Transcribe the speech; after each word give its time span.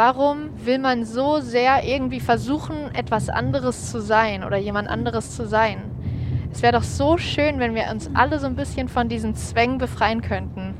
warum 0.00 0.48
will 0.64 0.78
man 0.78 1.04
so 1.04 1.40
sehr 1.40 1.84
irgendwie 1.84 2.20
versuchen, 2.20 2.94
etwas 2.94 3.28
anderes 3.28 3.90
zu 3.90 4.00
sein 4.00 4.44
oder 4.44 4.56
jemand 4.56 4.88
anderes 4.88 5.36
zu 5.36 5.46
sein? 5.46 5.76
Es 6.50 6.62
wäre 6.62 6.72
doch 6.72 6.84
so 6.84 7.18
schön, 7.18 7.58
wenn 7.58 7.74
wir 7.74 7.84
uns 7.90 8.08
alle 8.14 8.38
so 8.38 8.46
ein 8.46 8.56
bisschen 8.56 8.88
von 8.88 9.10
diesen 9.10 9.34
Zwängen 9.34 9.76
befreien 9.76 10.22
könnten 10.22 10.74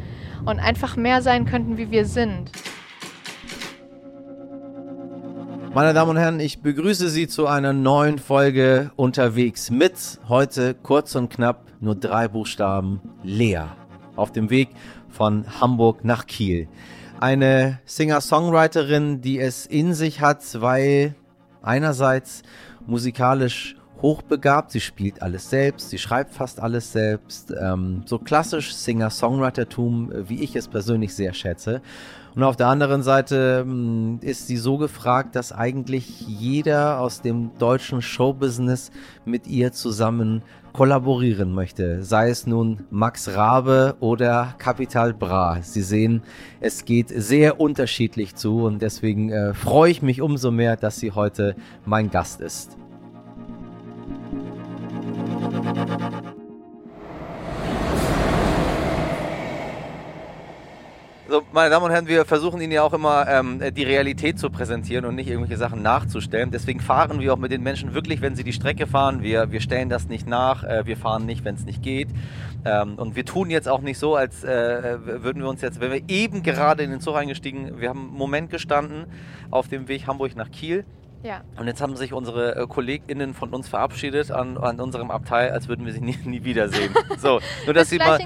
und 0.47 0.59
einfach 0.59 0.97
mehr 0.97 1.21
sein 1.21 1.45
könnten, 1.45 1.77
wie 1.77 1.91
wir 1.91 2.07
sind. 2.07 2.51
Meine 5.75 5.93
Damen 5.93 6.13
und 6.13 6.17
Herren, 6.17 6.41
ich 6.41 6.63
begrüße 6.63 7.11
Sie 7.11 7.29
zu 7.29 7.47
einer 7.47 7.75
neuen 7.75 8.19
Folge 8.19 8.91
unterwegs 8.97 9.71
mit 9.71 10.19
heute 10.31 10.73
kurz 10.73 11.15
und 11.15 11.29
knapp 11.29 11.67
nur 11.81 11.95
drei 11.95 12.27
Buchstaben 12.27 13.03
Lea 13.23 13.65
auf 14.17 14.33
dem 14.33 14.49
Weg 14.49 14.71
von 15.11 15.45
Hamburg 15.61 16.07
nach 16.07 16.27
Kiel. 16.27 16.69
Eine 17.21 17.81
Singer-Songwriterin, 17.85 19.21
die 19.21 19.41
es 19.41 19.67
in 19.67 19.93
sich 19.93 20.23
hat, 20.23 20.43
weil 20.63 21.15
einerseits 21.61 22.41
musikalisch 22.87 23.77
hochbegabt, 24.01 24.71
sie 24.71 24.81
spielt 24.81 25.21
alles 25.21 25.51
selbst, 25.51 25.91
sie 25.91 25.99
schreibt 25.99 26.33
fast 26.33 26.61
alles 26.61 26.93
selbst, 26.93 27.53
ähm, 27.61 28.05
so 28.07 28.19
klassisch 28.19 28.75
Singer-Songwritertum, 28.75 30.11
wie 30.31 30.43
ich 30.43 30.57
es 30.57 30.67
persönlich 30.67 31.15
sehr 31.15 31.35
schätze. 31.35 31.83
Und 32.35 32.43
auf 32.45 32.57
der 32.57 32.69
anderen 32.69 33.03
Seite 33.03 33.65
ähm, 33.67 34.19
ist 34.23 34.47
sie 34.47 34.57
so 34.57 34.79
gefragt, 34.79 35.35
dass 35.35 35.53
eigentlich 35.53 36.21
jeder 36.21 37.01
aus 37.01 37.23
dem 37.23 37.51
deutschen 37.59 38.03
Showbusiness 38.03 38.91
mit 39.25 39.47
ihr 39.47 39.73
zusammen 39.73 40.43
kollaborieren 40.73 41.53
möchte. 41.53 42.03
Sei 42.05 42.31
es 42.31 42.47
nun 42.47 42.87
Max 42.91 43.35
Rabe 43.35 43.97
oder 44.01 44.55
Capital 44.59 45.13
Bra. 45.13 45.59
Sie 45.63 45.83
sehen, 45.83 46.23
es 46.61 46.85
geht 46.85 47.09
sehr 47.09 47.61
unterschiedlich 47.61 48.37
zu 48.37 48.65
und 48.65 48.81
deswegen 48.81 49.31
äh, 49.31 49.55
freue 49.55 49.91
ich 49.91 50.03
mich 50.03 50.21
umso 50.21 50.51
mehr, 50.51 50.77
dass 50.77 51.01
sie 51.01 51.11
heute 51.11 51.57
mein 51.85 52.11
Gast 52.11 52.41
ist. 52.41 52.77
So, 61.31 61.43
meine 61.53 61.71
Damen 61.71 61.85
und 61.85 61.93
Herren, 61.93 62.09
wir 62.09 62.25
versuchen 62.25 62.61
Ihnen 62.61 62.73
ja 62.73 62.83
auch 62.83 62.93
immer 62.93 63.29
ähm, 63.29 63.63
die 63.77 63.85
Realität 63.85 64.41
zu 64.41 64.51
präsentieren 64.51 65.05
und 65.05 65.15
nicht 65.15 65.29
irgendwelche 65.29 65.57
Sachen 65.57 65.81
nachzustellen. 65.81 66.51
Deswegen 66.51 66.81
fahren 66.81 67.21
wir 67.21 67.33
auch 67.33 67.39
mit 67.39 67.53
den 67.53 67.63
Menschen 67.63 67.95
wirklich, 67.95 68.21
wenn 68.21 68.35
sie 68.35 68.43
die 68.43 68.53
Strecke 68.53 68.89
fahren. 68.89 69.23
Wir, 69.23 69.53
wir 69.53 69.61
stellen 69.61 69.89
das 69.89 70.09
nicht 70.09 70.27
nach, 70.27 70.65
äh, 70.65 70.87
wir 70.87 70.97
fahren 70.97 71.27
nicht, 71.27 71.45
wenn 71.45 71.55
es 71.55 71.65
nicht 71.65 71.85
geht. 71.85 72.09
Ähm, 72.65 72.97
und 72.97 73.15
wir 73.15 73.25
tun 73.25 73.49
jetzt 73.49 73.69
auch 73.69 73.81
nicht 73.81 73.99
so, 73.99 74.17
als 74.17 74.43
äh, 74.43 74.99
würden 75.23 75.41
wir 75.41 75.49
uns 75.49 75.61
jetzt, 75.61 75.81
wenn 75.81 75.93
wir 75.93 76.03
eben 76.09 76.43
gerade 76.43 76.83
in 76.83 76.91
den 76.91 77.01
Zug 77.01 77.15
eingestiegen, 77.15 77.81
wir 77.81 77.91
haben 77.91 78.09
einen 78.09 78.19
Moment 78.19 78.51
gestanden 78.51 79.07
auf 79.53 79.69
dem 79.69 79.87
Weg 79.87 80.09
Hamburg 80.09 80.35
nach 80.35 80.51
Kiel 80.51 80.85
Ja. 81.23 81.43
und 81.59 81.67
jetzt 81.67 81.81
haben 81.83 81.97
sich 81.97 82.13
unsere 82.13 82.57
äh, 82.57 82.67
KollegInnen 82.67 83.35
von 83.35 83.51
uns 83.51 83.69
verabschiedet 83.69 84.31
an, 84.31 84.57
an 84.57 84.81
unserem 84.81 85.11
Abteil, 85.11 85.51
als 85.51 85.69
würden 85.69 85.85
wir 85.85 85.93
sie 85.93 86.01
nie, 86.01 86.19
nie 86.25 86.45
wiedersehen. 86.45 86.95
So, 87.19 87.41
nur 87.67 87.75
dass 87.75 87.91
sie 87.91 87.99
mal, 87.99 88.19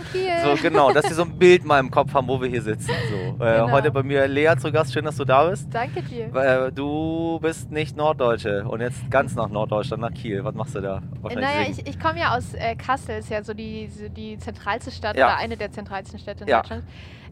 so 0.44 0.54
genau, 0.62 0.92
dass 0.92 1.06
sie 1.06 1.14
so 1.14 1.22
ein 1.22 1.36
Bild 1.36 1.64
mal 1.64 1.80
im 1.80 1.90
Kopf 1.90 2.14
haben, 2.14 2.28
wo 2.28 2.40
wir 2.40 2.48
hier 2.48 2.62
sitzen. 2.62 2.92
So, 3.10 3.23
Genau. 3.38 3.70
heute 3.70 3.90
bei 3.90 4.02
mir 4.02 4.26
Lea 4.28 4.54
zu 4.58 4.70
Gast, 4.72 4.92
schön, 4.92 5.04
dass 5.04 5.16
du 5.16 5.24
da 5.24 5.48
bist. 5.48 5.68
Danke 5.72 6.02
dir. 6.02 6.34
Äh, 6.34 6.72
du 6.72 7.38
bist 7.40 7.70
nicht 7.70 7.96
Norddeutsche 7.96 8.64
und 8.64 8.80
jetzt 8.80 9.10
ganz 9.10 9.34
nach 9.34 9.48
Norddeutschland, 9.48 10.00
nach 10.02 10.12
Kiel. 10.14 10.44
Was 10.44 10.54
machst 10.54 10.74
du 10.74 10.80
da? 10.80 11.02
Naja, 11.22 11.68
ich, 11.68 11.86
ich 11.86 11.98
komme 11.98 12.20
ja 12.20 12.36
aus 12.36 12.54
äh, 12.54 12.74
Kassel, 12.76 13.18
ist 13.18 13.30
ja 13.30 13.42
so 13.42 13.54
die, 13.54 13.88
so 13.88 14.08
die 14.08 14.38
zentralste 14.38 14.90
Stadt 14.90 15.16
Ja. 15.16 15.26
oder 15.26 15.36
eine 15.38 15.56
der 15.56 15.70
zentralsten 15.72 16.18
Städte 16.18 16.44
in 16.44 16.50
Ja. 16.50 16.60
Deutschland. 16.60 16.84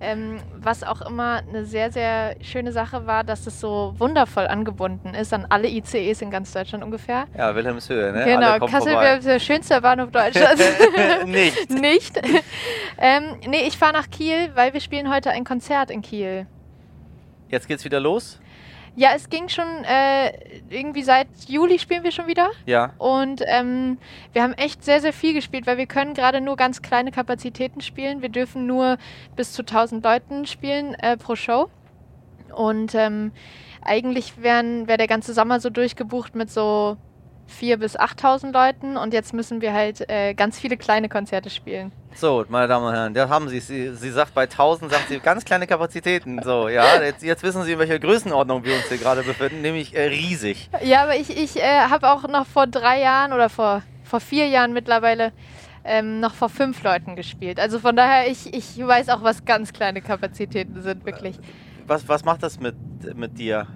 Ähm, 0.05 0.39
was 0.57 0.83
auch 0.83 1.01
immer 1.03 1.43
eine 1.49 1.65
sehr, 1.65 1.93
sehr 1.93 2.35
schöne 2.41 2.73
Sache 2.73 3.07
war, 3.07 3.23
dass 3.23 3.47
es 3.47 3.61
so 3.61 3.95
wundervoll 3.99 4.49
angebunden 4.49 5.15
ist 5.15 5.33
an 5.33 5.47
alle 5.49 5.69
ICEs 5.69 6.23
in 6.23 6.31
ganz 6.33 6.53
Deutschland 6.53 6.83
ungefähr. 6.83 7.27
ja, 7.39 7.55
Wilhelmshöhe, 7.55 8.11
ne? 8.13 8.25
genau, 8.25 8.59
Kassel 8.67 8.95
wäre 8.99 9.21
der 9.21 9.39
schönste 9.39 9.81
Bahnhof 9.81 10.11
Deutschlands. 10.11 10.61
Nicht. 11.27 11.71
Nicht. 11.71 12.21
ähm, 12.99 13.37
nee, 13.49 13.63
ich 13.69 13.79
fahre 13.79 13.93
nach 13.93 14.11
Kiel, 14.11 14.51
weil 14.57 14.73
wir 14.73 14.81
spielen 14.81 15.09
heute 15.09 15.31
ein 15.31 15.45
Konzert 15.45 15.92
in 15.93 16.03
Kiel. 16.03 16.47
Jetzt 17.49 17.69
geht's 17.69 17.85
wieder 17.85 18.01
los? 18.01 18.41
Ja, 18.95 19.11
es 19.15 19.31
ging 19.31 19.49
schon 19.49 19.67
äh, 19.85 20.33
irgendwie 20.69 21.03
seit 21.03 21.29
Juli 21.49 21.79
spielen 21.79 22.05
wir 22.05 22.13
schon 22.13 22.27
wieder. 22.27 22.51
Ja. 22.67 22.93
Und 22.99 23.43
ähm, 23.47 23.97
wir 24.33 24.43
haben 24.43 24.53
echt 24.53 24.85
sehr, 24.85 25.01
sehr 25.01 25.15
viel 25.15 25.33
gespielt, 25.33 25.67
weil 25.67 25.79
wir 25.79 25.87
können 25.87 26.13
gerade 26.13 26.43
nur 26.43 26.57
ganz 26.57 26.83
kleine 26.83 27.11
Kapazitäten 27.11 27.81
spielen. 27.81 28.21
Wir 28.21 28.29
dürfen 28.29 28.67
nur 28.67 28.99
bis 29.35 29.53
zu 29.53 29.63
1000 29.63 30.05
Leuten 30.05 30.47
spielen 30.47 30.95
äh, 30.95 31.17
pro 31.17 31.37
Show. 31.37 31.71
Und 32.55 32.95
ähm, 32.95 33.33
eigentlich 33.81 34.43
wäre 34.43 34.87
wär 34.87 34.99
der 34.99 35.07
ganze 35.07 35.33
Sommer 35.33 35.59
so 35.59 35.71
durchgebucht 35.71 36.35
mit 36.35 36.51
so 36.51 36.99
4.000 37.53 37.77
bis 37.77 37.99
8.000 37.99 38.53
Leuten. 38.53 38.97
Und 38.97 39.13
jetzt 39.15 39.33
müssen 39.35 39.61
wir 39.61 39.73
halt 39.73 40.09
äh, 40.09 40.35
ganz 40.35 40.59
viele 40.59 40.77
kleine 40.77 41.09
Konzerte 41.09 41.51
spielen. 41.51 41.93
So, 42.15 42.45
meine 42.49 42.69
Damen 42.69 42.87
und 42.87 42.93
Herren, 42.93 43.15
da 43.15 43.29
haben 43.29 43.49
Sie 43.49 43.59
es. 43.59 43.69
Sie, 43.69 43.95
sie 43.95 44.11
sagt 44.11 44.35
bei 44.35 44.43
1000, 44.43 44.91
sagt 44.91 45.09
sie 45.09 45.19
ganz 45.19 45.45
kleine 45.45 45.67
Kapazitäten. 45.67 46.43
So, 46.43 46.69
ja, 46.69 47.01
jetzt, 47.03 47.23
jetzt 47.23 47.43
wissen 47.43 47.63
Sie, 47.65 47.73
in 47.73 47.79
welcher 47.79 47.99
Größenordnung 47.99 48.65
wir 48.65 48.75
uns 48.75 48.89
hier 48.89 48.99
gerade 48.99 49.23
befinden, 49.23 49.63
nämlich 49.63 49.95
äh, 49.95 50.09
riesig. 50.09 50.69
Ja, 50.83 51.05
aber 51.05 51.17
ich, 51.17 51.37
ich 51.37 51.57
äh, 51.57 51.81
habe 51.89 52.11
auch 52.11 52.29
noch 52.29 52.47
vor 52.47 52.67
drei 52.67 53.01
Jahren 53.01 53.33
oder 53.33 53.49
vor, 53.49 53.83
vor 54.05 54.21
vier 54.21 54.49
Jahren 54.49 54.73
mittlerweile 54.73 55.33
ähm, 55.85 56.21
noch 56.21 56.35
vor 56.35 56.49
fünf 56.49 56.83
Leuten 56.83 57.17
gespielt. 57.17 57.59
Also 57.59 57.79
von 57.79 57.97
daher, 57.97 58.31
ich, 58.31 58.53
ich 58.53 58.79
weiß 58.79 59.09
auch, 59.09 59.23
was 59.23 59.45
ganz 59.45 59.73
kleine 59.73 60.03
Kapazitäten 60.03 60.83
sind, 60.83 61.05
wirklich. 61.07 61.39
Was, 61.87 62.07
was 62.09 62.25
macht 62.25 62.43
das 62.43 62.61
mit, 62.61 62.77
mit 63.17 63.39
dir? 63.39 63.67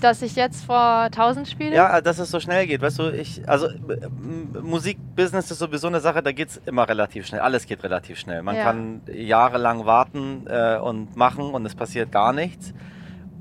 Dass 0.00 0.22
ich 0.22 0.36
jetzt 0.36 0.64
vor 0.64 0.78
1000 1.10 1.48
spiele? 1.48 1.74
Ja, 1.74 2.00
dass 2.00 2.18
es 2.18 2.30
so 2.30 2.38
schnell 2.40 2.66
geht, 2.66 2.80
weißt 2.82 2.98
du, 3.00 3.10
ich, 3.12 3.42
also 3.48 3.66
m- 3.68 4.56
Musikbusiness 4.62 5.50
ist 5.50 5.58
sowieso 5.58 5.88
eine 5.88 6.00
Sache, 6.00 6.22
da 6.22 6.32
geht 6.32 6.48
es 6.50 6.56
immer 6.66 6.88
relativ 6.88 7.26
schnell. 7.26 7.40
Alles 7.40 7.66
geht 7.66 7.82
relativ 7.82 8.18
schnell. 8.18 8.42
Man 8.42 8.56
Ja. 8.56 8.62
kann 8.64 9.00
jahrelang 9.12 9.86
warten 9.86 10.46
äh, 10.48 10.76
und 10.78 11.16
machen 11.16 11.44
und 11.52 11.66
es 11.66 11.74
passiert 11.74 12.12
gar 12.12 12.32
nichts. 12.32 12.72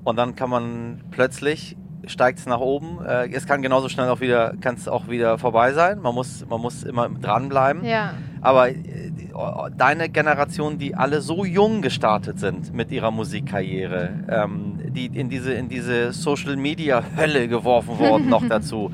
Und 0.03 0.15
dann 0.17 0.35
kann 0.35 0.49
man 0.49 1.01
plötzlich 1.11 1.75
steigt 2.05 2.39
es 2.39 2.45
nach 2.45 2.59
oben. 2.61 3.03
Äh, 3.05 3.29
es 3.33 3.45
kann 3.45 3.61
genauso 3.61 3.89
schnell 3.89 4.07
auch 4.09 4.21
wieder, 4.21 4.53
kann 4.61 4.75
es 4.75 4.87
auch 4.87 5.09
wieder 5.09 5.37
vorbei 5.37 5.73
sein. 5.73 5.99
Man 6.01 6.15
muss, 6.15 6.45
man 6.47 6.61
muss 6.61 6.83
immer 6.83 7.09
dranbleiben. 7.09 7.83
Ja. 7.83 8.13
Aber 8.41 8.69
äh, 8.69 8.75
deine 9.75 10.07
Generation, 10.09 10.77
die 10.77 10.95
alle 10.95 11.19
so 11.21 11.43
jung 11.43 11.81
gestartet 11.81 12.39
sind 12.39 12.73
mit 12.73 12.91
ihrer 12.91 13.11
Musikkarriere, 13.11 14.09
ähm, 14.29 14.76
die 14.91 15.05
in 15.05 15.29
diese, 15.29 15.53
in 15.53 15.69
diese 15.69 16.11
Social 16.13 16.55
Media 16.55 17.03
Hölle 17.15 17.47
geworfen 17.47 17.97
wurden, 17.99 18.29
noch 18.29 18.45
dazu. 18.49 18.91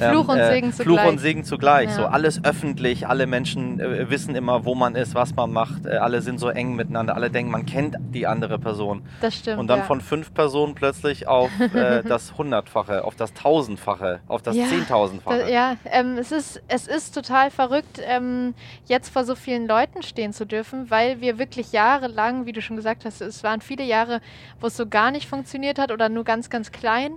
Ähm, 0.00 0.12
Fluch 0.12 0.28
und 0.28 0.38
Segen 0.38 0.72
Fluch 0.72 0.84
zugleich. 0.86 1.08
und 1.08 1.18
Segen 1.18 1.44
zugleich. 1.44 1.88
Ja. 1.90 1.96
So 1.96 2.06
alles 2.06 2.44
öffentlich, 2.44 3.06
alle 3.06 3.26
Menschen 3.26 3.80
äh, 3.80 4.10
wissen 4.10 4.34
immer, 4.34 4.64
wo 4.64 4.74
man 4.74 4.94
ist, 4.94 5.14
was 5.14 5.34
man 5.34 5.52
macht. 5.52 5.86
Äh, 5.86 5.96
alle 5.96 6.22
sind 6.22 6.38
so 6.38 6.48
eng 6.48 6.74
miteinander. 6.74 7.14
Alle 7.14 7.30
denken, 7.30 7.50
man 7.50 7.66
kennt 7.66 7.96
die 8.00 8.26
andere 8.26 8.58
Person. 8.58 9.02
Das 9.20 9.36
stimmt. 9.36 9.58
Und 9.58 9.68
dann 9.68 9.80
ja. 9.80 9.84
von 9.84 10.00
fünf 10.00 10.32
Personen 10.34 10.74
plötzlich 10.74 11.28
auf 11.28 11.50
äh, 11.74 12.02
das 12.02 12.36
Hundertfache, 12.36 13.04
auf 13.04 13.16
das 13.16 13.34
Tausendfache, 13.34 14.20
auf 14.28 14.42
das 14.42 14.56
Ja, 14.56 14.66
Zehntausendfache. 14.66 15.38
Da, 15.38 15.48
ja, 15.48 15.76
ähm, 15.84 16.18
es, 16.18 16.32
ist, 16.32 16.62
es 16.68 16.86
ist 16.86 17.14
total 17.14 17.50
verrückt, 17.50 18.00
ähm, 18.02 18.54
jetzt 18.86 19.10
vor 19.10 19.24
so 19.24 19.34
vielen 19.34 19.66
Leuten 19.66 20.02
stehen 20.02 20.32
zu 20.32 20.46
dürfen, 20.46 20.90
weil 20.90 21.20
wir 21.20 21.38
wirklich 21.38 21.72
jahrelang, 21.72 22.46
wie 22.46 22.52
du 22.52 22.62
schon 22.62 22.76
gesagt 22.76 23.04
hast, 23.04 23.20
es 23.20 23.42
waren 23.42 23.60
viele 23.60 23.84
Jahre, 23.84 24.20
wo 24.60 24.68
es 24.68 24.76
so 24.76 24.86
gar 24.86 25.10
nicht 25.10 25.28
funktioniert 25.28 25.78
hat 25.78 25.92
oder 25.92 26.08
nur 26.08 26.24
ganz, 26.24 26.50
ganz 26.50 26.72
klein. 26.72 27.12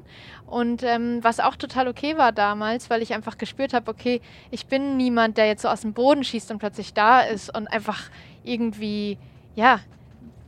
Und 0.45 0.83
ähm, 0.83 1.19
was 1.23 1.39
auch 1.39 1.55
total 1.55 1.88
okay 1.88 2.17
war 2.17 2.31
damals, 2.31 2.72
weil 2.89 3.01
ich 3.01 3.13
einfach 3.13 3.38
gespürt 3.38 3.73
habe, 3.73 3.89
okay, 3.89 4.22
ich 4.51 4.66
bin 4.67 4.97
niemand, 4.97 5.38
der 5.38 5.47
jetzt 5.47 5.61
so 5.61 5.67
aus 5.69 5.81
dem 5.81 5.94
Boden 5.94 6.23
schießt 6.23 6.51
und 6.51 6.59
plötzlich 6.59 6.94
da 6.94 7.22
ist 7.22 7.56
und 7.56 7.67
einfach 7.67 8.09
irgendwie, 8.44 9.17
ja, 9.56 9.79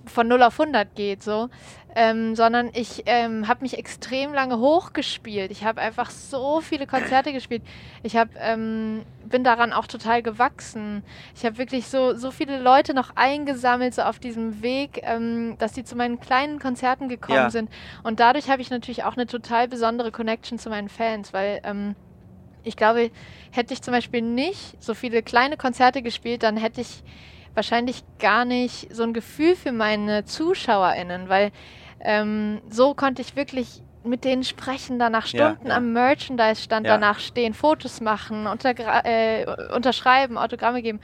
von 0.08 0.28
0 0.28 0.44
auf 0.44 0.59
100 0.59 0.96
geht, 0.96 1.24
so. 1.24 1.50
Ähm, 1.97 2.35
sondern 2.35 2.72
ich 2.74 3.03
ähm, 3.05 3.47
habe 3.47 3.61
mich 3.61 3.78
extrem 3.78 4.34
lange 4.34 4.59
hochgespielt. 4.59 5.49
Ich 5.49 5.64
habe 5.64 5.79
einfach 5.79 6.09
so 6.09 6.59
viele 6.59 6.88
Konzerte 6.88 7.32
gespielt. 7.32 7.64
Ich 8.03 8.17
hab, 8.17 8.28
ähm, 8.38 9.03
bin 9.23 9.46
daran 9.46 9.72
auch 9.72 9.88
total 9.88 10.22
gewachsen. 10.22 11.03
Ich 11.35 11.46
habe 11.46 11.58
wirklich 11.58 11.88
so, 11.88 12.14
so 12.16 12.32
viele 12.32 12.59
Leute 12.59 12.94
noch 12.94 13.16
eingesammelt, 13.16 13.94
so 13.96 14.02
auf 14.02 14.20
diesem 14.20 14.61
Weg, 14.61 14.99
ähm, 15.03 15.55
dass 15.58 15.73
sie 15.73 15.85
zu 15.85 15.96
meinen 15.96 16.20
kleinen 16.20 16.59
Konzerten 16.59 17.08
gekommen 17.08 17.38
Ja. 17.38 17.49
sind. 17.49 17.70
Und 18.03 18.20
dadurch 18.20 18.49
habe 18.49 18.61
ich 18.61 18.70
natürlich 18.70 19.05
auch 19.05 19.14
eine 19.16 19.26
total 19.26 19.70
besondere 19.70 20.11
Connection 20.11 20.59
zu 20.59 20.70
meinen 20.70 20.90
Fans, 20.90 21.32
weil 21.32 21.61
ähm, 21.64 21.96
ich 22.66 22.76
glaube, 22.76 23.12
hätte 23.52 23.73
ich 23.73 23.82
zum 23.82 23.94
Beispiel 23.94 24.22
nicht 24.22 24.82
so 24.84 24.94
viele 24.94 25.23
kleine 25.23 25.58
Konzerte 25.58 26.02
gespielt, 26.02 26.44
dann 26.44 26.58
hätte 26.58 26.82
ich 26.82 27.03
wahrscheinlich 27.53 28.03
gar 28.20 28.46
nicht 28.46 28.94
so 28.94 29.03
ein 29.03 29.14
Gefühl 29.14 29.56
für 29.56 29.72
meine 29.72 30.26
ZuschauerInnen, 30.26 31.29
weil 31.29 31.52
ähm, 32.02 32.62
so 32.70 32.94
konnte 32.94 33.22
ich 33.22 33.35
wirklich 33.35 33.82
mit 34.03 34.23
denen 34.23 34.44
sprechen, 34.44 35.00
danach 35.00 35.26
Ja, 35.28 35.52
Stunden 35.53 35.70
ja. 35.70 35.78
am 35.78 35.94
Merchandise-Stand 35.94 36.85
Ja. 36.85 36.94
danach 36.94 37.20
stehen, 37.20 37.53
Fotos 37.56 38.02
machen, 38.02 38.46
äh, 38.46 39.46
unterschreiben, 39.73 40.38
Autogramme 40.38 40.84
geben. 40.84 41.00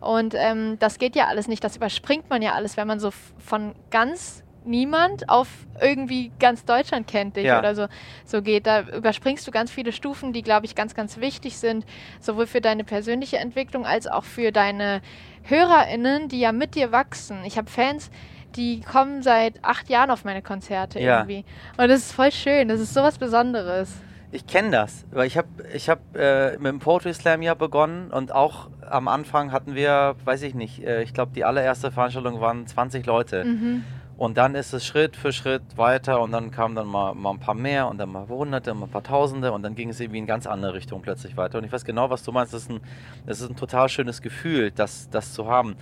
Und 0.00 0.34
ähm, 0.36 0.78
das 0.78 0.98
geht 0.98 1.16
ja 1.16 1.26
alles 1.26 1.48
nicht, 1.48 1.64
das 1.64 1.76
überspringt 1.76 2.30
man 2.30 2.42
ja 2.42 2.52
alles, 2.52 2.76
wenn 2.76 2.86
man 2.86 3.00
so 3.00 3.10
von 3.10 3.74
ganz 3.90 4.43
niemand 4.64 5.28
auf 5.28 5.48
irgendwie 5.80 6.32
ganz 6.38 6.64
Deutschland 6.64 7.06
kennt 7.06 7.36
dich 7.36 7.44
Ja. 7.44 7.58
oder 7.58 7.74
so, 7.74 7.86
so 8.24 8.42
geht. 8.42 8.66
Da 8.66 8.82
überspringst 8.82 9.46
du 9.46 9.50
ganz 9.50 9.70
viele 9.70 9.92
Stufen, 9.92 10.32
die, 10.32 10.42
glaube 10.42 10.66
ich, 10.66 10.74
ganz, 10.74 10.94
ganz 10.94 11.18
wichtig 11.18 11.58
sind, 11.58 11.84
sowohl 12.20 12.46
für 12.46 12.60
deine 12.60 12.84
persönliche 12.84 13.38
Entwicklung 13.38 13.86
als 13.86 14.06
auch 14.06 14.24
für 14.24 14.52
deine 14.52 15.00
HörerInnen, 15.44 16.28
die 16.28 16.40
ja 16.40 16.52
mit 16.52 16.74
dir 16.74 16.92
wachsen. 16.92 17.38
Ich 17.44 17.58
habe 17.58 17.70
Fans, 17.70 18.10
die 18.56 18.80
kommen 18.80 19.22
seit 19.22 19.62
acht 19.64 19.88
Jahren 19.90 20.10
auf 20.10 20.24
meine 20.24 20.42
Konzerte 20.42 21.00
Ja. 21.00 21.18
irgendwie. 21.18 21.44
Und 21.76 21.88
das 21.88 22.00
ist 22.00 22.12
voll 22.12 22.32
schön. 22.32 22.68
Das 22.68 22.80
ist 22.80 22.94
sowas 22.94 23.18
Besonderes. 23.18 23.92
Ich 24.32 24.46
kenne 24.48 24.70
das, 24.70 25.04
weil 25.12 25.28
ich 25.28 25.36
habe 25.36 25.48
ich 25.72 25.88
hab, 25.88 26.00
äh, 26.16 26.52
mit 26.58 26.66
dem 26.66 26.78
Poetry 26.80 27.14
Slam 27.14 27.40
ja 27.42 27.54
begonnen 27.54 28.10
und 28.10 28.32
auch 28.32 28.68
am 28.90 29.06
Anfang 29.06 29.52
hatten 29.52 29.76
wir, 29.76 30.16
weiß 30.24 30.42
ich 30.42 30.54
nicht, 30.54 30.82
äh, 30.84 31.02
ich 31.02 31.14
glaube 31.14 31.30
die 31.36 31.44
allererste 31.44 31.92
Veranstaltung 31.92 32.40
waren 32.40 32.66
20 32.66 33.06
Leute. 33.06 33.44
Mhm. 33.44 33.84
Und 34.16 34.36
dann 34.36 34.54
ist 34.54 34.72
es 34.72 34.86
Schritt 34.86 35.16
für 35.16 35.32
Schritt 35.32 35.62
weiter 35.76 36.20
und 36.20 36.30
dann 36.30 36.50
kamen 36.52 36.76
dann 36.76 36.86
mal, 36.86 37.14
mal 37.14 37.30
ein 37.30 37.40
paar 37.40 37.54
mehr 37.54 37.88
und 37.88 37.98
dann 37.98 38.12
mal 38.12 38.28
hunderte, 38.28 38.72
mal 38.72 38.86
ein 38.86 38.90
paar 38.90 39.02
tausende 39.02 39.52
und 39.52 39.62
dann 39.62 39.74
ging 39.74 39.88
es 39.88 39.98
irgendwie 39.98 40.18
in 40.18 40.26
ganz 40.26 40.46
andere 40.46 40.74
Richtung 40.74 41.02
plötzlich 41.02 41.36
weiter. 41.36 41.58
Und 41.58 41.64
ich 41.64 41.72
weiß 41.72 41.84
genau, 41.84 42.10
was 42.10 42.22
du 42.22 42.30
meinst. 42.30 42.54
Das 42.54 42.62
ist 42.62 42.70
ein, 42.70 42.80
das 43.26 43.40
ist 43.40 43.50
ein 43.50 43.56
total 43.56 43.88
schönes 43.88 44.22
Gefühl, 44.22 44.70
das, 44.70 45.10
das 45.10 45.32
zu 45.32 45.46
haben. 45.46 45.74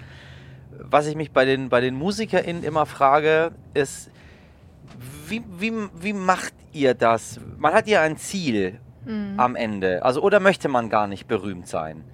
Was 0.79 1.07
ich 1.07 1.15
mich 1.15 1.31
bei 1.33 1.45
den, 1.45 1.69
bei 1.69 1.83
den 1.83 1.95
MusikerInnen 1.95 2.65
immer 2.65 2.87
frage, 2.87 3.53
ist, 3.75 4.11
wie, 5.29 5.43
wie, 5.59 5.73
wie 6.01 6.13
macht 6.15 6.55
ihr 6.73 6.95
das? 6.95 7.39
Man 7.59 7.75
hat 7.75 7.87
ja 7.87 8.01
ein 8.01 8.17
Ziel 8.17 8.81
Mhm. 9.05 9.35
am 9.39 9.57
Ende. 9.57 10.05
Also, 10.05 10.23
oder 10.23 10.41
möchte 10.41 10.69
man 10.69 10.89
gar 10.89 11.07
nicht 11.07 11.27
berühmt 11.27 11.67
sein? 11.67 12.05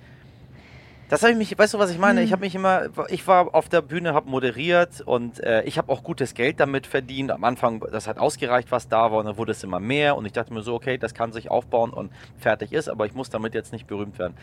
Das 1.09 1.23
habe 1.23 1.33
ich 1.33 1.39
mich, 1.39 1.59
weißt 1.59 1.73
du, 1.73 1.79
was 1.79 1.91
ich 1.91 1.99
meine? 1.99 2.21
Hm. 2.21 2.27
Ich 2.27 2.33
habe 2.33 2.41
mich 2.41 2.55
immer, 2.55 2.89
ich 3.09 3.27
war 3.27 3.55
auf 3.55 3.71
der 3.71 3.81
Bühne, 3.81 4.13
habe 4.13 4.29
moderiert 4.29 5.01
und 5.01 5.41
äh, 5.41 5.63
ich 5.63 5.79
habe 5.79 5.91
auch 5.91 6.03
gutes 6.03 6.35
Geld 6.35 6.61
damit 6.61 6.87
verdient. 6.87 7.31
Am 7.31 7.45
Anfang, 7.45 7.83
das 7.93 8.07
hat 8.07 8.19
ausgereicht, 8.19 8.71
was 8.71 8.89
da 8.89 9.11
war 9.11 9.21
und 9.21 9.25
dann 9.25 9.39
wurde 9.39 9.53
es 9.53 9.65
immer 9.65 9.81
mehr 9.81 10.17
und 10.17 10.27
ich 10.27 10.33
dachte 10.33 10.53
mir 10.53 10.63
so, 10.63 10.75
okay, 10.75 10.99
das 10.99 11.15
kann 11.15 11.33
sich 11.33 11.51
aufbauen 11.51 11.95
und 11.95 12.13
fertig 12.37 12.73
ist, 12.73 12.91
aber 12.91 13.07
ich 13.07 13.15
muss 13.15 13.31
damit 13.31 13.55
jetzt 13.55 13.73
nicht 13.73 13.87
berühmt 13.87 14.19
werden. 14.19 14.35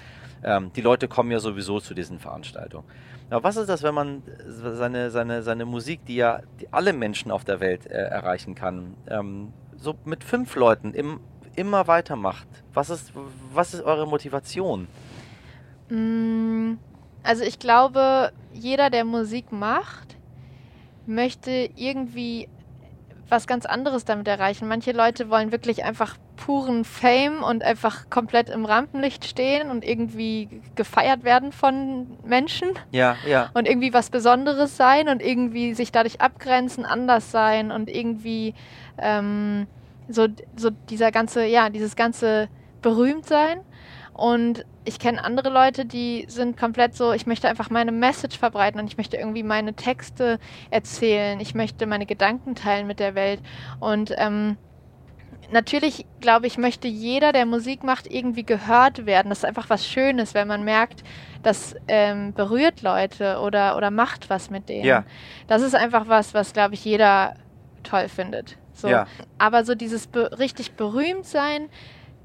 Ähm, 0.44 0.71
die 0.75 0.81
Leute 0.81 1.07
kommen 1.07 1.29
ja 1.29 1.39
sowieso 1.39 1.79
zu 1.79 1.94
diesen 1.94 2.19
Veranstaltungen. 2.19 2.85
Aber 3.29 3.44
was 3.44 3.57
ist 3.57 3.69
das, 3.69 3.83
wenn 3.83 3.94
man 3.94 4.23
seine, 4.47 5.11
seine, 5.11 5.44
seine 5.44 5.65
Musik, 5.65 6.06
die 6.06 6.15
ja 6.15 6.41
die 6.59 6.71
alle 6.73 6.94
Menschen 6.94 7.31
auf 7.31 7.45
der 7.45 7.59
Welt 7.59 7.85
äh, 7.85 7.94
erreichen 7.94 8.56
kann, 8.56 8.95
ähm, 9.07 9.53
so 9.77 9.95
mit 10.03 10.23
fünf 10.23 10.56
Leuten 10.56 10.95
im, 10.95 11.19
immer 11.56 11.88
weitermacht? 11.88 12.47
Was 12.73 12.89
ist, 12.89 13.13
was 13.53 13.75
ist 13.75 13.83
eure 13.83 14.07
Motivation? 14.07 14.88
Mm, 15.89 16.73
Also 17.23 17.43
ich 17.43 17.57
glaube, 17.59 18.31
jeder, 18.53 18.89
der 18.89 19.03
Musik 19.03 19.51
macht, 19.51 20.15
möchte 21.07 21.69
irgendwie 21.75 22.47
was 23.27 23.47
ganz 23.47 23.65
anderes 23.65 24.05
damit 24.05 24.27
erreichen. 24.27 24.67
Manche 24.67 24.91
Leute 24.91 25.29
wollen 25.31 25.51
wirklich 25.51 25.83
einfach 25.83 26.17
puren 26.35 26.85
Fame 26.85 27.41
und 27.43 27.63
einfach 27.63 28.09
komplett 28.11 28.49
im 28.49 28.65
Rampenlicht 28.65 29.25
stehen 29.25 29.71
und 29.71 29.83
irgendwie 29.83 30.61
gefeiert 30.75 31.23
werden 31.23 31.51
von 31.51 32.17
Menschen 32.23 32.69
Ja, 32.91 33.15
ja. 33.27 33.49
und 33.55 33.67
irgendwie 33.67 33.93
was 33.93 34.09
Besonderes 34.11 34.77
sein 34.77 35.09
und 35.09 35.23
irgendwie 35.23 35.73
sich 35.73 35.91
dadurch 35.91 36.21
abgrenzen, 36.21 36.85
anders 36.85 37.31
sein 37.31 37.71
und 37.71 37.89
irgendwie 37.89 38.53
ähm, 38.99 39.65
so, 40.07 40.27
so 40.55 40.69
dieser 40.89 41.11
ganze, 41.11 41.45
ja, 41.45 41.69
dieses 41.69 41.95
ganze 41.95 42.47
berühmt 42.83 43.25
sein. 43.25 43.57
Und 44.15 44.65
ich 44.85 44.97
kenne 44.97 45.21
andere 45.21 45.50
Leute, 45.50 45.85
die 45.85 46.25
sind 46.29 46.57
komplett 46.57 46.95
so, 46.95 47.12
ich 47.12 47.25
möchte 47.25 47.50
einfach 47.50 47.69
meine 47.69 47.91
Message 47.91 48.39
verbreiten 48.39 48.79
und 48.79 48.88
ich 48.88 48.97
möchte 48.97 49.17
irgendwie 49.17 49.44
meine 49.44 49.73
Texte 49.73 50.39
erzählen, 50.69 51.38
ich 51.41 51.53
möchte 51.53 51.85
meine 51.85 52.06
Gedanken 52.06 52.56
teilen 52.56 52.88
mit 52.88 53.01
der 53.01 53.13
Welt. 53.13 53.41
Und 53.81 54.13
ähm, 54.17 54.56
natürlich, 55.51 56.06
glaube 56.21 56.47
ich, 56.47 56.57
möchte 56.57 56.88
jeder, 56.88 57.33
der 57.33 57.45
Musik 57.45 57.83
macht, 57.83 58.09
irgendwie 58.09 58.44
gehört 58.44 59.06
werden. 59.06 59.27
Das 59.27 59.39
ist 59.39 59.45
einfach 59.45 59.69
was 59.69 59.85
Schönes, 59.85 60.33
wenn 60.33 60.47
man 60.47 60.63
merkt, 60.63 61.03
das 61.44 61.75
ähm, 61.89 62.33
berührt 62.33 62.81
Leute 62.81 63.39
oder, 63.39 63.75
oder 63.75 63.91
macht 63.91 64.29
was 64.29 64.50
mit 64.50 64.69
denen. 64.69 64.85
Ja. 64.85 65.03
Das 65.47 65.61
ist 65.61 65.75
einfach 65.75 66.07
was, 66.07 66.33
was, 66.33 66.53
glaube 66.53 66.75
ich, 66.75 66.85
jeder 66.85 67.35
toll 67.83 68.07
findet. 68.07 68.57
So. 68.73 68.88
Ja. 68.88 69.07
Aber 69.38 69.65
so 69.65 69.75
dieses 69.75 70.07
be 70.07 70.38
richtig 70.39 70.73
berühmt 70.73 71.25
sein, 71.25 71.69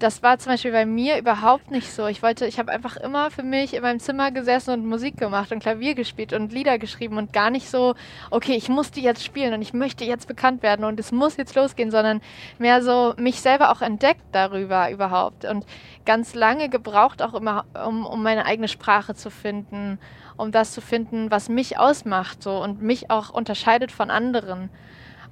das 0.00 0.22
war 0.22 0.38
zum 0.38 0.52
Beispiel 0.52 0.72
bei 0.72 0.86
mir 0.86 1.18
überhaupt 1.18 1.70
nicht 1.70 1.92
so. 1.92 2.06
Ich 2.06 2.22
wollte, 2.22 2.46
ich 2.46 2.58
habe 2.58 2.72
einfach 2.72 2.96
immer 2.96 3.30
für 3.30 3.42
mich 3.42 3.74
in 3.74 3.82
meinem 3.82 4.00
Zimmer 4.00 4.30
gesessen 4.30 4.72
und 4.72 4.86
Musik 4.86 5.18
gemacht 5.18 5.52
und 5.52 5.60
Klavier 5.60 5.94
gespielt 5.94 6.32
und 6.32 6.52
Lieder 6.52 6.78
geschrieben 6.78 7.18
und 7.18 7.32
gar 7.34 7.50
nicht 7.50 7.68
so, 7.68 7.94
okay, 8.30 8.54
ich 8.54 8.70
muss 8.70 8.90
die 8.90 9.02
jetzt 9.02 9.22
spielen 9.22 9.52
und 9.52 9.60
ich 9.60 9.74
möchte 9.74 10.04
jetzt 10.04 10.26
bekannt 10.26 10.62
werden 10.62 10.84
und 10.84 10.98
es 10.98 11.12
muss 11.12 11.36
jetzt 11.36 11.54
losgehen, 11.54 11.90
sondern 11.90 12.22
mehr 12.58 12.82
so 12.82 13.14
mich 13.18 13.40
selber 13.42 13.70
auch 13.70 13.82
entdeckt 13.82 14.22
darüber 14.32 14.90
überhaupt 14.90 15.44
und 15.44 15.66
ganz 16.06 16.34
lange 16.34 16.70
gebraucht 16.70 17.22
auch 17.22 17.34
immer, 17.34 17.66
um, 17.86 18.06
um 18.06 18.22
meine 18.22 18.46
eigene 18.46 18.68
Sprache 18.68 19.14
zu 19.14 19.30
finden, 19.30 19.98
um 20.38 20.50
das 20.50 20.72
zu 20.72 20.80
finden, 20.80 21.30
was 21.30 21.50
mich 21.50 21.78
ausmacht 21.78 22.42
so 22.42 22.62
und 22.62 22.80
mich 22.80 23.10
auch 23.10 23.28
unterscheidet 23.30 23.92
von 23.92 24.10
anderen. 24.10 24.70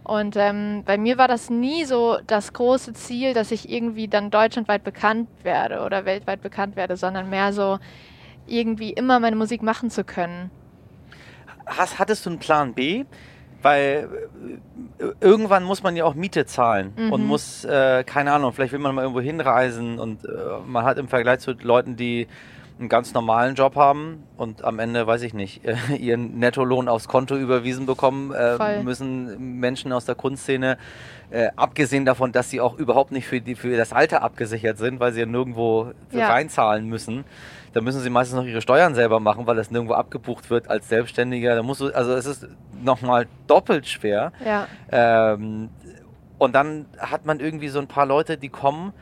Und 0.05 0.37
ähm, 0.37 0.85
bei 0.87 0.97
mir 0.97 1.19
war 1.19 1.29
das 1.29 1.51
nie 1.51 1.85
so 1.85 2.19
das 2.27 2.53
große 2.55 2.95
Ziel, 2.95 3.35
dass 3.35 3.51
ich 3.51 3.71
irgendwie 3.71 4.09
dann 4.09 4.31
deutschlandweit 4.31 4.83
bekannt 4.83 5.29
werde 5.43 5.83
oder 5.85 6.07
weltweit 6.07 6.41
bekannt 6.41 6.77
werde, 6.77 6.97
sondern 6.97 7.29
mehr 7.29 7.53
so 7.53 7.79
irgendwie 8.47 8.91
immer 8.91 9.21
meine 9.21 9.37
Musik 9.37 9.63
machen 9.63 9.91
zu 9.91 10.05
können. 10.05 10.51
Hast, 11.67 11.99
hattest 11.99 12.25
du 12.25 12.31
einen 12.31 12.39
Plan 12.39 12.73
B? 12.73 13.05
Weil 13.61 14.09
äh, 15.01 15.05
irgendwann 15.21 15.65
muss 15.65 15.83
man 15.83 15.97
ja 15.97 16.05
auch 16.05 16.15
Miete 16.15 16.47
zahlen 16.47 16.93
und 17.11 17.23
Mhm. 17.23 17.27
muss, 17.27 17.65
äh, 17.65 18.05
keine 18.05 18.33
Ahnung, 18.33 18.53
vielleicht 18.53 18.73
will 18.73 18.79
man 18.79 18.95
mal 18.95 19.03
irgendwo 19.03 19.21
hinreisen 19.21 19.99
und 19.99 20.25
äh, 20.25 20.29
man 20.65 20.85
hat 20.85 20.97
im 20.97 21.09
Vergleich 21.09 21.41
zu 21.41 21.53
Leuten, 21.53 21.97
die 21.97 22.29
einen 22.79 22.89
ganz 22.89 23.13
normalen 23.13 23.55
Job 23.57 23.75
haben 23.77 24.23
und 24.37 24.63
am 24.65 24.79
Ende, 24.79 25.07
weiß 25.07 25.23
ich 25.23 25.35
nicht, 25.35 25.65
äh, 25.65 25.75
ihren 25.99 26.39
Nettolohn 26.39 26.89
aufs 26.89 27.09
Konto 27.09 27.37
überwiesen 27.37 27.87
bekommen, 27.87 28.33
äh, 28.33 28.57
müssen 28.85 29.59
Menschen 29.59 29.93
aus 29.93 30.05
der 30.05 30.15
Kunstszene, 30.15 30.79
äh, 31.31 31.49
abgesehen 31.57 32.05
davon, 32.05 32.33
dass 32.33 32.51
sie 32.51 32.61
auch 32.61 32.79
überhaupt 32.79 33.11
nicht 33.13 33.27
für, 33.27 33.41
die, 33.41 33.55
für 33.57 33.77
das 33.77 33.93
Alter 33.93 34.23
abgesichert 34.23 34.79
sind, 34.79 35.01
weil 35.01 35.13
sie 35.13 35.21
ja 35.21 35.27
nirgendwo 35.27 35.93
Ja. 36.13 36.29
reinzahlen 36.29 36.87
müssen, 36.87 37.25
da 37.73 37.81
müssen 37.81 38.01
sie 38.01 38.11
meistens 38.11 38.37
noch 38.37 38.47
ihre 38.47 38.63
Steuern 38.63 38.95
selber 38.95 39.21
machen, 39.21 39.47
weil 39.47 39.57
das 39.57 39.71
nirgendwo 39.71 39.95
abgebucht 39.95 40.49
wird 40.49 40.71
als 40.71 40.89
Selbstständiger. 40.89 41.55
Da 41.55 41.63
musst 41.63 41.81
du, 41.81 41.95
also 41.95 42.13
es 42.15 42.27
ist 42.27 42.47
nochmal 42.83 43.27
doppelt 43.47 43.87
schwer. 43.87 44.33
Ja. 44.45 44.67
Ähm, 44.91 45.69
und 46.39 46.55
dann 46.55 46.87
hat 46.99 47.27
man 47.27 47.41
irgendwie 47.41 47.69
so 47.69 47.79
ein 47.81 47.89
paar 47.89 48.07
Leute, 48.07 48.39
die 48.39 48.49
kommen 48.49 48.93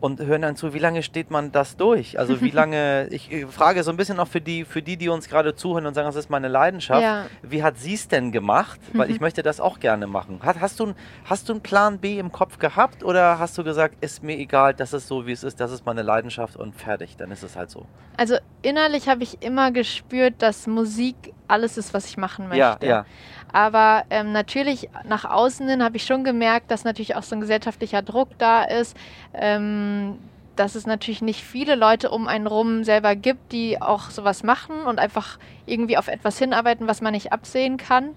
und 0.00 0.20
hören 0.20 0.42
dann 0.42 0.56
zu, 0.56 0.74
wie 0.74 0.78
lange 0.78 1.02
steht 1.02 1.30
man 1.30 1.52
das 1.52 1.76
durch? 1.76 2.18
Also 2.18 2.40
wie 2.40 2.50
lange, 2.58 3.08
ich 3.10 3.32
äh, 3.32 3.46
frage 3.46 3.82
so 3.82 3.90
ein 3.90 3.96
bisschen 3.96 4.20
auch 4.20 4.28
für 4.28 4.40
die, 4.40 4.64
für 4.64 4.82
die, 4.82 4.96
die 4.96 5.08
uns 5.08 5.28
gerade 5.28 5.54
zuhören 5.54 5.86
und 5.86 5.94
sagen, 5.94 6.06
das 6.06 6.16
ist 6.16 6.30
meine 6.30 6.48
Leidenschaft. 6.48 7.02
Ja. 7.02 7.26
Wie 7.42 7.62
hat 7.62 7.78
sie 7.78 7.94
es 7.94 8.08
denn 8.08 8.32
gemacht? 8.32 8.80
Weil 8.92 9.10
ich 9.10 9.20
möchte 9.20 9.42
das 9.42 9.60
auch 9.60 9.80
gerne 9.80 10.06
machen. 10.06 10.40
Hat, 10.42 10.60
hast, 10.60 10.80
du, 10.80 10.94
hast 11.24 11.48
du 11.48 11.54
einen 11.54 11.62
Plan 11.62 11.98
B 11.98 12.18
im 12.18 12.32
Kopf 12.32 12.58
gehabt 12.58 13.02
oder 13.02 13.38
hast 13.38 13.58
du 13.58 13.64
gesagt, 13.64 13.96
ist 14.02 14.22
mir 14.22 14.36
egal, 14.36 14.74
das 14.74 14.92
ist 14.92 15.08
so, 15.08 15.26
wie 15.26 15.32
es 15.32 15.42
ist, 15.42 15.60
das 15.60 15.72
ist 15.72 15.84
meine 15.86 16.02
Leidenschaft 16.02 16.56
und 16.56 16.74
fertig, 16.74 17.16
dann 17.16 17.30
ist 17.30 17.42
es 17.42 17.56
halt 17.56 17.70
so. 17.70 17.86
Also 18.16 18.36
innerlich 18.62 19.08
habe 19.08 19.22
ich 19.22 19.42
immer 19.42 19.70
gespürt, 19.70 20.34
dass 20.38 20.66
Musik 20.66 21.34
alles 21.48 21.78
ist, 21.78 21.94
was 21.94 22.06
ich 22.06 22.16
machen 22.16 22.48
möchte. 22.48 22.58
Ja, 22.58 22.78
ja. 22.82 23.06
Aber 23.52 24.04
ähm, 24.10 24.32
natürlich 24.32 24.90
nach 25.08 25.24
außen 25.24 25.68
hin 25.68 25.82
habe 25.82 25.96
ich 25.96 26.04
schon 26.04 26.24
gemerkt, 26.24 26.70
dass 26.70 26.84
natürlich 26.84 27.16
auch 27.16 27.22
so 27.22 27.36
ein 27.36 27.40
gesellschaftlicher 27.40 28.02
Druck 28.02 28.28
da 28.38 28.64
ist, 28.64 28.96
ähm, 29.34 30.18
dass 30.56 30.74
es 30.74 30.86
natürlich 30.86 31.22
nicht 31.22 31.42
viele 31.42 31.74
Leute 31.76 32.10
um 32.10 32.26
einen 32.26 32.46
rum 32.46 32.84
selber 32.84 33.14
gibt, 33.14 33.52
die 33.52 33.80
auch 33.80 34.10
sowas 34.10 34.42
machen 34.42 34.82
und 34.82 34.98
einfach 34.98 35.38
irgendwie 35.66 35.96
auf 35.96 36.08
etwas 36.08 36.38
hinarbeiten, 36.38 36.88
was 36.88 37.00
man 37.00 37.12
nicht 37.12 37.32
absehen 37.32 37.76
kann. 37.76 38.10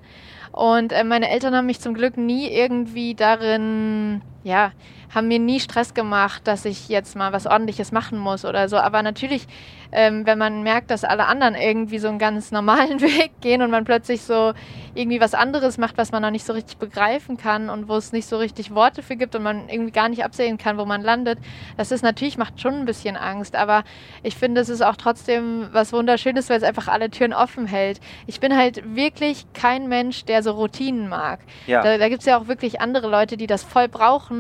Und 0.52 0.92
äh, 0.92 1.04
meine 1.04 1.30
Eltern 1.30 1.56
haben 1.56 1.68
mich 1.68 1.80
zum 1.80 1.94
Glück 1.94 2.18
nie 2.18 2.50
irgendwie 2.50 3.16
darin, 3.16 4.22
ja, 4.44 4.72
haben 5.14 5.28
mir 5.28 5.40
nie 5.40 5.60
Stress 5.60 5.94
gemacht, 5.94 6.48
dass 6.48 6.66
ich 6.66 6.88
jetzt 6.88 7.16
mal 7.16 7.34
was 7.34 7.46
Ordentliches 7.46 7.92
machen 7.92 8.18
muss 8.18 8.46
oder 8.46 8.70
so. 8.70 8.78
Aber 8.78 9.04
natürlich, 9.04 9.46
ähm, 9.92 10.26
wenn 10.26 10.38
man 10.38 10.64
merkt, 10.64 10.90
dass 10.90 11.04
alle 11.04 11.26
anderen 11.26 11.54
irgendwie 11.56 12.00
so 12.00 12.08
einen 12.08 12.20
ganz 12.20 12.52
normalen 12.52 13.02
Weg 13.02 13.32
gehen 13.42 13.62
und 13.62 13.72
man 13.72 13.84
plötzlich 13.84 14.22
so 14.22 14.54
irgendwie 14.96 15.20
was 15.20 15.34
anderes 15.34 15.78
macht, 15.78 15.98
was 15.98 16.12
man 16.12 16.22
noch 16.22 16.32
nicht 16.32 16.46
so 16.46 16.54
richtig 16.54 16.78
begreifen 16.78 17.38
kann 17.38 17.70
und 17.70 17.90
wo 17.90 17.96
es 17.96 18.14
nicht 18.14 18.28
so 18.28 18.38
richtig 18.38 18.74
Worte 18.74 19.04
für 19.04 19.16
gibt 19.18 19.36
und 19.36 19.44
man 19.44 19.68
irgendwie 19.68 19.92
gar 19.92 20.08
nicht 20.08 20.24
absehen 20.24 20.58
kann, 20.58 20.78
wo 20.78 20.86
man 20.86 21.02
landet, 21.02 21.40
das 21.78 21.92
ist 21.92 22.04
natürlich, 22.04 22.38
macht 22.38 22.60
schon 22.62 22.76
ein 22.76 22.86
bisschen 22.86 23.18
Angst. 23.18 23.56
Aber 23.56 23.84
ich 24.24 24.36
finde, 24.36 24.62
es 24.62 24.70
ist 24.70 24.82
auch 24.82 24.96
trotzdem 24.96 25.68
was 25.74 25.92
Wunderschönes, 25.92 26.50
weil 26.50 26.58
es 26.58 26.64
einfach 26.64 26.88
alle 26.88 27.10
Türen 27.10 27.34
offen 27.34 27.68
hält. 27.68 28.00
Ich 28.28 28.40
bin 28.40 28.56
halt 28.56 28.96
wirklich 28.96 29.46
kein 29.54 29.90
Mensch, 29.90 30.24
der 30.24 30.42
so 30.42 30.52
Routinen 30.52 31.10
mag. 31.10 31.40
ja. 31.68 31.82
Da, 31.82 31.98
da 31.98 32.08
gibt 32.08 32.22
es 32.22 32.26
ja 32.26 32.38
auch 32.38 32.48
wirklich 32.48 32.80
andere 32.80 33.10
Leute, 33.10 33.36
die 33.36 33.48
das 33.48 33.64
voll 33.64 33.90
brauchen. 33.90 34.31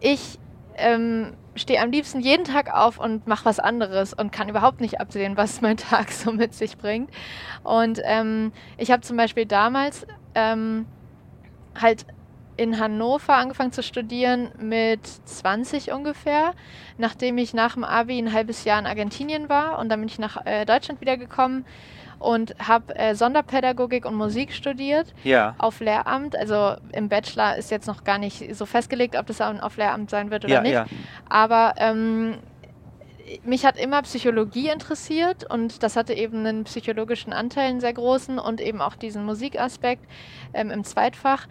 Ich 0.00 0.38
ähm, 0.76 1.34
stehe 1.54 1.80
am 1.80 1.90
liebsten 1.90 2.20
jeden 2.20 2.44
Tag 2.44 2.72
auf 2.72 2.98
und 2.98 3.26
mache 3.26 3.44
was 3.44 3.58
anderes 3.58 4.12
und 4.12 4.30
kann 4.30 4.48
überhaupt 4.48 4.80
nicht 4.80 5.00
absehen, 5.00 5.36
was 5.36 5.60
mein 5.62 5.76
Tag 5.76 6.10
so 6.10 6.32
mit 6.32 6.54
sich 6.54 6.76
bringt. 6.76 7.10
Und 7.62 8.00
ähm, 8.04 8.52
ich 8.76 8.90
habe 8.90 9.02
zum 9.02 9.16
Beispiel 9.16 9.46
damals 9.46 10.06
ähm, 10.34 10.86
halt 11.80 12.06
in 12.58 12.78
Hannover 12.80 13.34
angefangen 13.34 13.72
zu 13.72 13.82
studieren 13.82 14.50
mit 14.58 15.06
20 15.06 15.92
ungefähr, 15.92 16.54
nachdem 16.96 17.36
ich 17.36 17.52
nach 17.52 17.74
dem 17.74 17.84
Abi 17.84 18.18
ein 18.18 18.32
halbes 18.32 18.64
Jahr 18.64 18.78
in 18.78 18.86
Argentinien 18.86 19.48
war 19.48 19.78
und 19.78 19.90
dann 19.90 20.00
bin 20.00 20.08
ich 20.08 20.18
nach 20.18 20.44
äh, 20.46 20.64
Deutschland 20.64 21.00
wiedergekommen 21.00 21.66
und 22.18 22.54
habe 22.58 22.96
äh, 22.96 23.14
Sonderpädagogik 23.14 24.04
und 24.06 24.14
Musik 24.14 24.52
studiert 24.52 25.14
Ja. 25.24 25.54
auf 25.58 25.80
Lehramt. 25.80 26.36
Also 26.36 26.76
im 26.92 27.08
Bachelor 27.08 27.56
ist 27.56 27.70
jetzt 27.70 27.86
noch 27.86 28.04
gar 28.04 28.18
nicht 28.18 28.54
so 28.54 28.66
festgelegt, 28.66 29.16
ob 29.16 29.26
das 29.26 29.40
auch 29.40 29.54
auf 29.62 29.76
Lehramt 29.76 30.10
sein 30.10 30.30
wird 30.30 30.44
oder 30.44 30.54
Ja, 30.54 30.60
nicht. 30.62 30.72
ja. 30.72 30.86
Aber 31.28 31.74
ähm, 31.78 32.38
mich 33.44 33.66
hat 33.66 33.76
immer 33.78 34.02
Psychologie 34.02 34.68
interessiert 34.68 35.44
und 35.50 35.82
das 35.82 35.96
hatte 35.96 36.14
eben 36.14 36.46
einen 36.46 36.64
psychologischen 36.64 37.32
Anteil, 37.32 37.68
einen 37.70 37.80
sehr 37.80 37.92
großen 37.92 38.38
und 38.38 38.60
eben 38.60 38.80
auch 38.80 38.94
diesen 38.94 39.24
Musikaspekt 39.24 40.04
ähm, 40.54 40.70
im 40.70 40.84
Zweitfach. 40.84 41.46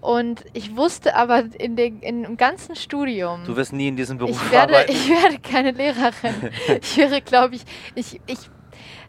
Und 0.00 0.44
ich 0.52 0.76
wusste 0.76 1.16
aber 1.16 1.42
in 1.58 1.74
den, 1.74 2.00
in, 2.00 2.22
im 2.22 2.36
ganzen 2.36 2.76
Studium, 2.76 3.40
Du 3.44 3.56
wirst 3.56 3.72
nie 3.72 3.88
in 3.88 3.96
diesem 3.96 4.18
Beruf 4.18 4.40
ich 4.44 4.52
werde, 4.52 4.74
arbeiten. 4.74 4.92
ich 4.96 5.08
werde 5.10 5.38
keine 5.40 5.70
Lehrerin. 5.72 6.50
ich 6.80 6.96
wäre, 6.96 7.20
glaube 7.22 7.56
ich, 7.56 7.62
ich, 7.96 8.20
ich, 8.26 8.38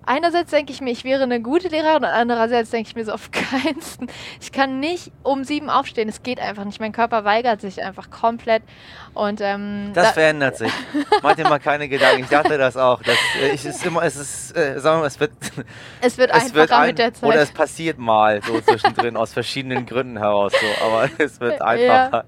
einerseits 0.07 0.51
denke 0.51 0.71
ich 0.71 0.81
mir, 0.81 0.91
ich 0.91 1.03
wäre 1.03 1.23
eine 1.23 1.41
gute 1.41 1.67
Lehrerin 1.67 1.97
und 1.97 2.05
andererseits 2.05 2.71
denke 2.71 2.89
ich 2.89 2.95
mir 2.95 3.05
so 3.05 3.11
auf 3.11 3.29
keinsten. 3.31 4.07
Ich 4.41 4.51
kann 4.51 4.79
nicht 4.79 5.11
um 5.23 5.43
sieben 5.43 5.69
aufstehen, 5.69 6.09
es 6.09 6.23
geht 6.23 6.39
einfach 6.39 6.63
nicht. 6.65 6.79
Mein 6.79 6.91
Körper 6.91 7.23
weigert 7.25 7.61
sich 7.61 7.83
einfach 7.83 8.09
komplett. 8.09 8.63
Und 9.13 9.41
ähm, 9.41 9.91
Das 9.93 10.07
da- 10.07 10.13
verändert 10.13 10.57
sich. 10.57 10.71
Mach 11.23 11.35
dir 11.35 11.43
mal 11.47 11.59
keine 11.59 11.89
Gedanken. 11.89 12.23
Ich 12.23 12.29
dachte 12.29 12.57
das 12.57 12.77
auch. 12.77 13.01
Das, 13.03 13.17
äh, 13.41 13.49
ich, 13.49 13.65
ist 13.65 13.85
immer, 13.85 14.03
es 14.03 14.15
ist, 14.15 14.55
äh, 14.55 14.79
sagen 14.79 14.97
wir 14.97 15.01
mal, 15.01 15.07
es 15.07 15.19
wird, 15.19 15.31
es 16.01 16.17
wird 16.17 16.29
es 16.31 16.35
einfacher 16.35 16.55
wird 16.55 16.71
ein, 16.71 16.87
mit 16.87 16.99
der 16.99 17.13
Zeit. 17.13 17.23
oder 17.23 17.41
es 17.41 17.51
passiert 17.51 17.97
mal 17.97 18.41
so 18.43 18.61
zwischendrin 18.61 19.17
aus 19.17 19.33
verschiedenen 19.33 19.85
Gründen 19.85 20.17
heraus. 20.17 20.53
So, 20.53 20.85
aber 20.85 21.09
es 21.17 21.39
wird 21.39 21.61
einfacher. 21.61 22.25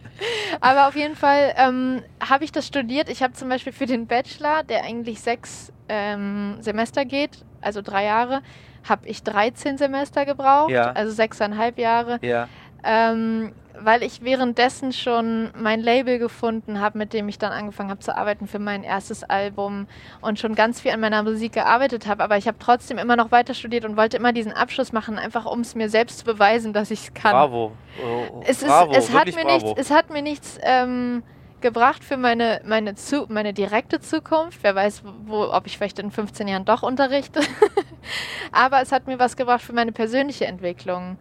Aber 0.61 0.87
auf 0.87 0.95
jeden 0.95 1.15
Fall 1.15 1.53
ähm, 1.57 2.03
habe 2.27 2.43
ich 2.43 2.51
das 2.51 2.65
studiert. 2.67 3.09
Ich 3.09 3.21
habe 3.23 3.33
zum 3.33 3.49
Beispiel 3.49 3.71
für 3.73 3.85
den 3.85 4.07
Bachelor, 4.07 4.63
der 4.63 4.83
eigentlich 4.83 5.21
sechs 5.21 5.71
ähm, 5.87 6.57
Semester 6.61 7.05
geht, 7.05 7.45
also 7.61 7.81
drei 7.81 8.05
Jahre, 8.05 8.41
habe 8.87 9.07
ich 9.07 9.23
13 9.23 9.77
Semester 9.77 10.25
gebraucht, 10.25 10.71
Ja. 10.71 10.91
also 10.91 11.11
sechseinhalb 11.11 11.77
Jahre, 11.77 12.19
Ja, 12.21 12.47
ähm, 12.83 13.51
weil 13.81 14.03
ich 14.03 14.21
währenddessen 14.23 14.91
schon 14.91 15.51
mein 15.57 15.79
Label 15.79 16.19
gefunden 16.19 16.81
habe, 16.81 16.97
mit 16.97 17.13
dem 17.13 17.29
ich 17.29 17.37
dann 17.37 17.53
angefangen 17.53 17.89
habe 17.89 18.01
zu 18.01 18.13
arbeiten 18.15 18.45
für 18.47 18.59
mein 18.59 18.83
erstes 18.83 19.23
Album 19.23 19.87
und 20.19 20.37
schon 20.37 20.53
ganz 20.53 20.81
viel 20.81 20.91
an 20.91 20.99
meiner 20.99 21.23
Musik 21.23 21.53
gearbeitet 21.53 22.05
habe. 22.05 22.21
Aber 22.23 22.35
ich 22.35 22.47
habe 22.47 22.57
trotzdem 22.59 22.97
immer 22.97 23.15
noch 23.15 23.31
weiter 23.31 23.53
studiert 23.53 23.85
und 23.85 23.95
wollte 23.95 24.17
immer 24.17 24.33
diesen 24.33 24.51
Abschluss 24.51 24.91
machen, 24.91 25.17
einfach 25.17 25.45
um 25.45 25.61
es 25.61 25.75
mir 25.75 25.89
selbst 25.89 26.19
zu 26.19 26.25
beweisen, 26.25 26.73
dass 26.73 26.91
ich 26.91 27.03
es 27.07 27.13
kann. 27.13 27.31
bravo. 27.31 27.71
Oh, 28.03 28.41
Es, 28.45 28.61
ist, 28.61 28.67
bravo, 28.67 28.91
es, 28.93 29.13
hat 29.13 29.33
mir 29.33 29.45
nichts, 29.45 29.71
es 29.77 29.91
hat 29.91 30.09
mir 30.09 30.21
nichts 30.21 30.59
ähm, 30.61 31.23
gebracht 31.61 32.03
für 32.03 32.17
meine, 32.17 32.61
meine, 32.65 32.95
zu, 32.95 33.25
meine 33.29 33.53
direkte 33.53 33.99
Zukunft. 33.99 34.59
Wer 34.61 34.75
weiß, 34.75 35.03
wo, 35.25 35.43
ob 35.43 35.67
ich 35.67 35.77
vielleicht 35.77 35.99
in 35.99 36.11
15 36.11 36.47
Jahren 36.47 36.65
doch 36.65 36.83
unterrichte. 36.83 37.41
Aber 38.51 38.81
es 38.81 38.91
hat 38.91 39.07
mir 39.07 39.19
was 39.19 39.35
gebracht 39.35 39.61
für 39.61 39.73
meine 39.73 39.91
persönliche 39.91 40.45
Entwicklung. 40.45 41.17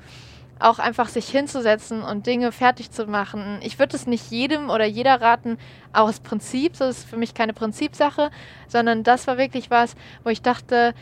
Auch 0.61 0.78
einfach 0.78 1.09
sich 1.09 1.28
hinzusetzen 1.28 2.02
und 2.02 2.26
Dinge 2.26 2.50
fertig 2.50 2.90
zu 2.90 3.07
machen. 3.07 3.61
Ich 3.62 3.78
würde 3.78 3.97
es 3.97 4.07
nicht 4.07 4.30
jedem 4.30 4.71
oder 4.71 4.85
jeder 4.85 5.21
raten, 5.21 5.59
aus 5.92 6.21
Prinzip. 6.21 6.76
Das 6.78 6.99
ist 6.99 7.09
für 7.09 7.16
mich 7.16 7.35
keine 7.35 7.52
Prinzipsache, 7.52 8.30
sondern 8.66 9.04
das 9.04 9.26
war 9.26 9.38
wirklich 9.38 9.71
was, 9.71 9.95
wo 10.25 10.30
ich 10.30 10.42
dachte, 10.42 10.95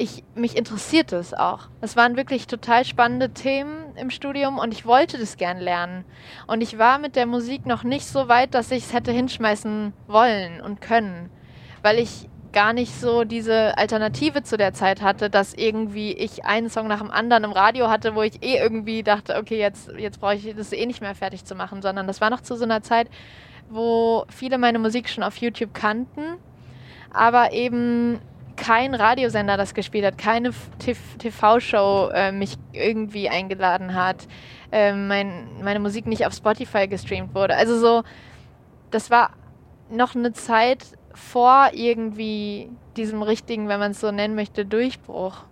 ich, 0.00 0.24
mich 0.34 0.56
interessiert 0.56 1.12
es 1.12 1.34
auch. 1.34 1.68
Es 1.82 1.94
waren 1.94 2.16
wirklich 2.16 2.46
total 2.46 2.86
spannende 2.86 3.30
Themen 3.30 3.94
im 3.96 4.08
Studium 4.08 4.58
und 4.58 4.72
ich 4.72 4.86
wollte 4.86 5.18
das 5.18 5.36
gern 5.36 5.58
lernen. 5.58 6.06
Und 6.46 6.62
ich 6.62 6.78
war 6.78 6.98
mit 6.98 7.16
der 7.16 7.26
Musik 7.26 7.66
noch 7.66 7.84
nicht 7.84 8.06
so 8.06 8.26
weit, 8.26 8.54
dass 8.54 8.70
ich 8.70 8.84
es 8.84 8.92
hätte 8.94 9.12
hinschmeißen 9.12 9.92
wollen 10.06 10.62
und 10.62 10.80
können, 10.80 11.28
weil 11.82 11.98
ich 11.98 12.30
gar 12.52 12.72
nicht 12.72 12.98
so 12.98 13.24
diese 13.24 13.76
Alternative 13.76 14.42
zu 14.42 14.56
der 14.56 14.72
Zeit 14.72 15.02
hatte, 15.02 15.28
dass 15.28 15.52
irgendwie 15.52 16.12
ich 16.12 16.46
einen 16.46 16.70
Song 16.70 16.88
nach 16.88 17.00
dem 17.00 17.10
anderen 17.10 17.44
im 17.44 17.52
Radio 17.52 17.88
hatte, 17.88 18.14
wo 18.14 18.22
ich 18.22 18.42
eh 18.42 18.56
irgendwie 18.56 19.02
dachte, 19.02 19.36
okay, 19.36 19.58
jetzt, 19.58 19.92
jetzt 19.98 20.18
brauche 20.18 20.34
ich 20.34 20.56
das 20.56 20.72
eh 20.72 20.86
nicht 20.86 21.02
mehr 21.02 21.14
fertig 21.14 21.44
zu 21.44 21.54
machen, 21.54 21.82
sondern 21.82 22.06
das 22.06 22.22
war 22.22 22.30
noch 22.30 22.40
zu 22.40 22.56
so 22.56 22.64
einer 22.64 22.82
Zeit, 22.82 23.08
wo 23.68 24.24
viele 24.28 24.56
meine 24.56 24.78
Musik 24.78 25.10
schon 25.10 25.22
auf 25.22 25.36
YouTube 25.36 25.74
kannten, 25.74 26.38
aber 27.12 27.52
eben 27.52 28.18
kein 28.60 28.94
Radiosender 28.94 29.56
das 29.56 29.74
gespielt 29.74 30.04
hat, 30.04 30.18
keine 30.18 30.52
TV-Show 31.18 32.10
äh, 32.12 32.30
mich 32.30 32.56
irgendwie 32.72 33.28
eingeladen 33.28 33.94
hat, 33.94 34.28
äh, 34.70 34.92
mein, 34.92 35.62
meine 35.62 35.80
Musik 35.80 36.06
nicht 36.06 36.26
auf 36.26 36.34
Spotify 36.34 36.86
gestreamt 36.86 37.34
wurde. 37.34 37.56
Also 37.56 37.78
so, 37.78 38.02
das 38.90 39.10
war 39.10 39.30
noch 39.90 40.14
eine 40.14 40.32
Zeit 40.32 40.84
vor 41.14 41.70
irgendwie 41.72 42.70
diesem 42.96 43.22
richtigen, 43.22 43.68
wenn 43.68 43.80
man 43.80 43.92
es 43.92 44.00
so 44.00 44.12
nennen 44.12 44.34
möchte, 44.34 44.66
Durchbruch. 44.66 45.44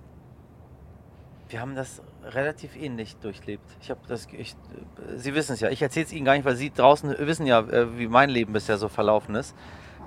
Wir 1.48 1.60
haben 1.60 1.74
das 1.74 2.02
relativ 2.24 2.76
ähnlich 2.76 3.16
durchlebt. 3.16 3.64
Ich 3.80 3.90
habe 3.90 4.00
das, 4.06 4.28
ich, 4.36 4.54
Sie 5.16 5.34
wissen 5.34 5.54
es 5.54 5.60
ja. 5.60 5.70
Ich 5.70 5.80
erzähle 5.80 6.04
es 6.04 6.12
Ihnen 6.12 6.26
gar 6.26 6.34
nicht, 6.34 6.44
weil 6.44 6.56
Sie 6.56 6.70
draußen 6.70 7.14
wissen 7.20 7.46
ja, 7.46 7.60
äh, 7.60 7.98
wie 7.98 8.06
mein 8.06 8.28
Leben 8.28 8.52
bisher 8.52 8.76
so 8.76 8.88
verlaufen 8.88 9.34
ist. 9.34 9.56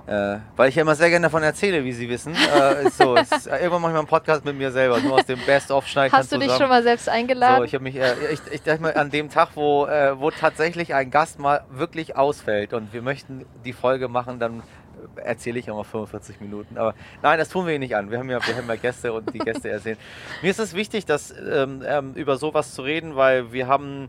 Äh, 0.04 0.38
weil 0.56 0.68
ich 0.68 0.74
ja 0.74 0.82
immer 0.82 0.96
sehr 0.96 1.10
gerne 1.10 1.26
davon 1.26 1.44
erzähle, 1.44 1.84
wie 1.84 1.92
Sie 1.92 2.08
wissen. 2.08 2.34
Äh, 2.34 2.86
ist 2.86 2.98
so, 2.98 3.14
ist, 3.14 3.46
äh, 3.46 3.58
irgendwann 3.58 3.82
mache 3.82 3.90
ich 3.90 3.94
mal 3.94 3.98
einen 4.00 4.08
Podcast 4.08 4.44
mit 4.44 4.56
mir 4.58 4.72
selber, 4.72 4.98
nur 5.00 5.14
aus 5.14 5.26
dem 5.26 5.38
Best-of 5.46 5.86
schneiden 5.86 6.12
Hast 6.16 6.32
du 6.32 6.38
dich 6.38 6.50
schon 6.52 6.68
mal 6.68 6.82
selbst 6.82 7.04
So, 7.04 7.12
eingeladen? 7.12 7.64
ich 7.64 7.74
habe 7.74 7.84
mich, 7.84 7.94
äh, 7.96 8.14
ich, 8.32 8.40
ich 8.50 8.62
dachte 8.62 8.82
mal 8.82 8.94
an 8.94 9.10
dem 9.10 9.30
Tag, 9.30 9.50
wo, 9.54 9.86
äh, 9.86 10.18
wo 10.18 10.30
tatsächlich 10.32 10.92
ein 10.94 11.10
Gast 11.12 11.38
mal 11.38 11.62
wirklich 11.70 12.16
ausfällt 12.16 12.72
und 12.72 12.92
wir 12.92 13.00
möchten 13.00 13.46
die 13.64 13.72
Folge 13.72 14.08
machen, 14.08 14.40
dann 14.40 14.64
äh, 15.16 15.20
erzähle 15.20 15.60
ich 15.60 15.70
auch 15.70 15.76
mal 15.76 15.84
45 15.84 16.40
Minuten. 16.40 16.78
Aber 16.78 16.94
nein, 17.22 17.38
das 17.38 17.48
tun 17.48 17.66
wir 17.66 17.72
Ihnen 17.72 17.80
nicht 17.82 17.94
an. 17.94 18.10
Wir 18.10 18.18
haben 18.18 18.28
ja, 18.28 18.44
wir 18.44 18.56
haben 18.56 18.68
ja 18.68 18.74
Gäste 18.76 19.12
und 19.12 19.32
die 19.32 19.38
Gäste 19.38 19.70
erzählen. 19.70 19.98
Mir 20.42 20.50
ist 20.50 20.58
es 20.58 20.74
wichtig, 20.74 21.06
dass, 21.06 21.30
ähm, 21.30 21.84
ähm, 21.86 22.14
über 22.14 22.36
sowas 22.38 22.74
zu 22.74 22.82
reden, 22.82 23.14
weil 23.14 23.52
wir 23.52 23.68
haben, 23.68 24.08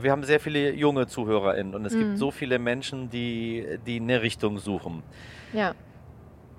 wir 0.00 0.10
haben 0.10 0.24
sehr 0.24 0.40
viele 0.40 0.72
junge 0.72 1.06
ZuhörerInnen 1.06 1.74
und 1.74 1.84
es 1.86 1.94
Mhm. 1.94 1.98
gibt 2.00 2.18
so 2.18 2.30
viele 2.30 2.58
Menschen, 2.58 3.10
die, 3.10 3.78
die 3.86 4.00
eine 4.00 4.22
Richtung 4.22 4.58
suchen. 4.58 5.02
ja. 5.52 5.74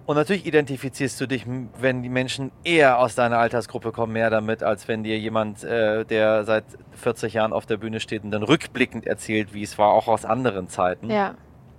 Und 0.05 0.15
natürlich 0.15 0.46
identifizierst 0.46 1.19
du 1.19 1.27
dich, 1.27 1.46
wenn 1.81 2.01
die 2.01 2.07
Menschen 2.07 2.51
eher 2.63 2.98
aus 2.98 3.13
deiner 3.15 3.39
Altersgruppe 3.39 3.91
kommen, 3.91 4.13
mehr 4.13 4.29
damit, 4.29 4.63
als 4.63 4.88
wenn 4.88 5.03
dir 5.03 5.19
jemand, 5.19 5.65
äh, 5.65 6.05
der 6.05 6.46
seit 6.46 6.63
40 6.93 7.34
Jahren 7.34 7.51
auf 7.51 7.65
der 7.65 7.75
Bühne 7.75 8.00
steht 8.00 8.24
und 8.24 8.31
dann 8.31 8.43
rückblickend 8.43 9.05
erzählt, 9.05 9.53
wie 9.53 9.63
es 9.63 9.77
war, 9.77 9.89
auch 9.89 10.07
aus 10.07 10.24
anderen 10.24 10.69
Zeiten. 10.69 11.10
ja. 11.10 11.36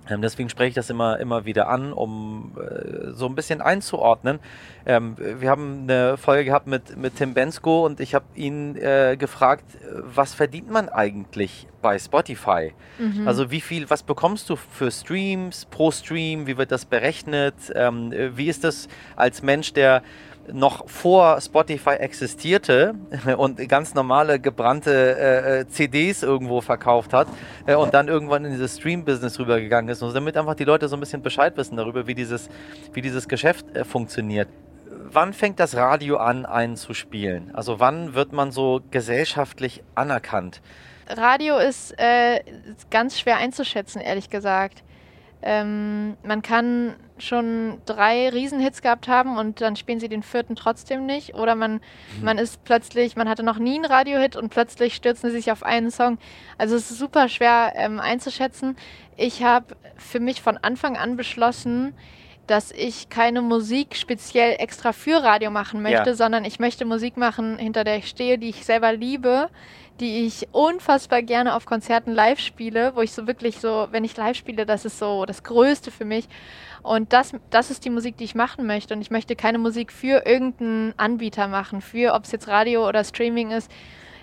Ähm, 0.09 0.23
deswegen 0.23 0.49
spreche 0.49 0.69
ich 0.71 0.75
das 0.75 0.91
immer, 0.91 1.19
immer 1.19 1.45
wieder 1.45 1.69
an, 1.69 1.93
um 1.93 2.57
äh, 2.59 3.11
so 3.13 3.27
ein 3.27 3.35
bisschen 3.35 3.61
einzuordnen. 3.61 4.39
Ähm, 4.87 5.17
wir 5.19 5.51
haben 5.51 5.83
eine 5.83 6.17
Folge 6.17 6.45
gehabt 6.45 6.67
mit, 6.67 6.97
mit 6.97 7.17
Tim 7.17 7.35
Bensko 7.35 7.85
und 7.85 8.01
ich 8.01 8.15
habe 8.15 8.25
ihn 8.35 8.77
äh, 8.77 9.17
gefragt, 9.19 9.65
was 10.03 10.35
verdient 10.35 10.71
man 10.71 10.89
eigentlich 10.89 11.67
bei 11.83 11.99
Spotify? 11.99 12.73
Mhm. 12.99 13.27
Also 13.27 13.51
wie 13.51 13.61
viel, 13.61 13.89
was 13.91 14.03
bekommst 14.03 14.51
du 14.51 14.57
für 14.57 14.91
Streams 14.91 15.67
pro 15.67 15.91
Stream? 15.91 16.47
Wie 16.47 16.57
wird 16.57 16.73
das 16.73 16.85
berechnet? 16.85 17.55
Ähm, 17.75 18.13
äh, 18.13 18.37
wie 18.37 18.49
ist 18.49 18.65
das 18.65 18.89
als 19.17 19.43
Mensch, 19.43 19.73
der 19.73 20.03
noch 20.53 20.89
vor 20.89 21.41
Spotify 21.41 21.95
existierte 21.95 22.95
und 23.37 23.67
ganz 23.69 23.95
normale 23.95 24.41
gebrannte 24.41 24.91
äh, 25.19 25.61
äh, 25.61 25.69
CDs 25.69 26.23
irgendwo 26.23 26.61
verkauft 26.61 27.13
hat 27.13 27.29
äh, 27.67 27.75
und 27.75 27.95
dann 27.95 28.09
irgendwann 28.09 28.45
in 28.45 28.53
dieses 28.53 28.79
Stream-Business 28.79 29.39
rübergegangen 29.39 29.91
ist. 29.91 30.03
Und 30.03 30.15
damit 30.15 30.37
einfach 30.37 30.55
die 30.55 30.65
Leute 30.65 30.89
so 30.89 30.97
ein 30.97 31.01
bisschen 31.01 31.23
Bescheid 31.23 31.57
wissen 31.57 31.77
darüber, 31.77 32.07
wie 32.07 32.15
dieses, 32.15 32.49
wie 32.93 33.03
dieses 33.03 33.29
Geschäft 33.29 33.77
äh, 33.77 33.85
funktioniert. 33.85 34.49
Wann 35.11 35.33
fängt 35.33 35.59
das 35.59 35.75
Radio 35.75 36.19
an, 36.19 36.45
einen 36.45 36.77
zu 36.77 36.93
spielen? 36.93 37.51
Also 37.55 37.81
wann 37.81 38.15
wird 38.15 38.33
man 38.33 38.53
so 38.53 38.81
gesellschaftlich 38.91 39.83
anerkannt? 39.95 40.61
Radio 41.09 41.57
ist 41.57 41.99
äh, 41.99 42.41
ganz 42.91 43.19
schwer 43.19 43.39
einzuschätzen, 43.39 44.01
ehrlich 44.03 44.29
gesagt. 44.29 44.83
Ähm, 45.41 46.17
man 46.23 46.43
kann 46.43 46.97
schon 47.23 47.79
drei 47.87 48.29
Riesenhits 48.29 48.83
gehabt 48.83 49.09
haben 49.09 49.37
und 49.39 49.61
dann 49.61 49.77
spielen 49.77 50.01
sie 50.01 50.09
den 50.09 50.23
vierten 50.23 50.57
trotzdem 50.57 51.07
nicht. 51.07 51.35
Oder 51.35 51.55
man, 51.55 51.81
man 52.23 52.39
ist 52.39 52.65
plötzlich, 52.65 53.17
man 53.17 53.29
hatte 53.29 53.43
noch 53.43 53.59
nie 53.59 53.77
einen 53.77 53.85
Radiohit 53.85 54.37
und 54.37 54.49
plötzlich 54.51 54.95
stürzen 54.95 55.31
sie 55.31 55.37
sich 55.37 55.53
auf 55.53 55.63
einen 55.63 55.91
Song. 55.91 56.19
Also 56.59 56.77
es 56.77 56.91
ist 56.91 56.99
super 56.99 57.29
schwer 57.29 57.73
ähm, 57.77 58.01
einzuschätzen. 58.01 58.77
Ich 59.17 59.43
habe 59.43 59.77
für 59.97 60.21
mich 60.21 60.41
von 60.43 60.57
Anfang 60.59 60.97
an 60.97 61.17
beschlossen, 61.17 61.95
dass 62.47 62.73
ich 62.73 63.11
keine 63.11 63.43
Musik 63.43 63.95
speziell 63.95 64.57
extra 64.59 64.93
für 64.93 65.23
Radio 65.23 65.51
machen 65.51 65.83
möchte, 65.83 66.11
Ja. 66.11 66.15
sondern 66.15 66.45
ich 66.47 66.59
möchte 66.59 66.87
Musik 66.87 67.17
machen, 67.19 67.59
hinter 67.59 67.85
der 67.85 67.99
ich 67.99 68.09
stehe, 68.09 68.39
die 68.39 68.49
ich 68.49 68.65
selber 68.65 68.93
liebe, 68.95 69.51
die 70.01 70.27
ich 70.27 70.49
unfassbar 70.53 71.23
gerne 71.23 71.55
auf 71.55 71.67
Konzerten 71.67 72.15
live 72.15 72.39
spiele, 72.39 72.93
wo 72.95 73.01
ich 73.01 73.13
so 73.13 73.27
wirklich 73.27 73.61
so, 73.61 73.89
wenn 73.91 74.05
ich 74.05 74.17
live 74.17 74.37
spiele, 74.37 74.67
das 74.67 74.85
ist 74.85 74.99
so 74.99 75.25
das 75.25 75.43
Größte 75.43 75.91
für 75.91 76.05
mich. 76.05 76.29
Und 76.83 77.13
das, 77.13 77.33
das 77.51 77.71
ist 77.71 77.85
die 77.85 77.91
Musik, 77.91 78.17
die 78.17 78.25
ich 78.25 78.35
machen 78.35 78.67
möchte. 78.67 78.95
Und 78.95 79.01
ich 79.01 79.11
möchte 79.11 79.37
keine 79.37 79.59
Musik 79.59 79.93
für 79.93 80.27
irgendeinen 80.27 80.95
Anbieter 80.97 81.49
machen, 81.49 81.81
für 81.81 82.15
ob 82.15 82.25
es 82.25 82.33
jetzt 82.33 82.49
Radio 82.49 82.89
oder 82.89 83.05
Streaming 83.05 83.51
ist. 83.51 83.71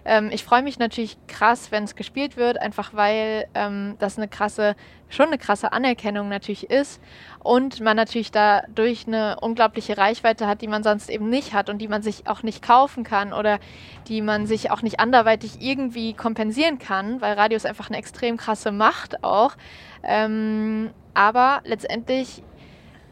Ähm, 0.05 0.29
ich 0.31 0.43
freue 0.43 0.62
mich 0.62 0.77
natürlich 0.77 1.17
krass, 1.27 1.71
wenn 1.71 1.83
es 1.83 1.95
gespielt 1.95 2.38
wird, 2.38 2.62
einfach 2.62 2.93
weil 2.93 3.47
ähm, 3.55 3.95
das 3.97 4.17
eine 4.17 4.27
krasse, 4.27 4.75
schon 5.09 5.27
eine 5.27 5.39
krasse 5.39 5.74
Anerkennung 5.74 6.29
natürlich 6.29 6.69
ist 6.69 7.01
und 7.43 7.81
man 7.81 7.97
natürlich 7.97 8.31
dadurch 8.31 9.07
eine 9.07 9.39
unglaubliche 9.41 9.97
Reichweite 9.97 10.45
hat, 10.45 10.62
die 10.62 10.67
man 10.67 10.83
sonst 10.83 11.09
eben 11.09 11.29
nicht 11.29 11.53
hat 11.53 11.71
und 11.71 11.79
die 11.79 11.88
man 11.88 12.03
sich 12.03 12.27
auch 12.27 12.43
nicht 12.43 12.62
kaufen 12.62 13.03
kann 13.03 13.33
oder 13.33 13.59
die 14.07 14.21
man 14.21 14.45
sich 14.45 14.69
auch 14.69 14.83
nicht 14.83 15.00
anderweitig 15.00 15.59
irgendwie 15.59 16.13
kompensieren 16.13 16.77
kann, 16.77 17.19
weil 17.19 17.33
Radio 17.33 17.55
ist 17.57 17.65
einfach 17.65 17.89
eine 17.89 17.97
extrem 17.97 18.38
krasse 18.38 18.71
Macht 18.71 19.24
auch. 19.24 19.55
Ähm, 20.03 20.91
aber 21.15 21.62
letztendlich 21.65 22.43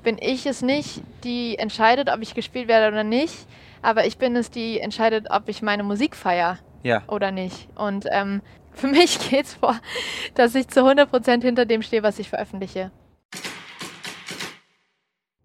bin 0.03 0.17
ich 0.19 0.45
es 0.45 0.61
nicht, 0.61 1.01
die 1.23 1.57
entscheidet, 1.57 2.11
ob 2.11 2.21
ich 2.21 2.35
gespielt 2.35 2.67
werde 2.67 2.93
oder 2.93 3.03
nicht. 3.03 3.47
Aber 3.81 4.05
ich 4.05 4.17
bin 4.17 4.35
es, 4.35 4.51
die 4.51 4.79
entscheidet, 4.79 5.27
ob 5.29 5.49
ich 5.49 5.61
meine 5.61 5.83
Musik 5.83 6.15
feiere 6.15 6.59
ja. 6.83 7.03
oder 7.07 7.31
nicht. 7.31 7.67
Und 7.75 8.05
ähm, 8.11 8.41
für 8.71 8.87
mich 8.87 9.29
geht 9.29 9.45
es 9.45 9.55
vor, 9.55 9.75
dass 10.35 10.55
ich 10.55 10.67
zu 10.67 10.81
100% 10.81 11.41
hinter 11.41 11.65
dem 11.65 11.81
stehe, 11.81 12.03
was 12.03 12.19
ich 12.19 12.29
veröffentliche. 12.29 12.91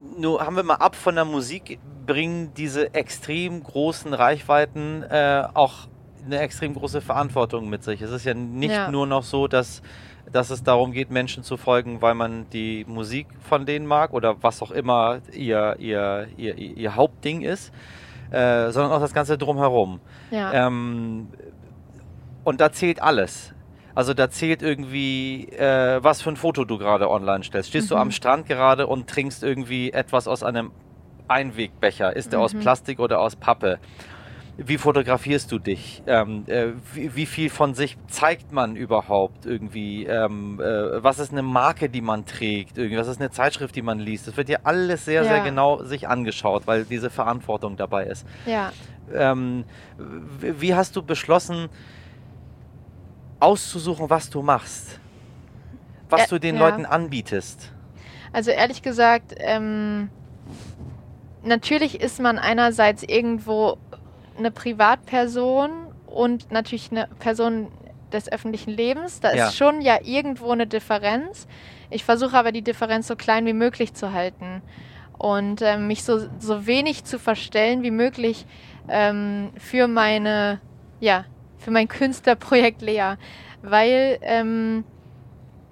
Nur 0.01 0.45
haben 0.45 0.57
wir 0.57 0.63
mal 0.63 0.75
ab 0.75 0.97
von 0.97 1.15
der 1.15 1.25
Musik, 1.25 1.79
bringen 2.07 2.53
diese 2.55 2.95
extrem 2.95 3.63
großen 3.63 4.15
Reichweiten 4.15 5.03
äh, 5.03 5.45
auch 5.55 5.89
eine 6.25 6.41
extrem 6.41 6.75
große 6.75 7.01
Verantwortung 7.01 7.69
mit 7.69 7.85
sich. 7.85 8.03
Es 8.03 8.11
ist 8.11 8.25
ja 8.25 8.35
nicht 8.35 8.73
ja. 8.73 8.91
nur 8.91 9.07
noch 9.07 9.23
so, 9.23 9.49
dass 9.49 9.83
dass 10.33 10.51
es 10.51 10.63
darum 10.63 10.93
geht, 10.93 11.11
Menschen 11.11 11.43
zu 11.43 11.57
folgen, 11.57 12.03
weil 12.03 12.15
man 12.15 12.49
die 12.51 12.85
Musik 12.87 13.27
von 13.41 13.67
denen 13.67 13.87
mag 13.87 14.13
oder 14.13 14.43
was 14.43 14.63
auch 14.63 14.71
immer 14.71 15.21
ihr, 15.33 15.77
ihr, 15.79 16.29
ihr, 16.37 16.57
ihr 16.57 16.95
Hauptding 16.95 17.43
ist, 17.43 17.73
äh, 18.31 18.71
sondern 18.71 18.93
auch 18.93 19.01
das 19.01 19.15
Ganze 19.15 19.39
drumherum. 19.39 20.01
Ja. 20.31 20.67
Ähm, 20.67 21.29
und 22.45 22.61
da 22.61 22.73
zählt 22.73 23.03
alles. 23.03 23.55
Also 23.95 24.15
da 24.15 24.31
zählt 24.31 24.63
irgendwie, 24.63 25.49
äh, 25.49 25.99
was 26.03 26.23
für 26.23 26.31
ein 26.31 26.37
Foto 26.37 26.65
du 26.65 26.79
gerade 26.79 27.11
online 27.11 27.43
stellst. 27.43 27.71
Stehst 27.71 27.91
mhm. 27.91 27.95
du 27.95 28.01
am 28.01 28.11
Strand 28.11 28.47
gerade 28.47 28.87
und 28.87 29.09
trinkst 29.09 29.43
irgendwie 29.43 29.91
etwas 29.93 30.29
aus 30.29 30.43
einem 30.43 30.71
Einwegbecher? 31.27 32.15
Ist 32.15 32.33
der 32.33 32.39
mhm. 32.39 32.45
aus 32.45 32.55
Plastik 32.55 33.01
oder 33.01 33.21
aus 33.21 33.37
Pappe? 33.37 33.79
Wie 34.61 34.77
fotografierst 34.77 35.53
du 35.53 35.61
dich? 35.61 36.03
Ähm, 36.09 36.43
äh, 36.49 36.73
wie, 36.93 37.15
wie, 37.15 37.27
viel 37.27 37.49
von 37.49 37.75
sich 37.75 37.97
zeigt 38.09 38.51
man 38.51 38.75
überhaupt 38.75 39.47
irgendwie? 39.47 40.05
Ähm, 40.05 40.61
äh, 40.61 41.03
was 41.03 41.21
ist 41.21 41.31
eine 41.31 41.43
Marke, 41.43 41.89
die 41.89 42.01
man 42.01 42.27
trägt? 42.27 42.77
Irgendwie, 42.77 42.99
was 42.99 43.07
ist 43.07 43.21
eine 43.21 43.31
Zeitschrift, 43.31 43.77
die 43.77 43.83
man 43.83 44.01
liest? 44.01 44.27
Das 44.27 44.37
wird 44.37 44.49
ja 44.49 44.59
alles 44.65 45.05
sehr, 45.05 45.23
ja. 45.23 45.29
sehr 45.29 45.41
genau 45.45 45.85
sich 45.85 46.09
angeschaut, 46.09 46.67
weil 46.67 46.85
diese 46.85 47.09
Verantwortung 47.09 47.77
dabei 47.77 48.07
ist. 48.07 48.27
Ja. 48.47 48.73
Ähm, 49.15 49.65
wie 50.41 50.75
hast 50.75 50.97
du 50.97 51.03
beschlossen, 51.03 51.69
auszusuchen, 53.39 54.11
was 54.11 54.29
du 54.29 54.43
machst? 54.43 54.99
Was 56.11 56.23
Ä 56.23 56.27
du 56.31 56.41
den 56.41 56.57
ja. 56.57 56.69
Leuten 56.69 56.85
anbietest? 56.85 57.73
Also 58.33 58.51
ehrlich 58.51 58.83
gesagt, 58.83 59.37
ähm, 59.39 60.11
natürlich 61.45 62.01
ist 62.01 62.19
man 62.19 62.39
einerseits 62.39 63.05
irgendwo 63.05 63.79
eine 64.39 64.51
Privatperson 64.51 65.71
und 66.07 66.51
natürlich 66.51 66.91
eine 66.91 67.09
Person 67.19 67.69
des 68.13 68.31
öffentlichen 68.31 68.71
Lebens. 68.71 69.21
Da 69.21 69.35
ja. 69.35 69.47
ist 69.47 69.57
schon 69.57 69.81
ja 69.81 69.99
irgendwo 70.03 70.51
eine 70.51 70.67
Differenz. 70.67 71.47
Ich 71.91 72.05
versuche 72.05 72.37
aber 72.37 72.53
die 72.53 72.63
Differenz 72.63 73.07
so 73.07 73.17
klein 73.17 73.47
wie 73.47 73.53
möglich 73.53 73.95
zu 73.95 74.13
halten 74.13 74.63
und 75.19 75.63
äh, 75.63 75.77
mich 75.77 76.05
so, 76.05 76.21
so 76.39 76.67
wenig 76.67 77.05
zu 77.05 77.19
verstellen 77.19 77.83
wie 77.83 77.91
möglich 77.91 78.47
ähm, 78.89 79.51
für 79.57 79.89
meine, 79.89 80.61
ja, 81.01 81.25
für 81.59 81.71
mein 81.71 81.89
Künstlerprojekt 81.89 82.83
Lea. 82.83 83.15
Weil 83.63 84.19
ähm, 84.23 84.85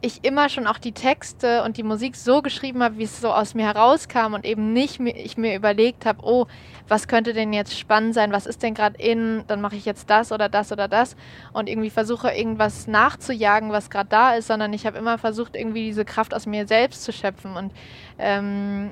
ich 0.03 0.25
immer 0.25 0.49
schon 0.49 0.67
auch 0.67 0.79
die 0.79 0.93
Texte 0.93 1.63
und 1.65 1.79
die 1.79 1.83
Musik 1.83 2.17
so 2.17 2.43
geschrieben 2.43 2.83
habe, 2.83 2.99
wie 2.99 3.05
es 3.05 3.21
so 3.21 3.33
aus 3.33 3.55
mir 3.55 3.67
herauskam 3.67 4.35
und 4.35 4.45
eben 4.45 4.73
nicht 4.73 5.01
ich 5.01 5.37
mir 5.39 5.57
überlegt 5.57 6.05
habe, 6.05 6.21
oh, 6.23 6.47
was 6.87 7.09
könnte 7.09 7.33
denn 7.33 7.53
jetzt 7.53 7.79
spannend 7.79 8.15
sein, 8.15 8.31
was 8.31 8.47
ist 8.47 8.63
denn 8.63 8.75
gerade 8.75 9.01
in, 9.01 9.45
dann 9.47 9.61
mache 9.61 9.77
ich 9.77 9.87
jetzt 9.87 10.11
das 10.11 10.33
oder 10.33 10.49
das 10.49 10.71
oder 10.71 10.87
das 10.87 11.17
und 11.53 11.69
irgendwie 11.69 11.91
versuche 11.91 12.31
irgendwas 12.31 12.87
nachzujagen, 12.87 13.73
was 13.73 13.89
gerade 13.89 14.11
da 14.11 14.35
ist, 14.35 14.49
sondern 14.49 14.73
ich 14.75 14.87
habe 14.87 14.99
immer 14.99 15.17
versucht, 15.17 15.57
irgendwie 15.57 15.85
diese 15.85 16.05
Kraft 16.05 16.35
aus 16.35 16.47
mir 16.47 16.67
selbst 16.67 17.03
zu 17.03 17.13
schöpfen 17.13 17.57
und 17.57 17.73
ähm, 18.19 18.91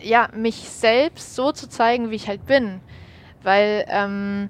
ja, 0.00 0.28
mich 0.34 0.56
selbst 0.56 1.34
so 1.34 1.52
zu 1.52 1.68
zeigen, 1.68 2.10
wie 2.10 2.16
ich 2.16 2.28
halt 2.28 2.46
bin, 2.46 2.80
weil 3.42 3.84
ähm, 3.88 4.48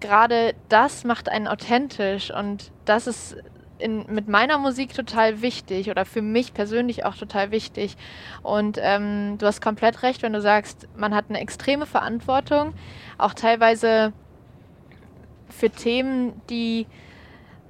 gerade 0.00 0.54
das 0.68 1.04
macht 1.04 1.28
einen 1.28 1.48
authentisch 1.48 2.32
und 2.32 2.72
das 2.86 3.06
ist 3.06 3.36
in, 3.78 4.04
mit 4.08 4.28
meiner 4.28 4.58
Musik 4.58 4.94
total 4.94 5.42
wichtig 5.42 5.90
oder 5.90 6.04
für 6.04 6.22
mich 6.22 6.54
persönlich 6.54 7.04
auch 7.04 7.16
total 7.16 7.50
wichtig. 7.50 7.96
Und 8.42 8.78
ähm, 8.80 9.36
du 9.38 9.46
hast 9.46 9.60
komplett 9.60 10.02
recht, 10.02 10.22
wenn 10.22 10.32
du 10.32 10.40
sagst, 10.40 10.88
man 10.96 11.14
hat 11.14 11.26
eine 11.28 11.40
extreme 11.40 11.86
Verantwortung, 11.86 12.74
auch 13.18 13.34
teilweise 13.34 14.12
für 15.48 15.70
Themen, 15.70 16.40
die 16.50 16.86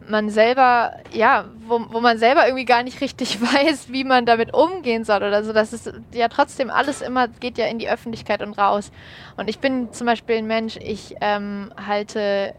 man 0.08 0.30
selber, 0.30 0.96
ja, 1.12 1.44
wo, 1.66 1.80
wo 1.90 2.00
man 2.00 2.18
selber 2.18 2.46
irgendwie 2.46 2.64
gar 2.64 2.82
nicht 2.82 3.00
richtig 3.00 3.40
weiß, 3.42 3.92
wie 3.92 4.04
man 4.04 4.26
damit 4.26 4.54
umgehen 4.54 5.04
soll 5.04 5.18
oder 5.18 5.44
so. 5.44 5.52
Das 5.52 5.72
ist 5.72 5.92
ja 6.12 6.28
trotzdem 6.28 6.70
alles 6.70 7.02
immer, 7.02 7.28
geht 7.28 7.58
ja 7.58 7.66
in 7.66 7.78
die 7.78 7.88
Öffentlichkeit 7.88 8.42
und 8.42 8.54
raus. 8.54 8.90
Und 9.36 9.48
ich 9.48 9.58
bin 9.58 9.92
zum 9.92 10.06
Beispiel 10.06 10.36
ein 10.36 10.46
Mensch, 10.46 10.76
ich 10.76 11.16
ähm, 11.20 11.72
halte 11.86 12.54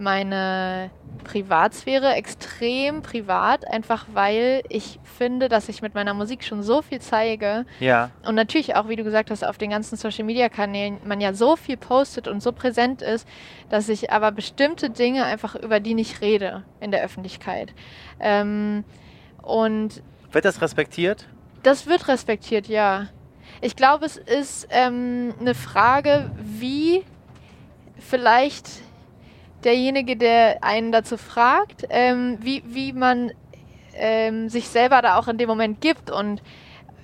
meine 0.00 0.90
Privatsphäre 1.24 2.14
extrem 2.14 3.02
privat, 3.02 3.66
einfach 3.68 4.06
weil 4.12 4.62
ich 4.68 4.98
finde, 5.04 5.48
dass 5.48 5.68
ich 5.68 5.82
mit 5.82 5.94
meiner 5.94 6.14
Musik 6.14 6.42
schon 6.42 6.62
so 6.62 6.82
viel 6.82 7.00
zeige. 7.00 7.66
Ja. 7.78 8.10
Und 8.26 8.34
natürlich 8.34 8.74
auch, 8.74 8.88
wie 8.88 8.96
du 8.96 9.04
gesagt 9.04 9.30
hast, 9.30 9.44
auf 9.44 9.58
den 9.58 9.70
ganzen 9.70 9.96
Social 9.96 10.24
Media 10.24 10.48
Kanälen 10.48 10.98
man 11.04 11.20
ja 11.20 11.34
so 11.34 11.56
viel 11.56 11.76
postet 11.76 12.26
und 12.26 12.42
so 12.42 12.52
präsent 12.52 13.02
ist, 13.02 13.28
dass 13.68 13.88
ich 13.88 14.10
aber 14.10 14.32
bestimmte 14.32 14.90
Dinge 14.90 15.24
einfach 15.24 15.54
über 15.54 15.80
die 15.80 15.94
nicht 15.94 16.20
rede 16.20 16.64
in 16.80 16.90
der 16.90 17.02
Öffentlichkeit. 17.04 17.72
Ähm, 18.18 18.84
und 19.42 20.02
wird 20.32 20.44
das 20.44 20.60
respektiert? 20.62 21.26
Das 21.62 21.86
wird 21.86 22.08
respektiert, 22.08 22.68
ja. 22.68 23.08
Ich 23.60 23.76
glaube, 23.76 24.06
es 24.06 24.16
ist 24.16 24.68
ähm, 24.70 25.34
eine 25.38 25.54
Frage, 25.54 26.30
wie 26.38 27.04
vielleicht 27.98 28.68
derjenige, 29.64 30.16
der 30.16 30.62
einen 30.62 30.92
dazu 30.92 31.16
fragt, 31.16 31.86
ähm, 31.90 32.38
wie, 32.40 32.62
wie 32.66 32.92
man 32.92 33.32
ähm, 33.94 34.48
sich 34.48 34.68
selber 34.68 35.02
da 35.02 35.18
auch 35.18 35.28
in 35.28 35.38
dem 35.38 35.48
Moment 35.48 35.80
gibt 35.80 36.10
und 36.10 36.42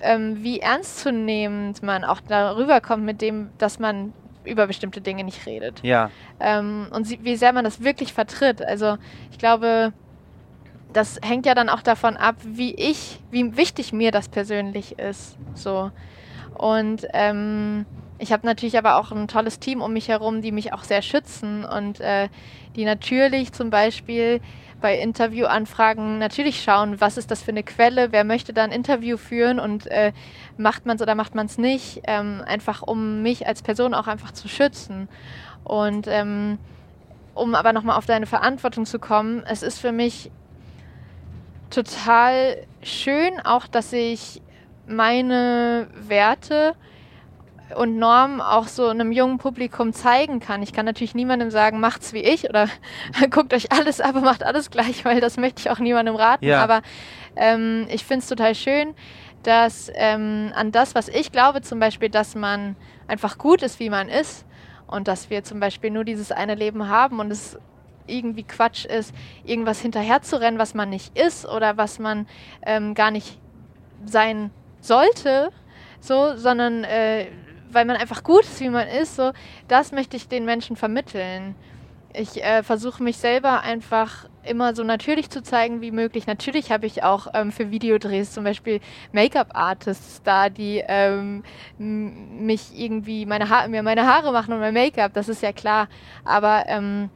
ähm, 0.01 0.43
wie 0.43 0.59
ernstzunehmend 0.59 1.83
man 1.83 2.03
auch 2.03 2.21
darüber 2.21 2.81
kommt 2.81 3.03
mit 3.03 3.21
dem, 3.21 3.49
dass 3.57 3.79
man 3.79 4.13
über 4.45 4.67
bestimmte 4.67 5.01
Dinge 5.01 5.23
nicht 5.23 5.45
redet. 5.45 5.83
Ja. 5.83 6.09
Ähm, 6.39 6.87
und 6.91 7.23
wie 7.23 7.35
sehr 7.35 7.53
man 7.53 7.65
das 7.65 7.83
wirklich 7.83 8.13
vertritt. 8.13 8.61
Also 8.61 8.97
ich 9.31 9.37
glaube, 9.37 9.93
das 10.93 11.19
hängt 11.21 11.45
ja 11.45 11.53
dann 11.53 11.69
auch 11.69 11.81
davon 11.81 12.17
ab, 12.17 12.35
wie 12.43 12.73
ich, 12.73 13.19
wie 13.29 13.57
wichtig 13.57 13.93
mir 13.93 14.11
das 14.11 14.29
persönlich 14.29 14.97
ist. 14.97 15.37
So. 15.53 15.91
Und 16.55 17.05
ähm, 17.13 17.85
ich 18.19 18.31
habe 18.31 18.45
natürlich 18.45 18.77
aber 18.77 18.97
auch 18.97 19.11
ein 19.11 19.27
tolles 19.27 19.59
Team 19.59 19.81
um 19.81 19.93
mich 19.93 20.07
herum, 20.07 20.41
die 20.41 20.51
mich 20.51 20.73
auch 20.73 20.83
sehr 20.83 21.01
schützen 21.01 21.63
und 21.65 21.99
äh, 21.99 22.29
die 22.75 22.85
natürlich 22.85 23.51
zum 23.53 23.69
Beispiel 23.69 24.41
bei 24.81 24.97
Interviewanfragen 24.97 26.19
natürlich 26.19 26.61
schauen, 26.61 27.01
was 27.01 27.17
ist 27.17 27.31
das 27.31 27.41
für 27.41 27.51
eine 27.51 27.63
Quelle, 27.63 28.11
wer 28.11 28.23
möchte 28.23 28.53
da 28.53 28.63
ein 28.63 28.71
Interview 28.71 29.17
führen 29.17 29.59
und 29.59 29.87
äh, 29.87 30.13
macht 30.57 30.85
man 30.85 30.95
es 30.97 31.01
oder 31.01 31.15
macht 31.15 31.35
man 31.35 31.47
es 31.47 31.57
nicht, 31.57 32.01
ähm, 32.05 32.43
einfach 32.45 32.83
um 32.83 33.21
mich 33.21 33.47
als 33.47 33.61
Person 33.61 33.93
auch 33.93 34.07
einfach 34.07 34.31
zu 34.31 34.47
schützen. 34.47 35.09
Und 35.63 36.07
ähm, 36.07 36.59
um 37.33 37.55
aber 37.55 37.73
nochmal 37.73 37.97
auf 37.97 38.05
deine 38.05 38.25
Verantwortung 38.25 38.85
zu 38.85 38.99
kommen, 38.99 39.43
es 39.47 39.63
ist 39.63 39.79
für 39.79 39.91
mich 39.91 40.31
total 41.69 42.57
schön 42.81 43.39
auch, 43.43 43.67
dass 43.67 43.93
ich 43.93 44.41
meine 44.87 45.87
Werte 46.07 46.75
und 47.75 47.97
Norm 47.97 48.39
auch 48.41 48.67
so 48.67 48.87
einem 48.87 49.11
jungen 49.11 49.37
Publikum 49.37 49.93
zeigen 49.93 50.39
kann. 50.39 50.61
Ich 50.63 50.73
kann 50.73 50.85
natürlich 50.85 51.15
niemandem 51.15 51.51
sagen, 51.51 51.79
macht's 51.79 52.13
wie 52.13 52.19
ich 52.19 52.49
oder 52.49 52.67
guckt 53.29 53.53
euch 53.53 53.71
alles 53.71 54.01
ab 54.01 54.15
macht 54.15 54.43
alles 54.43 54.71
gleich, 54.71 55.03
weil 55.05 55.19
das 55.19 55.37
möchte 55.37 55.61
ich 55.61 55.69
auch 55.69 55.79
niemandem 55.79 56.15
raten. 56.15 56.45
Ja. 56.45 56.63
Aber 56.63 56.81
ähm, 57.35 57.87
ich 57.89 58.05
finde 58.05 58.23
es 58.23 58.29
total 58.29 58.55
schön, 58.55 58.93
dass 59.43 59.91
ähm, 59.95 60.51
an 60.55 60.71
das, 60.71 60.95
was 60.95 61.07
ich 61.07 61.31
glaube, 61.31 61.61
zum 61.61 61.79
Beispiel, 61.79 62.09
dass 62.09 62.35
man 62.35 62.75
einfach 63.07 63.37
gut 63.37 63.61
ist, 63.61 63.79
wie 63.79 63.89
man 63.89 64.09
ist 64.09 64.45
und 64.87 65.07
dass 65.07 65.29
wir 65.29 65.43
zum 65.43 65.59
Beispiel 65.59 65.91
nur 65.91 66.03
dieses 66.03 66.31
eine 66.31 66.55
Leben 66.55 66.89
haben 66.89 67.19
und 67.19 67.31
es 67.31 67.57
irgendwie 68.07 68.43
Quatsch 68.43 68.85
ist, 68.85 69.13
irgendwas 69.43 69.81
hinterherzurennen, 69.81 70.59
was 70.59 70.73
man 70.73 70.89
nicht 70.89 71.17
ist 71.17 71.45
oder 71.45 71.77
was 71.77 71.99
man 71.99 72.27
ähm, 72.65 72.93
gar 72.93 73.11
nicht 73.11 73.37
sein 74.05 74.51
sollte, 74.79 75.51
so, 75.99 76.35
sondern 76.37 76.83
äh, 76.83 77.27
weil 77.71 77.85
man 77.85 77.97
einfach 77.97 78.23
gut 78.23 78.43
ist, 78.43 78.59
wie 78.59 78.69
man 78.69 78.87
ist, 78.87 79.15
so, 79.15 79.31
das 79.67 79.91
möchte 79.91 80.17
ich 80.17 80.27
den 80.27 80.45
Menschen 80.45 80.75
vermitteln. 80.75 81.55
Ich 82.13 82.43
äh, 82.43 82.63
versuche 82.63 83.03
mich 83.03 83.17
selber 83.17 83.61
einfach 83.61 84.27
immer 84.43 84.73
so 84.73 84.83
natürlich 84.83 85.29
zu 85.29 85.43
zeigen 85.43 85.81
wie 85.81 85.91
möglich. 85.91 86.25
Natürlich 86.25 86.71
habe 86.71 86.85
ich 86.85 87.03
auch 87.03 87.27
ähm, 87.33 87.51
für 87.51 87.69
Videodrehs 87.69 88.31
zum 88.31 88.43
Beispiel 88.43 88.79
Make-up-Artists 89.11 90.21
da, 90.23 90.49
die 90.49 90.83
ähm, 90.87 91.43
mich 91.77 92.79
irgendwie 92.79 93.25
meine 93.25 93.45
mir 93.67 93.83
meine 93.83 94.07
Haare 94.07 94.31
machen 94.31 94.53
und 94.53 94.59
mein 94.59 94.73
Make-up, 94.73 95.13
das 95.13 95.29
ist 95.29 95.41
ja 95.43 95.51
klar. 95.51 95.89
Aber 96.23 96.63
ähm, 96.67 97.09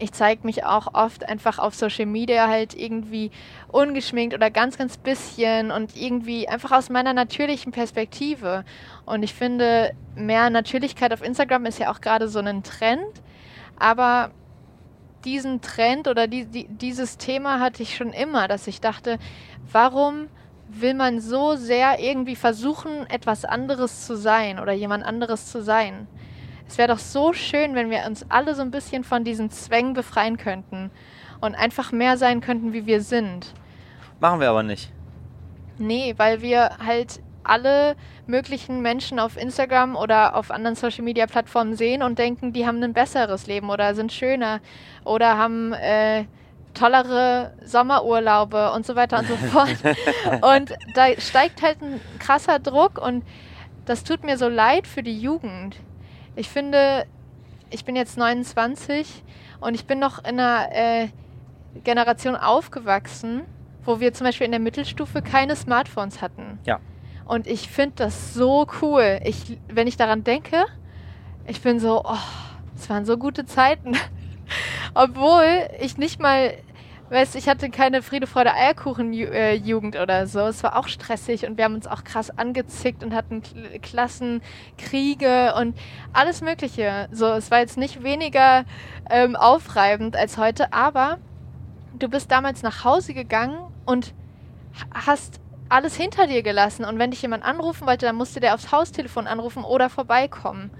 ich 0.00 0.12
zeige 0.12 0.46
mich 0.46 0.64
auch 0.64 0.94
oft 0.94 1.28
einfach 1.28 1.58
auf 1.58 1.74
Social 1.74 2.06
Media 2.06 2.48
halt 2.48 2.74
irgendwie 2.74 3.30
ungeschminkt 3.68 4.34
oder 4.34 4.50
ganz, 4.50 4.78
ganz 4.78 4.96
bisschen 4.96 5.70
und 5.70 5.94
irgendwie 5.94 6.48
einfach 6.48 6.72
aus 6.72 6.88
meiner 6.88 7.12
natürlichen 7.12 7.70
Perspektive. 7.70 8.64
Und 9.04 9.22
ich 9.22 9.34
finde, 9.34 9.92
mehr 10.16 10.48
Natürlichkeit 10.48 11.12
auf 11.12 11.22
Instagram 11.22 11.66
ist 11.66 11.78
ja 11.78 11.92
auch 11.92 12.00
gerade 12.00 12.28
so 12.28 12.38
ein 12.38 12.62
Trend. 12.62 13.22
Aber 13.78 14.30
diesen 15.24 15.60
Trend 15.60 16.08
oder 16.08 16.26
die, 16.26 16.46
die, 16.46 16.66
dieses 16.66 17.18
Thema 17.18 17.60
hatte 17.60 17.82
ich 17.82 17.94
schon 17.94 18.12
immer, 18.12 18.48
dass 18.48 18.66
ich 18.66 18.80
dachte, 18.80 19.18
warum 19.70 20.28
will 20.68 20.94
man 20.94 21.20
so 21.20 21.56
sehr 21.56 21.98
irgendwie 22.00 22.36
versuchen, 22.36 23.06
etwas 23.10 23.44
anderes 23.44 24.06
zu 24.06 24.16
sein 24.16 24.58
oder 24.58 24.72
jemand 24.72 25.04
anderes 25.04 25.46
zu 25.46 25.62
sein? 25.62 26.06
Es 26.70 26.78
wäre 26.78 26.86
doch 26.86 27.00
so 27.00 27.32
schön, 27.32 27.74
wenn 27.74 27.90
wir 27.90 28.04
uns 28.06 28.24
alle 28.28 28.54
so 28.54 28.62
ein 28.62 28.70
bisschen 28.70 29.02
von 29.02 29.24
diesen 29.24 29.50
Zwängen 29.50 29.92
befreien 29.92 30.36
könnten 30.36 30.92
und 31.40 31.56
einfach 31.56 31.90
mehr 31.90 32.16
sein 32.16 32.40
könnten, 32.40 32.72
wie 32.72 32.86
wir 32.86 33.00
sind. 33.00 33.52
Machen 34.20 34.38
wir 34.38 34.50
aber 34.50 34.62
nicht. 34.62 34.92
Nee, 35.78 36.14
weil 36.16 36.42
wir 36.42 36.78
halt 36.78 37.22
alle 37.42 37.96
möglichen 38.28 38.82
Menschen 38.82 39.18
auf 39.18 39.36
Instagram 39.36 39.96
oder 39.96 40.36
auf 40.36 40.52
anderen 40.52 40.76
Social 40.76 41.02
Media 41.02 41.26
Plattformen 41.26 41.74
sehen 41.74 42.04
und 42.04 42.20
denken, 42.20 42.52
die 42.52 42.64
haben 42.68 42.80
ein 42.84 42.92
besseres 42.92 43.48
Leben 43.48 43.68
oder 43.68 43.96
sind 43.96 44.12
schöner 44.12 44.60
oder 45.04 45.36
haben 45.36 45.72
äh, 45.72 46.26
tollere 46.74 47.52
Sommerurlaube 47.64 48.70
und 48.70 48.86
so 48.86 48.94
weiter 48.94 49.18
und 49.18 49.26
so 49.26 49.36
fort. 49.50 49.76
und 50.40 50.72
da 50.94 51.20
steigt 51.20 51.62
halt 51.62 51.82
ein 51.82 52.00
krasser 52.20 52.60
Druck 52.60 53.04
und 53.04 53.24
das 53.86 54.04
tut 54.04 54.22
mir 54.22 54.38
so 54.38 54.46
leid 54.46 54.86
für 54.86 55.02
die 55.02 55.18
Jugend. 55.18 55.74
Ich 56.36 56.48
finde, 56.48 57.06
ich 57.70 57.84
bin 57.84 57.96
jetzt 57.96 58.16
29 58.16 59.22
und 59.60 59.74
ich 59.74 59.86
bin 59.86 59.98
noch 59.98 60.18
in 60.20 60.40
einer 60.40 60.68
äh, 60.72 61.08
Generation 61.84 62.36
aufgewachsen, 62.36 63.42
wo 63.84 64.00
wir 64.00 64.12
zum 64.12 64.26
Beispiel 64.26 64.44
in 64.44 64.52
der 64.52 64.60
Mittelstufe 64.60 65.22
keine 65.22 65.56
Smartphones 65.56 66.20
hatten. 66.20 66.58
Ja. 66.64 66.80
Und 67.24 67.46
ich 67.46 67.70
finde 67.70 67.96
das 67.96 68.34
so 68.34 68.66
cool. 68.82 69.20
Ich, 69.24 69.58
wenn 69.68 69.86
ich 69.86 69.96
daran 69.96 70.24
denke, 70.24 70.64
ich 71.46 71.60
bin 71.60 71.78
so, 71.78 72.02
oh, 72.04 72.16
es 72.74 72.90
waren 72.90 73.04
so 73.04 73.16
gute 73.16 73.46
Zeiten. 73.46 73.96
Obwohl 74.94 75.68
ich 75.80 75.96
nicht 75.96 76.20
mal 76.20 76.54
Weißt 77.10 77.34
ich 77.34 77.48
hatte 77.48 77.70
keine 77.70 78.02
Friede, 78.02 78.28
Freude, 78.28 78.54
Eierkuchen-Jugend 78.54 79.96
äh, 79.96 80.00
oder 80.00 80.28
so. 80.28 80.40
Es 80.40 80.62
war 80.62 80.76
auch 80.76 80.86
stressig 80.86 81.44
und 81.44 81.56
wir 81.56 81.64
haben 81.64 81.74
uns 81.74 81.88
auch 81.88 82.04
krass 82.04 82.30
angezickt 82.30 83.02
und 83.02 83.12
hatten 83.12 83.42
Klassenkriege 83.82 85.54
und 85.58 85.76
alles 86.12 86.40
Mögliche. 86.40 87.08
So, 87.10 87.26
es 87.26 87.50
war 87.50 87.58
jetzt 87.58 87.76
nicht 87.76 88.04
weniger 88.04 88.64
ähm, 89.10 89.34
aufreibend 89.34 90.14
als 90.14 90.38
heute, 90.38 90.72
aber 90.72 91.18
du 91.98 92.08
bist 92.08 92.30
damals 92.30 92.62
nach 92.62 92.84
Hause 92.84 93.12
gegangen 93.12 93.58
und 93.86 94.14
hast 94.94 95.40
alles 95.68 95.96
hinter 95.96 96.28
dir 96.28 96.44
gelassen. 96.44 96.84
Und 96.84 97.00
wenn 97.00 97.10
dich 97.10 97.22
jemand 97.22 97.44
anrufen 97.44 97.88
wollte, 97.88 98.06
dann 98.06 98.16
musste 98.16 98.38
der 98.38 98.54
aufs 98.54 98.70
Haustelefon 98.70 99.26
anrufen 99.26 99.64
oder 99.64 99.90
vorbeikommen. 99.90 100.70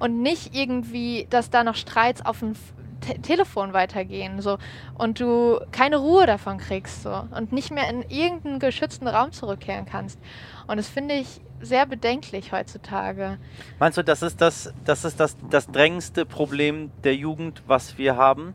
Und 0.00 0.20
nicht 0.20 0.52
irgendwie, 0.52 1.28
dass 1.30 1.50
da 1.50 1.62
noch 1.62 1.76
Streits 1.76 2.26
auf 2.26 2.40
dem 2.40 2.54
Te 3.00 3.20
Telefon 3.20 3.72
weitergehen 3.72 4.40
so 4.40 4.58
und 4.96 5.20
du 5.20 5.60
keine 5.72 5.98
Ruhe 5.98 6.26
davon 6.26 6.58
kriegst 6.58 7.02
so 7.02 7.24
und 7.36 7.52
nicht 7.52 7.70
mehr 7.70 7.88
in 7.88 8.02
irgendeinen 8.08 8.58
geschützten 8.58 9.06
Raum 9.06 9.32
zurückkehren 9.32 9.86
kannst. 9.86 10.18
Und 10.66 10.78
das 10.78 10.88
finde 10.88 11.14
ich 11.14 11.40
sehr 11.60 11.86
bedenklich 11.86 12.52
heutzutage. 12.52 13.38
Meinst 13.78 13.98
du, 13.98 14.02
das 14.02 14.22
ist 14.22 14.40
das, 14.40 14.72
das 14.84 15.04
ist 15.04 15.20
das, 15.20 15.36
das 15.50 15.66
drängendste 15.66 16.26
Problem 16.26 16.90
der 17.04 17.14
Jugend, 17.14 17.62
was 17.66 17.98
wir 17.98 18.16
haben? 18.16 18.54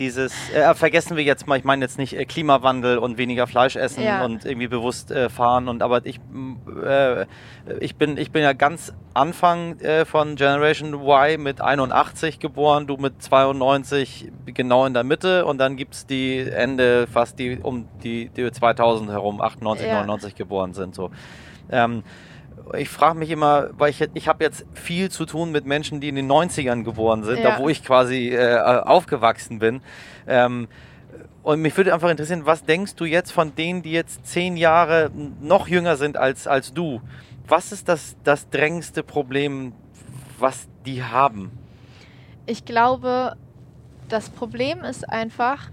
Dieses, 0.00 0.32
äh, 0.54 0.74
vergessen 0.74 1.16
wir 1.18 1.22
jetzt 1.22 1.46
mal, 1.46 1.58
ich 1.58 1.64
meine 1.64 1.84
jetzt 1.84 1.98
nicht 1.98 2.16
äh, 2.16 2.24
Klimawandel 2.24 2.96
und 2.96 3.18
weniger 3.18 3.46
Fleisch 3.46 3.76
essen 3.76 4.02
ja. 4.02 4.24
und 4.24 4.46
irgendwie 4.46 4.66
bewusst 4.66 5.10
äh, 5.10 5.28
fahren 5.28 5.68
und 5.68 5.82
aber 5.82 6.06
ich, 6.06 6.18
äh, 6.82 7.26
ich 7.80 7.96
bin, 7.96 8.16
ich 8.16 8.32
bin 8.32 8.42
ja 8.42 8.54
ganz 8.54 8.94
Anfang 9.12 9.78
äh, 9.80 10.06
von 10.06 10.36
Generation 10.36 10.94
Y 10.94 11.40
mit 11.40 11.60
81 11.60 12.40
geboren, 12.40 12.86
du 12.86 12.96
mit 12.96 13.22
92 13.22 14.32
genau 14.46 14.86
in 14.86 14.94
der 14.94 15.04
Mitte 15.04 15.44
und 15.44 15.58
dann 15.58 15.76
gibt 15.76 15.94
es 15.94 16.06
die 16.06 16.38
Ende 16.38 17.06
fast 17.06 17.38
die 17.38 17.58
um 17.58 17.86
die, 18.02 18.30
die 18.30 18.50
2000 18.50 19.10
herum, 19.10 19.42
98, 19.42 19.86
ja. 19.86 19.94
99 19.96 20.34
geboren 20.34 20.72
sind 20.72 20.94
so. 20.94 21.10
Ähm, 21.70 22.02
ich 22.74 22.88
frage 22.88 23.18
mich 23.18 23.30
immer, 23.30 23.70
weil 23.72 23.90
ich, 23.90 24.00
ich 24.14 24.28
habe 24.28 24.44
jetzt 24.44 24.64
viel 24.74 25.10
zu 25.10 25.26
tun 25.26 25.50
mit 25.50 25.66
Menschen, 25.66 26.00
die 26.00 26.08
in 26.08 26.14
den 26.14 26.30
90ern 26.30 26.84
geboren 26.84 27.24
sind, 27.24 27.40
ja. 27.40 27.56
da 27.56 27.58
wo 27.58 27.68
ich 27.68 27.84
quasi 27.84 28.28
äh, 28.28 28.58
aufgewachsen 28.58 29.58
bin. 29.58 29.80
Ähm, 30.26 30.68
und 31.42 31.62
mich 31.62 31.76
würde 31.76 31.94
einfach 31.94 32.10
interessieren, 32.10 32.44
was 32.44 32.64
denkst 32.64 32.94
du 32.96 33.04
jetzt 33.04 33.32
von 33.32 33.54
denen, 33.54 33.82
die 33.82 33.92
jetzt 33.92 34.26
zehn 34.26 34.56
Jahre 34.56 35.10
noch 35.40 35.68
jünger 35.68 35.96
sind 35.96 36.16
als, 36.16 36.46
als 36.46 36.74
du? 36.74 37.00
Was 37.48 37.72
ist 37.72 37.88
das, 37.88 38.16
das 38.24 38.48
drängendste 38.50 39.02
Problem, 39.02 39.72
was 40.38 40.68
die 40.84 41.02
haben? 41.02 41.50
Ich 42.46 42.64
glaube, 42.64 43.36
das 44.08 44.28
Problem 44.28 44.84
ist 44.84 45.08
einfach, 45.08 45.70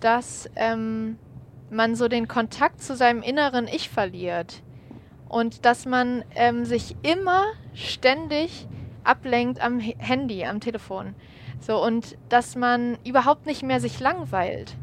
dass 0.00 0.48
ähm, 0.56 1.18
man 1.70 1.94
so 1.94 2.08
den 2.08 2.28
Kontakt 2.28 2.82
zu 2.82 2.96
seinem 2.96 3.22
inneren 3.22 3.68
Ich 3.68 3.90
verliert 3.90 4.63
und 5.28 5.64
dass 5.64 5.86
man 5.86 6.24
ähm, 6.34 6.64
sich 6.64 6.96
immer 7.02 7.44
ständig 7.74 8.66
ablenkt 9.04 9.60
am 9.60 9.78
Handy, 9.80 10.44
am 10.44 10.60
Telefon. 10.60 11.14
So 11.60 11.82
und 11.82 12.16
dass 12.28 12.56
man 12.56 12.98
überhaupt 13.04 13.46
nicht 13.46 13.62
mehr 13.62 13.80
sich 13.80 14.00
langweilt 14.00 14.76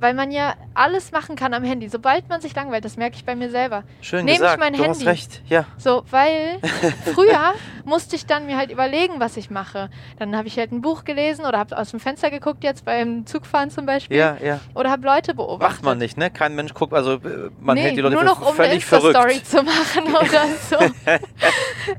weil 0.00 0.14
man 0.14 0.30
ja 0.30 0.54
alles 0.74 1.12
machen 1.12 1.36
kann 1.36 1.54
am 1.54 1.64
Handy. 1.64 1.88
Sobald 1.88 2.28
man 2.28 2.40
sich 2.40 2.54
langweilt, 2.54 2.84
das 2.84 2.96
merke 2.96 3.16
ich 3.16 3.24
bei 3.24 3.34
mir 3.34 3.50
selber. 3.50 3.84
Schön 4.00 4.24
Nehme 4.24 4.38
gesagt, 4.38 4.54
ich 4.54 4.60
mein 4.60 4.72
du 4.72 4.82
Handy. 4.82 4.98
hast 4.98 5.06
recht, 5.06 5.42
ja. 5.48 5.64
So, 5.76 6.04
weil 6.10 6.58
früher 7.14 7.54
musste 7.84 8.16
ich 8.16 8.26
dann 8.26 8.46
mir 8.46 8.56
halt 8.56 8.70
überlegen, 8.70 9.14
was 9.18 9.36
ich 9.36 9.50
mache. 9.50 9.90
Dann 10.18 10.36
habe 10.36 10.48
ich 10.48 10.58
halt 10.58 10.72
ein 10.72 10.80
Buch 10.80 11.04
gelesen 11.04 11.46
oder 11.46 11.58
habe 11.58 11.76
aus 11.76 11.90
dem 11.90 12.00
Fenster 12.00 12.30
geguckt, 12.30 12.62
jetzt 12.64 12.84
beim 12.84 13.26
Zugfahren 13.26 13.70
zum 13.70 13.86
Beispiel. 13.86 14.16
Ja, 14.16 14.36
ja. 14.42 14.60
Oder 14.74 14.90
habe 14.90 15.06
Leute 15.06 15.34
beobachtet. 15.34 15.76
Macht 15.76 15.82
man 15.82 15.98
nicht, 15.98 16.16
ne? 16.16 16.30
Kein 16.30 16.54
Mensch 16.54 16.74
guckt, 16.74 16.92
also 16.92 17.14
äh, 17.14 17.50
man 17.60 17.74
nee, 17.74 17.82
hält 17.82 17.96
die 17.96 18.00
Leute 18.00 18.14
nur 18.14 18.24
noch, 18.24 18.46
um 18.46 18.54
völlig 18.54 18.92
eine 18.92 19.00
Story 19.00 19.42
zu 19.42 19.62
machen 19.62 20.04
oder 20.14 20.46
so. 20.68 20.76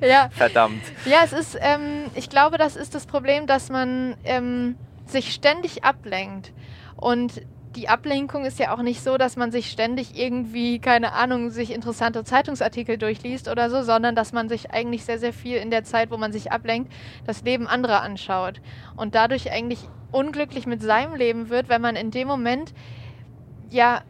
ja. 0.05 0.29
Verdammt. 0.31 0.83
Ja, 1.05 1.19
es 1.23 1.33
ist, 1.33 1.57
ähm, 1.59 2.05
ich 2.15 2.29
glaube, 2.29 2.57
das 2.57 2.75
ist 2.75 2.95
das 2.95 3.05
Problem, 3.05 3.47
dass 3.47 3.69
man 3.69 4.15
ähm, 4.23 4.75
sich 5.05 5.33
ständig 5.33 5.83
ablenkt. 5.83 6.53
Und 6.95 7.41
die 7.75 7.87
Ablenkung 7.87 8.45
ist 8.45 8.57
ja 8.57 8.73
auch 8.73 8.81
nicht 8.81 9.01
so, 9.01 9.17
dass 9.17 9.35
man 9.35 9.51
sich 9.51 9.69
ständig 9.69 10.17
irgendwie, 10.17 10.79
keine 10.79 11.13
Ahnung, 11.13 11.51
sich 11.51 11.71
interessante 11.71 12.23
Zeitungsartikel 12.23 12.97
durchliest 12.97 13.47
oder 13.47 13.69
so, 13.69 13.83
sondern 13.83 14.15
dass 14.15 14.33
man 14.33 14.49
sich 14.49 14.71
eigentlich 14.71 15.05
sehr, 15.05 15.19
sehr 15.19 15.33
viel 15.33 15.57
in 15.57 15.69
der 15.69 15.83
Zeit, 15.83 16.09
wo 16.09 16.17
man 16.17 16.31
sich 16.31 16.51
ablenkt, 16.51 16.91
das 17.27 17.43
Leben 17.43 17.67
anderer 17.67 18.01
anschaut. 18.01 18.59
Und 18.95 19.13
dadurch 19.13 19.51
eigentlich 19.51 19.79
unglücklich 20.11 20.65
mit 20.65 20.81
seinem 20.81 21.13
Leben 21.13 21.49
wird, 21.49 21.69
wenn 21.69 21.81
man 21.81 21.95
in 21.95 22.09
dem 22.09 22.27
Moment 22.27 22.73
ja 23.69 24.01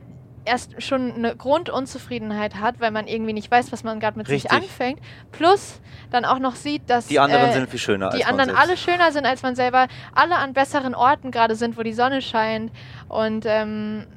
erst 0.49 0.81
schon 0.81 1.13
eine 1.13 1.35
Grundunzufriedenheit 1.35 2.55
hat, 2.55 2.79
weil 2.79 2.91
man 2.91 3.07
irgendwie 3.07 3.33
nicht 3.33 3.49
weiß, 3.49 3.71
was 3.71 3.83
man 3.83 3.99
gerade 3.99 4.17
mit 4.17 4.27
Richtig. 4.27 4.51
sich 4.51 4.62
anfängt. 4.62 4.99
Plus 5.31 5.79
dann 6.12 6.25
auch 6.25 6.39
noch 6.39 6.55
sieht, 6.55 6.89
dass 6.89 7.07
die 7.07 7.19
anderen 7.19 7.49
äh, 7.49 7.53
sind 7.53 7.69
viel 7.69 7.79
schöner. 7.79 8.09
Die 8.09 8.25
anderen 8.25 8.55
alle 8.55 8.75
schöner 8.75 9.12
sind 9.12 9.25
als 9.25 9.43
man 9.43 9.55
selber, 9.55 9.88
alle 10.13 10.35
an 10.35 10.53
besseren 10.53 10.95
Orten 10.95 11.31
gerade 11.31 11.55
sind, 11.55 11.77
wo 11.77 11.83
die 11.83 11.93
Sonne 11.93 12.21
scheint 12.21 12.71
und 13.07 13.45
ähm, 13.47 14.07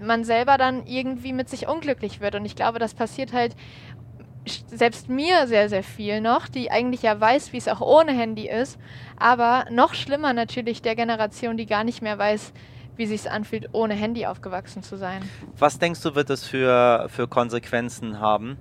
man 0.00 0.24
selber 0.24 0.56
dann 0.56 0.86
irgendwie 0.86 1.32
mit 1.32 1.48
sich 1.48 1.68
unglücklich 1.68 2.20
wird. 2.20 2.34
Und 2.34 2.44
ich 2.44 2.56
glaube, 2.56 2.78
das 2.78 2.94
passiert 2.94 3.32
halt 3.32 3.54
selbst 4.68 5.08
mir 5.08 5.46
sehr, 5.46 5.68
sehr 5.68 5.82
viel 5.82 6.20
noch, 6.20 6.48
die 6.48 6.70
eigentlich 6.70 7.02
ja 7.02 7.20
weiß, 7.20 7.52
wie 7.52 7.58
es 7.58 7.68
auch 7.68 7.80
ohne 7.80 8.12
Handy 8.12 8.48
ist, 8.48 8.78
aber 9.18 9.66
noch 9.70 9.94
schlimmer 9.94 10.32
natürlich 10.32 10.80
der 10.80 10.96
Generation, 10.96 11.58
die 11.58 11.66
gar 11.66 11.84
nicht 11.84 12.00
mehr 12.00 12.18
weiß, 12.18 12.52
wie 13.00 13.06
sich 13.06 13.30
anfühlt, 13.30 13.70
ohne 13.72 13.94
Handy 13.94 14.26
aufgewachsen 14.26 14.82
zu 14.82 14.96
sein. 14.96 15.22
Was 15.58 15.78
denkst 15.78 16.02
du, 16.02 16.14
wird 16.14 16.28
es 16.28 16.46
für, 16.46 17.06
für 17.08 17.26
Konsequenzen 17.26 18.20
haben? 18.20 18.58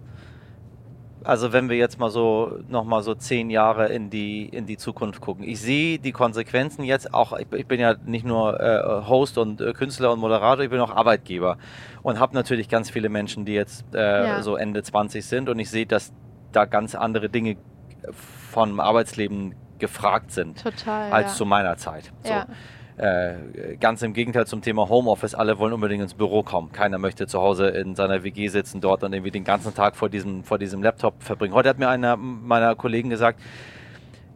Also 1.25 1.51
wenn 1.51 1.67
wir 1.67 1.75
jetzt 1.75 1.99
mal 1.99 2.09
so 2.09 2.59
nochmal 2.69 3.03
so 3.03 3.13
zehn 3.13 3.49
Jahre 3.49 3.89
in 3.89 4.09
die, 4.09 4.45
in 4.45 4.65
die 4.65 4.77
Zukunft 4.77 5.19
gucken. 5.19 5.43
Ich 5.43 5.59
sehe 5.59 5.99
die 5.99 6.13
Konsequenzen 6.13 6.85
jetzt 6.85 7.13
auch, 7.13 7.37
ich, 7.37 7.51
ich 7.51 7.67
bin 7.67 7.81
ja 7.81 7.95
nicht 8.05 8.25
nur 8.25 8.57
äh, 8.57 9.05
Host 9.05 9.37
und 9.37 9.59
äh, 9.59 9.73
Künstler 9.73 10.13
und 10.13 10.19
Moderator, 10.19 10.63
ich 10.63 10.69
bin 10.69 10.79
auch 10.79 10.95
Arbeitgeber 10.95 11.57
und 12.01 12.21
habe 12.21 12.33
natürlich 12.33 12.69
ganz 12.69 12.89
viele 12.89 13.09
Menschen, 13.09 13.43
die 13.43 13.53
jetzt 13.53 13.83
äh, 13.93 13.99
ja. 13.99 14.41
so 14.41 14.55
Ende 14.55 14.81
20 14.81 15.25
sind 15.25 15.49
und 15.49 15.59
ich 15.59 15.69
sehe, 15.69 15.85
dass 15.85 16.13
da 16.53 16.63
ganz 16.63 16.95
andere 16.95 17.27
Dinge 17.27 17.57
vom 18.13 18.79
Arbeitsleben 18.79 19.55
gefragt 19.77 20.31
sind 20.31 20.63
Total. 20.63 21.11
als 21.11 21.31
ja. 21.31 21.35
zu 21.35 21.45
meiner 21.45 21.75
Zeit. 21.75 22.13
So. 22.23 22.31
Ja. 22.31 22.47
Äh, 22.99 23.77
ganz 23.79 24.01
im 24.01 24.11
Gegenteil 24.11 24.45
zum 24.45 24.61
Thema 24.61 24.89
Homeoffice. 24.89 25.33
Alle 25.33 25.57
wollen 25.57 25.71
unbedingt 25.71 26.03
ins 26.03 26.13
Büro 26.13 26.43
kommen. 26.43 26.73
Keiner 26.73 26.97
möchte 26.97 27.27
zu 27.27 27.39
Hause 27.39 27.69
in 27.69 27.95
seiner 27.95 28.23
WG 28.23 28.49
sitzen 28.49 28.81
dort 28.81 29.05
und 29.05 29.13
irgendwie 29.13 29.31
den 29.31 29.45
ganzen 29.45 29.73
Tag 29.73 29.95
vor 29.95 30.09
diesem, 30.09 30.43
vor 30.43 30.57
diesem 30.57 30.83
Laptop 30.83 31.23
verbringen. 31.23 31.53
Heute 31.53 31.69
hat 31.69 31.79
mir 31.79 31.87
einer 31.87 32.17
meiner 32.17 32.75
Kollegen 32.75 33.09
gesagt, 33.09 33.39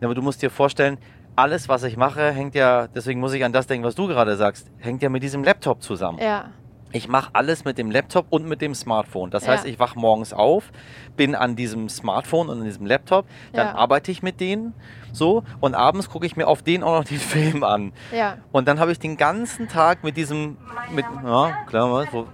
aber 0.02 0.15
du 0.15 0.21
musst 0.21 0.41
dir 0.41 0.49
vorstellen, 0.49 0.97
alles, 1.36 1.67
was 1.67 1.84
ich 1.84 1.97
mache, 1.97 2.32
hängt 2.32 2.56
ja, 2.56 2.88
deswegen 2.88 3.19
muss 3.19 3.34
ich 3.34 3.43
an 3.43 3.52
das 3.52 3.67
denken, 3.67 3.86
was 3.86 3.95
du 3.95 4.08
gerade 4.08 4.38
sagst, 4.38 4.71
hängt 4.80 5.02
ja 5.02 5.10
mit 5.10 5.23
diesem 5.23 5.43
Laptop 5.43 5.82
zusammen. 5.82 6.19
ja. 6.19 6.45
Ich 6.93 7.08
mache 7.08 7.32
alles 7.34 7.65
mit 7.65 7.77
dem 7.79 7.89
Laptop 7.89 8.27
und 8.29 8.45
mit 8.47 8.62
dem 8.62 8.75
Smartphone. 8.75 9.32
Das 9.32 9.45
Ja. 9.45 9.53
heißt, 9.53 9.65
ich 9.65 9.79
wach 9.79 9.95
morgens 9.95 10.32
auf, 10.32 10.71
bin 11.17 11.34
an 11.36 11.56
diesem 11.56 11.89
Smartphone 11.89 12.49
und 12.49 12.60
an 12.60 12.65
diesem 12.65 12.86
Laptop, 12.86 13.25
dann 13.51 13.67
Ja. 13.67 13.75
arbeite 13.75 14.12
ich 14.12 14.21
mit 14.21 14.39
denen 14.39 14.73
so 15.12 15.43
und 15.60 15.73
abends 15.73 16.10
gucke 16.10 16.25
ich 16.27 16.36
mir 16.38 16.47
auf 16.47 16.62
den 16.62 16.84
auch 16.84 16.99
noch 16.99 17.03
den 17.06 17.17
Film 17.58 17.63
an. 17.63 17.93
Ja. 18.12 18.38
Und 18.51 18.67
dann 18.67 18.79
habe 18.79 18.91
ich 18.91 18.99
den 18.99 19.17
ganzen 19.17 19.67
Tag 19.67 20.03
mit 20.03 20.15
diesem, 20.17 20.58
mit, 20.91 21.06
ja, 21.25 21.58
klar, 21.65 21.91
was, 21.91 22.13
wo, 22.13 22.27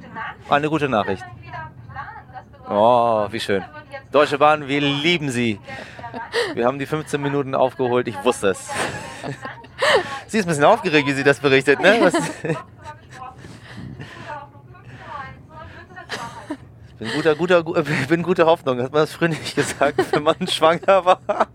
eine 0.49 0.69
gute 0.69 0.89
Nachricht. 0.89 1.23
Oh, 2.69 3.27
wie 3.31 3.39
schön. 3.39 3.63
Deutsche 4.11 4.37
Bahn, 4.37 4.67
wir 4.67 4.81
lieben 4.81 5.29
Sie. 5.31 5.59
Wir 6.53 6.65
haben 6.65 6.79
die 6.79 6.85
15 6.85 7.21
Minuten 7.21 7.55
aufgeholt, 7.55 8.07
ich 8.07 8.23
wusste 8.25 8.49
es. 8.49 8.69
Sie 10.27 10.37
ist 10.37 10.45
ein 10.45 10.49
bisschen 10.49 10.65
aufgeregt, 10.65 11.07
wie 11.07 11.13
sie 11.13 11.23
das 11.23 11.39
berichtet, 11.39 11.79
ne? 11.79 11.97
Was, 12.01 12.13
bin 16.99 17.09
guter, 17.13 17.35
guter, 17.35 17.63
gu- 17.63 17.81
bin 18.09 18.23
guter 18.23 18.45
Hoffnung, 18.45 18.81
hat 18.81 18.91
man 18.91 19.01
das 19.03 19.13
früher 19.13 19.29
nicht 19.29 19.55
gesagt, 19.55 19.99
wenn 20.11 20.23
man 20.23 20.35
schwanger 20.47 21.05
war. 21.05 21.47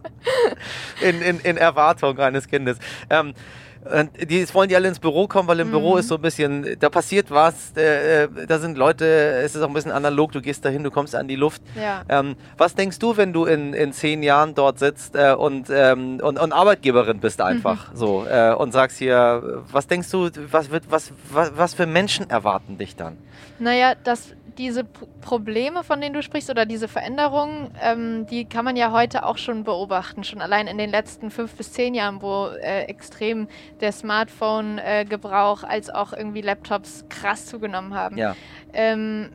In, 1.01 1.21
in, 1.23 1.41
in 1.41 1.57
Erwartung 1.57 2.19
eines 2.19 2.49
Kindes. 2.49 2.79
Ähm, 3.11 3.35
und 3.85 4.31
die, 4.31 4.39
jetzt 4.39 4.55
wollen 4.55 4.69
die 4.69 4.77
alle 4.77 4.89
ins 4.89 4.99
Büro 4.99 5.27
kommen, 5.27 5.49
weil 5.49 5.61
im 5.61 5.71
Büro 5.71 5.97
ist 5.97 6.09
so 6.09 6.15
ein 6.17 6.23
bisschen, 6.23 6.77
da 6.79 6.89
passiert 6.89 7.31
was, 7.31 7.73
äh, 7.77 8.25
äh, 8.25 8.47
da 8.47 8.59
sind 8.59 8.79
Leute, 8.79 9.05
es 9.05 9.55
ist 9.55 9.63
auch 9.63 9.69
ein 9.69 9.75
bisschen 9.75 9.93
analog, 9.93 10.33
du 10.33 10.41
gehst 10.41 10.65
dahin, 10.65 10.83
du 10.83 10.91
kommst 10.91 11.15
an 11.15 11.29
die 11.29 11.37
Luft. 11.37 11.63
Ja. 11.77 12.03
Ähm, 12.09 12.37
was 12.57 12.75
denkst 12.75 12.99
du, 12.99 13.17
wenn 13.17 13.33
du 13.33 13.45
in, 13.45 13.75
in 13.75 13.93
zehn 13.93 14.23
Jahren 14.23 14.55
dort 14.55 14.79
sitzt 14.79 15.15
äh, 15.17 15.35
und, 15.35 15.69
ähm, 15.71 16.21
und, 16.23 16.39
und 16.39 16.53
Arbeitgeberin 16.53 17.21
bist 17.21 17.41
einfach 17.41 17.91
so 17.95 18.27
äh, 18.27 18.55
und 18.55 18.73
sagst 18.73 18.99
hier, 18.99 19.63
was 19.71 19.87
denkst 19.87 20.11
du, 20.11 20.31
was, 20.51 20.71
wird, 20.71 20.85
was, 20.91 21.13
was, 21.31 21.53
was 21.57 21.75
für 21.75 21.87
Menschen 21.87 22.31
erwarten 22.31 22.79
dich 22.79 22.97
dann? 22.97 23.19
Naja, 23.59 23.95
dass 24.03 24.35
diese 24.59 24.85
P 24.85 25.07
Probleme, 25.21 25.83
von 25.85 26.03
denen 26.03 26.13
du 26.13 26.23
sprichst, 26.23 26.51
oder 26.51 26.67
diese 26.67 26.87
Veränderungen, 26.87 27.71
ähm, 27.81 28.27
die 28.27 28.45
kann 28.45 28.63
man 28.67 28.77
ja 28.77 28.93
heute 28.93 29.25
auch 29.25 29.39
schon 29.39 29.65
beobachten. 29.65 30.23
Schon 30.23 30.43
allein 30.43 30.67
in 30.67 30.77
den 30.77 30.91
letzten 30.91 31.31
fünf 31.31 31.55
bis 31.55 31.73
zehn 31.73 31.95
Jahren, 31.95 32.21
wo 32.21 32.49
äh, 32.49 32.83
extrem 32.83 33.49
der 33.85 33.93
Smartphone-Gebrauch 33.93 35.63
als 35.63 35.91
auch 35.91 36.13
irgendwie 36.13 36.41
Laptops 36.41 37.05
krass 37.11 37.47
zugenommen 37.47 37.95
haben. 37.95 38.17
Ja, 38.17 38.35
Ähm, 38.73 39.31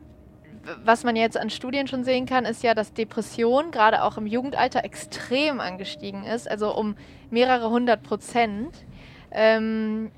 was 0.83 1.03
man 1.03 1.15
jetzt 1.15 1.37
an 1.37 1.49
Studien 1.49 1.87
schon 1.87 2.03
sehen 2.03 2.25
kann, 2.25 2.45
ist 2.45 2.63
ja, 2.63 2.73
dass 2.73 2.93
Depression 2.93 3.71
gerade 3.71 4.03
auch 4.03 4.17
im 4.17 4.27
Jugendalter 4.27 4.83
extrem 4.83 5.59
angestiegen 5.59 6.25
ist, 6.25 6.49
also 6.49 6.75
um 6.75 6.95
mehrere 7.29 7.69
hundert 7.69 8.03
Prozent. 8.03 8.75
Ähm, 9.31 10.11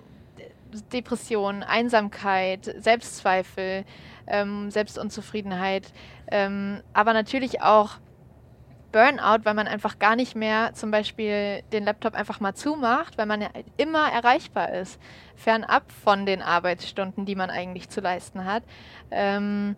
Depression, 0.94 1.64
Einsamkeit, 1.64 2.74
Selbstzweifel, 2.78 3.84
ähm, 4.26 4.72
Selbstunzufriedenheit, 4.72 5.92
ähm, 6.32 6.82
aber 6.94 7.12
natürlich 7.14 7.62
auch 7.62 7.98
Burnout, 8.92 9.44
weil 9.44 9.54
man 9.54 9.68
einfach 9.68 10.00
gar 10.00 10.16
nicht 10.16 10.36
mehr 10.36 10.74
zum 10.74 10.92
Beispiel 10.92 11.64
den 11.72 11.86
Laptop 11.86 12.14
einfach 12.14 12.40
mal 12.40 12.54
zumacht, 12.54 13.18
weil 13.18 13.26
man 13.26 13.42
ja 13.42 13.50
immer 13.78 14.12
erreichbar 14.12 14.74
ist, 14.74 15.00
fernab 15.36 15.92
von 16.04 16.26
den 16.26 16.42
Arbeitsstunden, 16.42 17.26
die 17.26 17.36
man 17.36 17.50
eigentlich 17.50 17.90
zu 17.90 18.02
leisten 18.02 18.46
hat. 18.46 18.64
Ähm, 19.10 19.76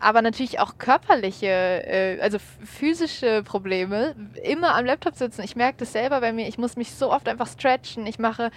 aber 0.00 0.22
natürlich 0.22 0.60
auch 0.60 0.78
körperliche, 0.78 1.46
äh, 1.46 2.20
also 2.20 2.38
physische 2.38 3.42
Probleme, 3.42 4.14
immer 4.44 4.76
am 4.76 4.84
Laptop 4.84 5.16
sitzen. 5.16 5.42
Ich 5.42 5.56
merke 5.56 5.78
das 5.78 5.92
selber 5.92 6.20
bei 6.20 6.32
mir, 6.32 6.46
ich 6.46 6.58
muss 6.58 6.76
mich 6.76 6.92
so 6.92 7.12
oft 7.12 7.28
einfach 7.28 7.48
stretchen. 7.48 8.06
Ich 8.06 8.18
mache 8.18 8.50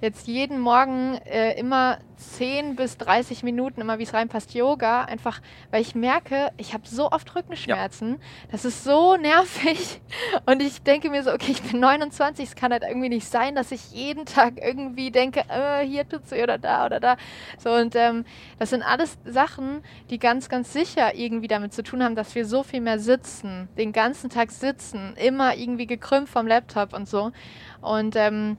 jetzt 0.00 0.26
jeden 0.28 0.60
Morgen 0.60 1.14
äh, 1.24 1.58
immer 1.58 1.98
10 2.16 2.76
bis 2.76 2.96
30 2.98 3.42
Minuten, 3.42 3.80
immer 3.80 3.98
wie 3.98 4.02
es 4.02 4.12
reinpasst, 4.12 4.54
Yoga, 4.54 5.04
einfach 5.04 5.40
weil 5.70 5.82
ich 5.82 5.94
merke, 5.94 6.50
ich 6.56 6.74
habe 6.74 6.86
so 6.86 7.10
oft 7.10 7.34
Rückenschmerzen. 7.34 8.18
Das 8.50 8.64
ist 8.64 8.84
so 8.84 9.16
nervig. 9.16 10.00
Und 10.46 10.62
ich 10.62 10.82
denke 10.82 11.10
mir 11.10 11.22
so, 11.22 11.32
okay, 11.32 11.52
ich 11.52 11.62
bin 11.62 11.80
29, 11.80 12.48
es 12.48 12.56
kann 12.56 12.72
halt 12.72 12.82
irgendwie 12.82 13.08
nicht 13.08 13.28
sein, 13.28 13.54
dass 13.54 13.72
ich 13.72 13.92
jeden 13.92 14.24
Tag 14.24 14.54
irgendwie 14.60 15.10
denke, 15.10 15.44
äh, 15.48 15.86
hier 15.86 16.08
tut's 16.08 16.30
weh 16.30 16.42
oder 16.42 16.58
da 16.58 16.86
oder 16.86 17.00
da. 17.00 17.16
So, 17.58 17.72
und 17.72 17.94
ähm, 17.94 18.24
das 18.58 18.70
sind 18.70 18.82
alles 18.82 19.18
Sachen, 19.24 19.82
die 20.10 20.18
ganz, 20.18 20.48
ganz 20.48 20.72
sicher 20.72 21.14
irgendwie 21.14 21.48
damit 21.48 21.72
zu 21.72 21.82
tun 21.82 22.02
haben, 22.02 22.14
dass 22.14 22.34
wir 22.34 22.44
so 22.44 22.62
viel 22.62 22.80
mehr 22.80 22.98
sitzen, 22.98 23.68
den 23.76 23.92
ganzen 23.92 24.30
Tag 24.30 24.50
sitzen, 24.50 25.14
immer 25.16 25.56
irgendwie 25.56 25.86
gekrümmt 25.86 26.28
vom 26.28 26.46
Laptop 26.46 26.92
und 26.92 27.08
so. 27.08 27.32
Und 27.80 28.16
ähm, 28.16 28.56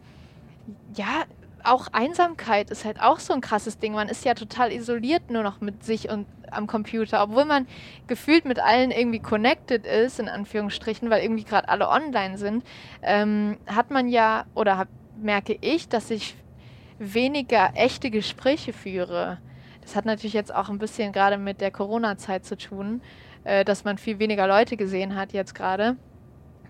ja, 0.96 1.26
auch 1.64 1.88
Einsamkeit 1.92 2.70
ist 2.72 2.86
halt 2.86 3.02
auch 3.02 3.20
so 3.20 3.34
ein 3.34 3.42
krasses 3.42 3.78
Ding. 3.78 3.94
Man 3.94 4.10
ist 4.10 4.26
ja 4.26 4.34
total 4.34 4.72
isoliert 4.72 5.30
nur 5.30 5.44
noch 5.44 5.62
mit 5.62 5.84
sich 5.84 6.10
und 6.10 6.26
am 6.52 6.68
Computer, 6.68 7.22
obwohl 7.22 7.46
man 7.46 7.68
gefühlt 8.08 8.46
mit 8.46 8.60
allen 8.60 8.92
irgendwie 8.92 9.20
connected 9.20 9.86
ist, 9.86 10.20
in 10.20 10.30
Anführungsstrichen, 10.30 11.10
weil 11.10 11.22
irgendwie 11.22 11.44
gerade 11.44 11.70
alle 11.70 11.90
online 11.90 12.38
sind, 12.38 12.64
ähm, 13.02 13.58
hat 13.68 13.92
man 13.92 14.08
ja, 14.08 14.46
oder 14.56 14.78
hab, 14.78 14.88
merke 15.22 15.58
ich, 15.62 15.90
dass 15.90 16.10
ich 16.10 16.36
weniger 16.98 17.72
echte 17.76 18.10
Gespräche 18.10 18.74
führe. 18.74 19.38
Das 19.82 19.96
hat 19.96 20.06
natürlich 20.06 20.34
jetzt 20.34 20.54
auch 20.54 20.70
ein 20.70 20.80
bisschen 20.80 21.12
gerade 21.12 21.38
mit 21.38 21.62
der 21.62 21.72
Corona-Zeit 21.72 22.46
zu 22.46 22.58
tun, 22.58 23.02
äh, 23.44 23.64
dass 23.64 23.84
man 23.84 23.98
viel 23.98 24.20
weniger 24.20 24.48
Leute 24.48 24.76
gesehen 24.76 25.16
hat 25.16 25.34
jetzt 25.34 25.56
gerade 25.56 25.98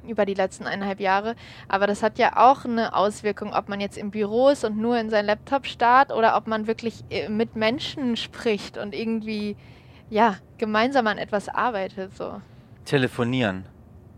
über 0.07 0.25
die 0.25 0.33
letzten 0.33 0.65
eineinhalb 0.65 0.99
Jahre. 0.99 1.35
Aber 1.67 1.87
das 1.87 2.03
hat 2.03 2.17
ja 2.17 2.37
auch 2.37 2.65
eine 2.65 2.95
Auswirkung, 2.95 3.53
ob 3.53 3.69
man 3.69 3.79
jetzt 3.79 3.97
im 3.97 4.11
Büro 4.11 4.49
ist 4.49 4.63
und 4.63 4.77
nur 4.77 4.97
in 4.97 5.09
seinen 5.09 5.25
Laptop 5.25 5.65
starrt 5.65 6.11
oder 6.11 6.35
ob 6.35 6.47
man 6.47 6.67
wirklich 6.67 7.03
äh, 7.09 7.29
mit 7.29 7.55
Menschen 7.55 8.17
spricht 8.17 8.77
und 8.77 8.93
irgendwie, 8.93 9.55
ja, 10.09 10.35
gemeinsam 10.57 11.07
an 11.07 11.17
etwas 11.17 11.49
arbeitet. 11.49 12.15
So. 12.15 12.41
telefonieren. 12.85 13.65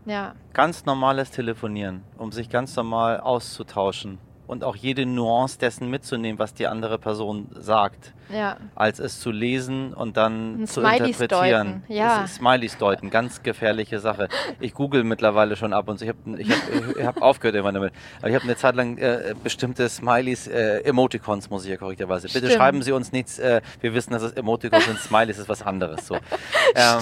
Ja, 0.04 0.34
Ganz 0.52 0.84
normales 0.84 1.30
Telefonieren, 1.30 2.02
um 2.18 2.32
sich 2.32 2.50
ganz 2.50 2.76
normal 2.76 3.20
auszutauschen 3.20 4.18
und 4.46 4.64
auch 4.64 4.76
jede 4.76 5.06
Nuance 5.06 5.58
dessen 5.58 5.88
mitzunehmen, 5.88 6.38
was 6.38 6.52
die 6.52 6.66
andere 6.66 6.98
Person 6.98 7.48
sagt, 7.54 8.12
ja. 8.30 8.56
als 8.74 8.98
es 8.98 9.20
zu 9.20 9.30
lesen 9.30 9.94
und 9.94 10.16
dann 10.16 10.54
Und 10.60 10.66
zu 10.66 10.80
Smileys 10.80 11.20
interpretieren. 11.20 11.82
deuten, 11.82 11.84
ja. 11.88 12.26
Smileys 12.26 12.78
deuten, 12.78 13.10
ganz 13.10 13.42
gefährliche 13.42 13.98
Sache. 13.98 14.28
Ich 14.60 14.74
google 14.74 15.04
mittlerweile 15.04 15.56
schon 15.56 15.72
ab 15.72 15.88
und 15.88 15.98
zu. 15.98 16.04
Ich 16.04 16.10
habe 16.10 16.40
ich 16.40 16.50
hab, 16.50 16.96
ich 16.96 17.06
hab 17.06 17.22
aufgehört 17.22 17.54
irgendwann 17.54 17.74
damit. 17.74 17.92
Aber 18.18 18.28
ich 18.28 18.34
habe 18.34 18.44
eine 18.44 18.56
Zeit 18.56 18.74
lang 18.74 18.98
äh, 18.98 19.34
bestimmte 19.42 19.88
Smileys, 19.88 20.46
äh, 20.46 20.78
Emoticons, 20.80 21.50
muss 21.50 21.64
ich 21.64 21.70
ja 21.70 21.76
korrekterweise. 21.76 22.28
Bitte 22.28 22.38
Stimmt. 22.38 22.52
schreiben 22.52 22.82
Sie 22.82 22.92
uns 22.92 23.12
nichts. 23.12 23.38
Äh, 23.38 23.60
wir 23.80 23.94
wissen, 23.94 24.12
dass 24.12 24.22
es 24.22 24.32
Emoticons 24.32 24.84
sind. 24.84 24.98
Smileys 24.98 25.38
ist 25.38 25.48
was 25.48 25.62
anderes. 25.62 26.06
So. 26.06 26.16
Ähm, 26.74 27.00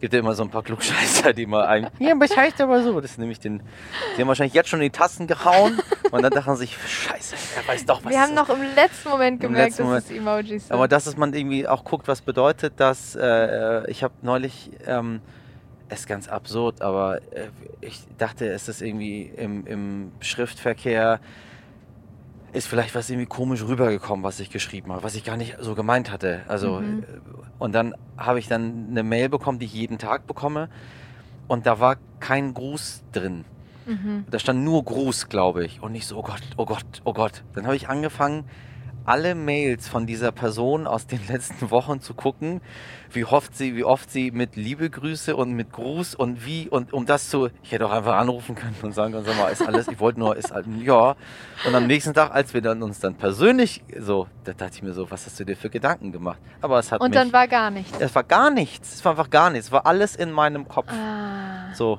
gibt 0.00 0.12
ja 0.14 0.18
immer 0.18 0.34
so 0.34 0.42
ein 0.42 0.50
paar 0.50 0.64
Klugscheißer, 0.64 1.32
die 1.32 1.46
mal 1.46 1.64
ein. 1.66 1.88
Ja, 2.00 2.12
aber 2.12 2.26
heißt 2.26 2.60
aber 2.60 2.82
so. 2.82 3.00
Das 3.00 3.12
ist 3.12 3.18
nämlich 3.18 3.38
den. 3.38 3.62
Die 4.16 4.20
haben 4.20 4.28
wahrscheinlich 4.28 4.54
jetzt 4.54 4.68
schon 4.68 4.80
die 4.80 4.90
Tasten 4.90 5.26
gehauen 5.26 5.78
und 6.10 6.22
dann 6.22 6.30
dachten 6.32 6.56
sich, 6.56 6.76
Scheiße, 6.76 7.36
er 7.56 7.68
weiß 7.68 7.86
doch, 7.86 8.04
was 8.04 8.12
Wir 8.12 8.20
haben 8.20 8.34
noch 8.34 8.48
im 8.48 8.62
letzten 8.74 9.08
Moment 9.10 9.40
gemerkt, 9.40 9.78
letzten 9.78 9.90
dass 9.90 10.04
es 10.04 10.10
Emojis 10.10 10.61
sind. 10.62 10.72
aber 10.72 10.88
dass 10.88 11.06
es 11.06 11.16
man 11.16 11.32
irgendwie 11.34 11.66
auch 11.68 11.84
guckt, 11.84 12.08
was 12.08 12.20
bedeutet 12.22 12.74
das. 12.76 13.14
Äh, 13.16 13.90
ich 13.90 14.02
habe 14.02 14.14
neulich, 14.22 14.70
ähm, 14.86 15.20
es 15.88 16.00
ist 16.00 16.06
ganz 16.06 16.28
absurd, 16.28 16.80
aber 16.82 17.18
äh, 17.32 17.48
ich 17.80 18.02
dachte, 18.18 18.48
es 18.48 18.68
ist 18.68 18.80
irgendwie 18.82 19.22
im, 19.36 19.66
im 19.66 20.12
Schriftverkehr, 20.20 21.20
ist 22.52 22.66
vielleicht 22.68 22.94
was 22.94 23.08
irgendwie 23.08 23.26
komisch 23.26 23.62
rübergekommen, 23.64 24.22
was 24.24 24.38
ich 24.40 24.50
geschrieben 24.50 24.92
habe, 24.92 25.02
was 25.02 25.14
ich 25.14 25.24
gar 25.24 25.36
nicht 25.38 25.56
so 25.60 25.74
gemeint 25.74 26.10
hatte. 26.10 26.42
Also, 26.48 26.80
Mhm. 26.80 27.02
äh, 27.02 27.06
und 27.58 27.72
dann 27.74 27.94
habe 28.18 28.38
ich 28.38 28.48
dann 28.48 28.88
eine 28.90 29.02
Mail 29.02 29.28
bekommen, 29.28 29.58
die 29.58 29.66
ich 29.66 29.72
jeden 29.74 29.98
Tag 29.98 30.26
bekomme. 30.26 30.68
Und 31.48 31.66
da 31.66 31.80
war 31.80 31.96
kein 32.20 32.54
Gruß 32.54 33.02
drin. 33.12 33.44
mhm. 33.86 34.24
Da 34.30 34.38
stand 34.38 34.62
nur 34.64 34.84
Gruß, 34.84 35.28
glaube 35.28 35.64
ich. 35.64 35.82
Und 35.82 35.92
nicht 35.92 36.06
so, 36.06 36.18
oh 36.18 36.22
Gott, 36.22 36.42
oh 36.56 36.66
Gott, 36.66 36.84
oh 37.04 37.12
Gott. 37.12 37.42
Dann 37.54 37.64
habe 37.66 37.74
ich 37.76 37.88
angefangen, 37.88 38.44
alle 39.04 39.34
Mails 39.34 39.88
von 39.88 40.06
dieser 40.06 40.32
Person 40.32 40.86
aus 40.86 41.06
den 41.06 41.20
letzten 41.28 41.70
Wochen 41.70 42.00
zu 42.00 42.14
gucken, 42.14 42.60
wie 43.10 43.24
oft 43.24 43.54
sie, 43.56 43.76
wie 43.76 43.84
oft 43.84 44.10
sie 44.10 44.30
mit 44.30 44.56
Liebe 44.56 44.88
Grüße 44.88 45.36
und 45.36 45.52
mit 45.52 45.72
Gruß 45.72 46.14
und 46.14 46.46
wie 46.46 46.68
und 46.68 46.92
um 46.92 47.04
das 47.04 47.28
zu, 47.28 47.50
ich 47.62 47.72
hätte 47.72 47.86
auch 47.86 47.92
einfach 47.92 48.16
anrufen 48.16 48.54
können 48.54 48.74
und 48.82 48.92
sagen 48.94 49.12
können, 49.12 49.26
sag 49.26 49.36
mal, 49.36 49.48
ist 49.48 49.66
alles, 49.66 49.88
ich 49.88 50.00
wollte 50.00 50.18
nur, 50.18 50.36
ist 50.36 50.50
halt, 50.52 50.66
ja. 50.82 51.14
Und 51.66 51.74
am 51.74 51.86
nächsten 51.86 52.14
Tag, 52.14 52.32
als 52.32 52.54
wir 52.54 52.62
dann 52.62 52.82
uns 52.82 53.00
dann 53.00 53.14
persönlich 53.14 53.82
so, 53.98 54.28
da 54.44 54.52
dachte 54.52 54.76
ich 54.76 54.82
mir 54.82 54.92
so, 54.94 55.10
was 55.10 55.26
hast 55.26 55.38
du 55.38 55.44
dir 55.44 55.56
für 55.56 55.68
Gedanken 55.68 56.12
gemacht? 56.12 56.38
Aber 56.60 56.78
es 56.78 56.90
hat 56.90 57.00
Und 57.00 57.10
mich, 57.10 57.18
dann 57.18 57.32
war 57.32 57.48
gar 57.48 57.70
nichts. 57.70 57.96
es 58.00 58.14
war 58.14 58.24
gar 58.24 58.50
nichts, 58.50 58.94
es 58.94 59.04
war 59.04 59.12
einfach 59.12 59.30
gar 59.30 59.50
nichts, 59.50 59.66
es 59.66 59.72
war 59.72 59.84
alles 59.86 60.16
in 60.16 60.30
meinem 60.32 60.66
Kopf. 60.66 60.90
Ah. 60.90 61.74
So. 61.74 61.98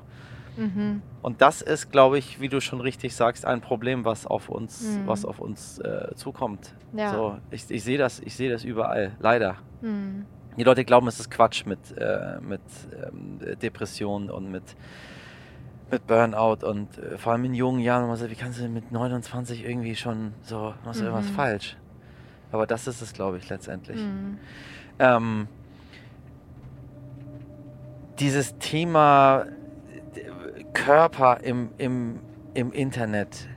Mhm. 0.57 1.01
Und 1.21 1.41
das 1.41 1.61
ist, 1.61 1.91
glaube 1.91 2.17
ich, 2.17 2.39
wie 2.41 2.49
du 2.49 2.59
schon 2.61 2.81
richtig 2.81 3.15
sagst, 3.15 3.45
ein 3.45 3.61
Problem, 3.61 4.05
was 4.05 4.25
auf 4.27 4.49
uns, 4.49 4.81
Mhm. 4.97 5.07
was 5.07 5.25
auf 5.25 5.39
uns 5.39 5.79
äh, 5.79 6.13
zukommt. 6.15 6.73
Ja. 6.93 7.11
So, 7.13 7.37
ich, 7.51 7.69
ich 7.69 7.83
sehe 7.83 7.97
das, 7.97 8.19
ich 8.19 8.35
sehe 8.35 8.51
das 8.51 8.63
überall, 8.63 9.13
leider. 9.19 9.55
Mhm. 9.81 10.25
Die 10.57 10.63
Leute 10.63 10.85
glauben, 10.85 11.07
es 11.07 11.19
ist 11.19 11.31
Quatsch 11.31 11.65
mit, 11.65 11.79
äh, 11.97 12.39
mit 12.41 12.61
ähm, 13.07 13.39
Depressionen 13.59 14.29
und 14.29 14.51
mit, 14.51 14.63
mit 15.89 16.05
Burnout 16.05 16.65
und 16.67 16.95
äh, 16.99 17.17
vor 17.17 17.31
allem 17.33 17.45
in 17.45 17.53
jungen 17.55 17.79
Jahren. 17.79 18.07
Man 18.07 18.15
sagt, 18.17 18.29
wie 18.29 18.35
kannst 18.35 18.59
du 18.59 18.67
mit 18.69 18.91
29 18.91 19.65
irgendwie 19.65 19.95
schon 19.95 20.33
so, 20.43 20.75
machst 20.85 20.99
du 21.01 21.05
irgendwas 21.05 21.29
Mhm. 21.31 21.35
falsch? 21.35 21.77
Aber 22.51 22.67
das 22.67 22.85
ist 22.85 23.01
es, 23.01 23.13
glaube 23.13 23.37
ich, 23.37 23.49
letztendlich. 23.49 23.97
Mhm. 23.99 24.37
Ähm, 24.99 25.47
dieses 28.19 28.57
Thema 28.59 29.45
Körper 30.73 31.39
im, 31.43 31.69
im, 31.77 32.19
im 32.53 32.71
Internet. 32.71 33.47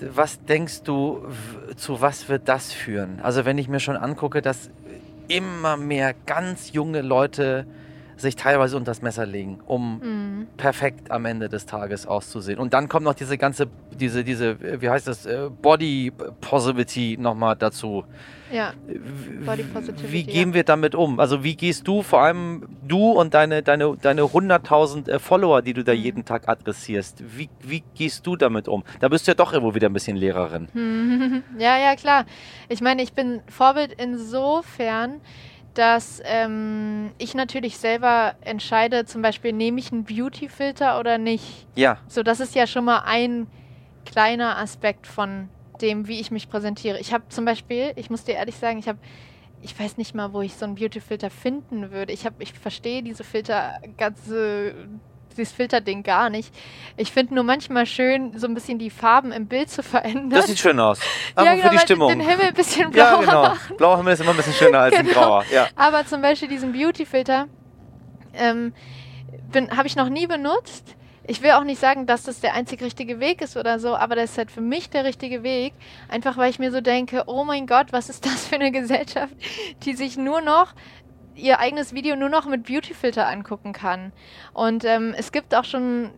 Was 0.00 0.42
denkst 0.44 0.82
du, 0.82 1.26
zu 1.76 2.00
was 2.00 2.28
wird 2.28 2.48
das 2.48 2.72
führen? 2.72 3.20
Also 3.22 3.44
wenn 3.44 3.58
ich 3.58 3.68
mir 3.68 3.80
schon 3.80 3.96
angucke, 3.96 4.42
dass 4.42 4.70
immer 5.28 5.76
mehr 5.76 6.14
ganz 6.26 6.72
junge 6.72 7.00
Leute 7.00 7.66
sich 8.16 8.36
teilweise 8.36 8.76
unter 8.76 8.90
das 8.90 9.02
Messer 9.02 9.26
legen, 9.26 9.60
um 9.66 9.98
Mhm. 10.00 10.46
perfekt 10.56 11.10
am 11.10 11.24
Ende 11.24 11.48
des 11.48 11.66
Tages 11.66 12.06
auszusehen. 12.06 12.58
Und 12.58 12.74
dann 12.74 12.88
kommt 12.88 13.04
noch 13.04 13.14
diese 13.14 13.36
ganze, 13.38 13.66
diese, 13.92 14.24
diese, 14.24 14.56
wie 14.80 14.88
heißt 14.88 15.08
das, 15.08 15.26
äh, 15.26 15.48
Body 15.62 16.12
Positivity 16.40 17.16
nochmal 17.20 17.56
dazu. 17.56 18.04
Ja. 18.52 18.72
Body 19.44 19.64
Positivity, 19.64 20.12
Wie 20.12 20.20
ja. 20.20 20.32
gehen 20.32 20.54
wir 20.54 20.62
damit 20.62 20.94
um? 20.94 21.18
Also 21.18 21.42
wie 21.42 21.56
gehst 21.56 21.88
du, 21.88 22.02
vor 22.02 22.20
allem 22.22 22.68
du 22.86 23.10
und 23.10 23.34
deine, 23.34 23.62
deine, 23.62 23.96
deine 24.00 24.22
100.000 24.22 25.08
äh, 25.08 25.18
Follower, 25.18 25.60
die 25.62 25.72
du 25.72 25.82
da 25.82 25.92
Mhm. 25.92 25.98
jeden 26.00 26.24
Tag 26.24 26.48
adressierst, 26.48 27.22
wie, 27.36 27.48
wie 27.62 27.82
gehst 27.96 28.24
du 28.26 28.36
damit 28.36 28.68
um? 28.68 28.84
Da 29.00 29.08
bist 29.08 29.26
du 29.26 29.30
ja 29.32 29.34
doch 29.34 29.52
irgendwo 29.52 29.74
wieder 29.74 29.88
ein 29.88 29.92
bisschen 29.92 30.16
Lehrerin. 30.16 30.68
Ja, 31.58 31.78
ja, 31.78 31.96
klar. 31.96 32.26
Ich 32.68 32.80
meine, 32.80 33.02
ich 33.02 33.12
bin 33.12 33.40
Vorbild 33.48 33.92
insofern, 33.98 35.20
dass 35.74 36.22
ähm, 36.24 37.10
ich 37.18 37.34
natürlich 37.34 37.78
selber 37.78 38.34
entscheide, 38.40 39.04
zum 39.04 39.22
Beispiel 39.22 39.52
nehme 39.52 39.80
ich 39.80 39.92
einen 39.92 40.04
Beauty-Filter 40.04 40.98
oder 40.98 41.18
nicht. 41.18 41.66
Ja, 41.74 41.98
So, 42.06 42.22
das 42.22 42.40
ist 42.40 42.54
ja 42.54 42.66
schon 42.66 42.84
mal 42.84 43.02
ein 43.04 43.46
kleiner 44.04 44.58
Aspekt 44.58 45.06
von 45.06 45.48
dem, 45.80 46.06
wie 46.06 46.20
ich 46.20 46.30
mich 46.30 46.48
präsentiere. 46.48 46.98
Ich 47.00 47.12
habe 47.12 47.24
zum 47.28 47.44
Beispiel, 47.44 47.92
ich 47.96 48.10
muss 48.10 48.24
dir 48.24 48.34
ehrlich 48.34 48.56
sagen, 48.56 48.78
ich 48.78 48.88
habe, 48.88 48.98
ich 49.60 49.78
weiß 49.78 49.96
nicht 49.96 50.14
mal, 50.14 50.32
wo 50.32 50.42
ich 50.42 50.54
so 50.54 50.64
einen 50.64 50.76
Beauty-Filter 50.76 51.30
finden 51.30 51.90
würde. 51.90 52.12
Ich 52.12 52.24
habe, 52.26 52.36
ich 52.38 52.52
verstehe 52.52 53.02
diese 53.02 53.24
Filter, 53.24 53.80
ganze, 53.96 54.74
dieses 55.36 55.52
Filterding 55.52 56.02
gar 56.02 56.30
nicht. 56.30 56.54
Ich 56.96 57.12
finde 57.12 57.34
nur 57.34 57.44
manchmal 57.44 57.86
schön, 57.86 58.38
so 58.38 58.46
ein 58.46 58.54
bisschen 58.54 58.78
die 58.78 58.90
Farben 58.90 59.32
im 59.32 59.46
Bild 59.46 59.70
zu 59.70 59.82
verändern. 59.82 60.30
das 60.30 60.46
sieht 60.46 60.58
schön 60.58 60.78
aus. 60.80 61.00
Einfach 61.34 61.44
ja, 61.44 61.50
für 61.50 61.56
genau, 61.56 61.70
die 61.70 61.76
weil 61.76 61.82
Stimmung. 61.84 62.08
Den 62.08 62.20
Himmel 62.20 62.46
ein 62.46 62.54
bisschen 62.54 62.90
blauer 62.90 63.06
ja, 63.06 63.20
genau. 63.20 63.42
machen. 63.42 63.76
Blauer 63.76 63.96
Himmel 63.98 64.14
ist 64.14 64.20
immer 64.20 64.30
ein 64.30 64.36
bisschen 64.36 64.52
schöner 64.54 64.78
als 64.80 64.96
ein 64.96 65.06
Genau. 65.06 65.20
grauer. 65.20 65.44
Ja. 65.52 65.68
Aber 65.76 66.06
zum 66.06 66.22
Beispiel 66.22 66.48
diesen 66.48 66.72
Beauty-Filter 66.72 67.46
ähm, 68.34 68.72
habe 69.76 69.86
ich 69.86 69.96
noch 69.96 70.08
nie 70.08 70.26
benutzt. 70.26 70.96
Ich 71.26 71.40
will 71.42 71.52
auch 71.52 71.64
nicht 71.64 71.80
sagen, 71.80 72.04
dass 72.06 72.24
das 72.24 72.40
der 72.40 72.52
einzig 72.52 72.82
richtige 72.82 73.18
Weg 73.18 73.40
ist 73.40 73.56
oder 73.56 73.78
so, 73.78 73.96
aber 73.96 74.14
das 74.14 74.32
ist 74.32 74.38
halt 74.38 74.50
für 74.50 74.60
mich 74.60 74.90
der 74.90 75.04
richtige 75.04 75.42
Weg. 75.42 75.72
Einfach 76.08 76.36
weil 76.36 76.50
ich 76.50 76.58
mir 76.58 76.70
so 76.70 76.82
denke, 76.82 77.24
oh 77.26 77.44
mein 77.44 77.66
Gott, 77.66 77.92
was 77.92 78.10
ist 78.10 78.26
das 78.26 78.46
für 78.46 78.56
eine 78.56 78.70
Gesellschaft, 78.72 79.32
die 79.84 79.94
sich 79.94 80.18
nur 80.18 80.42
noch 80.42 80.74
ihr 81.34 81.58
eigenes 81.58 81.94
Video 81.94 82.16
nur 82.16 82.28
noch 82.28 82.46
mit 82.46 82.64
Beauty-Filter 82.64 83.26
angucken 83.26 83.72
kann. 83.72 84.12
Und 84.52 84.84
ähm, 84.84 85.14
es 85.16 85.32
gibt 85.32 85.54
auch 85.54 85.64
schon 85.64 86.10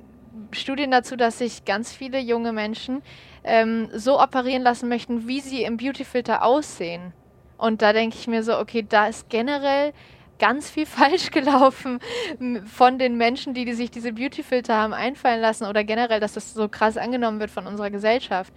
Studien 0.52 0.90
dazu, 0.90 1.16
dass 1.16 1.38
sich 1.38 1.64
ganz 1.64 1.92
viele 1.92 2.18
junge 2.18 2.52
Menschen 2.52 3.02
ähm, 3.44 3.88
so 3.92 4.20
operieren 4.20 4.62
lassen 4.62 4.88
möchten, 4.88 5.26
wie 5.26 5.40
sie 5.40 5.62
im 5.62 5.76
Beauty-Filter 5.76 6.44
aussehen. 6.44 7.12
Und 7.59 7.83
da 7.83 7.92
denke 7.92 8.16
ich 8.18 8.26
mir 8.26 8.42
so, 8.42 8.59
okay, 8.59 8.85
da 8.87 9.07
ist 9.07 9.31
generell 9.31 9.92
ganz 10.38 10.68
viel 10.68 10.87
falsch 10.87 11.31
gelaufen 11.31 12.00
von 12.66 12.98
den 12.98 13.16
Menschen, 13.16 13.55
die, 13.55 13.64
die 13.64 13.72
sich 13.72 13.90
diese 13.90 14.12
Beauty-Filter 14.12 14.74
haben 14.74 14.92
einfallen 14.92 15.40
lassen 15.40 15.66
oder 15.66 15.85
generell, 15.85 16.20
dass 16.20 16.35
das 16.35 16.52
so 16.52 16.68
krass 16.68 16.96
angenommen 16.96 17.40
wird 17.40 17.50
von 17.50 17.66
unserer 17.66 17.90
Gesellschaft 17.90 18.52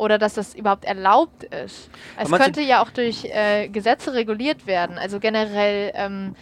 oder 0.00 0.18
dass 0.18 0.34
das 0.34 0.54
überhaupt 0.54 0.84
erlaubt 0.84 1.44
ist. 1.44 1.90
Es 2.18 2.30
könnte 2.30 2.60
ja 2.62 2.82
auch 2.82 2.90
durch 2.90 3.24
äh, 3.26 3.68
Gesetze 3.68 4.14
reguliert 4.14 4.66
werden, 4.66 4.98
also 4.98 5.20
generell 5.20 5.92
ähm, 5.94 6.34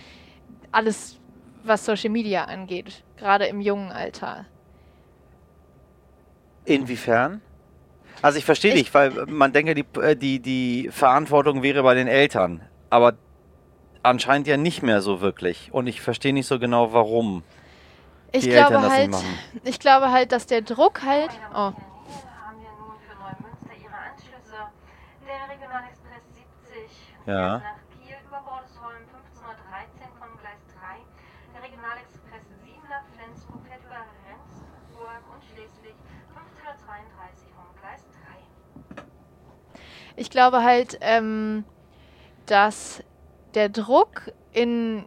alles, 0.73 1.19
was 1.65 1.85
Social 1.85 2.11
Media 2.11 2.45
angeht, 2.45 3.03
gerade 3.19 3.47
im 3.47 3.61
jungen 3.61 3.91
Alter. 3.93 4.45
Inwiefern? 6.65 7.41
Also 8.23 8.39
ich 8.39 8.45
verstehe 8.45 8.75
Ich- 8.75 8.85
dich, 8.85 8.95
weil 8.95 9.11
man 9.27 9.53
denke, 9.53 9.75
die, 9.75 9.85
äh, 10.01 10.17
die, 10.17 10.41
die 10.41 10.89
Verantwortung 10.93 11.63
wäre 11.63 11.83
bei 11.83 11.95
den 11.95 12.09
Eltern. 12.09 12.61
Aber 12.91 13.15
anscheinend 14.03 14.47
ja 14.47 14.57
nicht 14.57 14.83
mehr 14.83 15.03
so 15.03 15.21
wirklich. 15.21 15.71
Und 15.73 15.87
ich 15.87 16.01
verstehe 16.01 16.33
nicht 16.33 16.47
so 16.47 16.59
genau, 16.59 16.93
warum 16.93 17.43
Ich 18.33 18.43
die 18.45 18.51
glaube 18.51 18.75
Eltern 18.75 18.83
das 18.83 18.93
halt, 18.93 19.11
nicht 19.11 19.23
machen. 19.23 19.39
ich 19.65 19.79
glaube 19.79 20.11
halt, 20.11 20.33
dass 20.33 20.47
der 20.47 20.63
Druck 20.63 21.03
halt, 21.05 21.31
oh, 21.55 21.55
Hier 21.55 21.55
haben 21.55 22.61
wir 22.61 22.71
nun 22.79 22.97
für 23.07 23.15
Neumünster 23.19 23.75
ihre 23.83 23.95
Anschlüsse. 23.95 24.59
Der 25.27 25.55
Regionalexpress 25.55 26.25
70 26.35 26.91
Ja. 27.29 27.59
nach 27.59 27.77
Kiel 27.93 28.17
über 28.27 28.41
Bordesholm 28.41 29.05
1513 29.13 30.09
von 30.19 30.29
Gleis 30.41 30.65
3. 30.81 30.97
Der 31.53 31.63
Regionalexpress 31.63 32.41
7 32.65 32.81
nach 32.89 33.05
Flensburg 33.13 33.61
fährt 33.69 33.85
über 33.85 34.01
Rendsburg 34.25 35.23
und 35.35 35.45
schließlich 35.45 35.95
1532 36.33 37.49
vom 37.53 37.69
Gleis 37.83 38.03
3. 38.97 39.05
Ich 40.17 40.31
glaube 40.31 40.63
halt, 40.63 40.97
ähm, 41.03 41.65
dass 42.47 43.05
der 43.53 43.69
Druck 43.69 44.33
in 44.53 45.05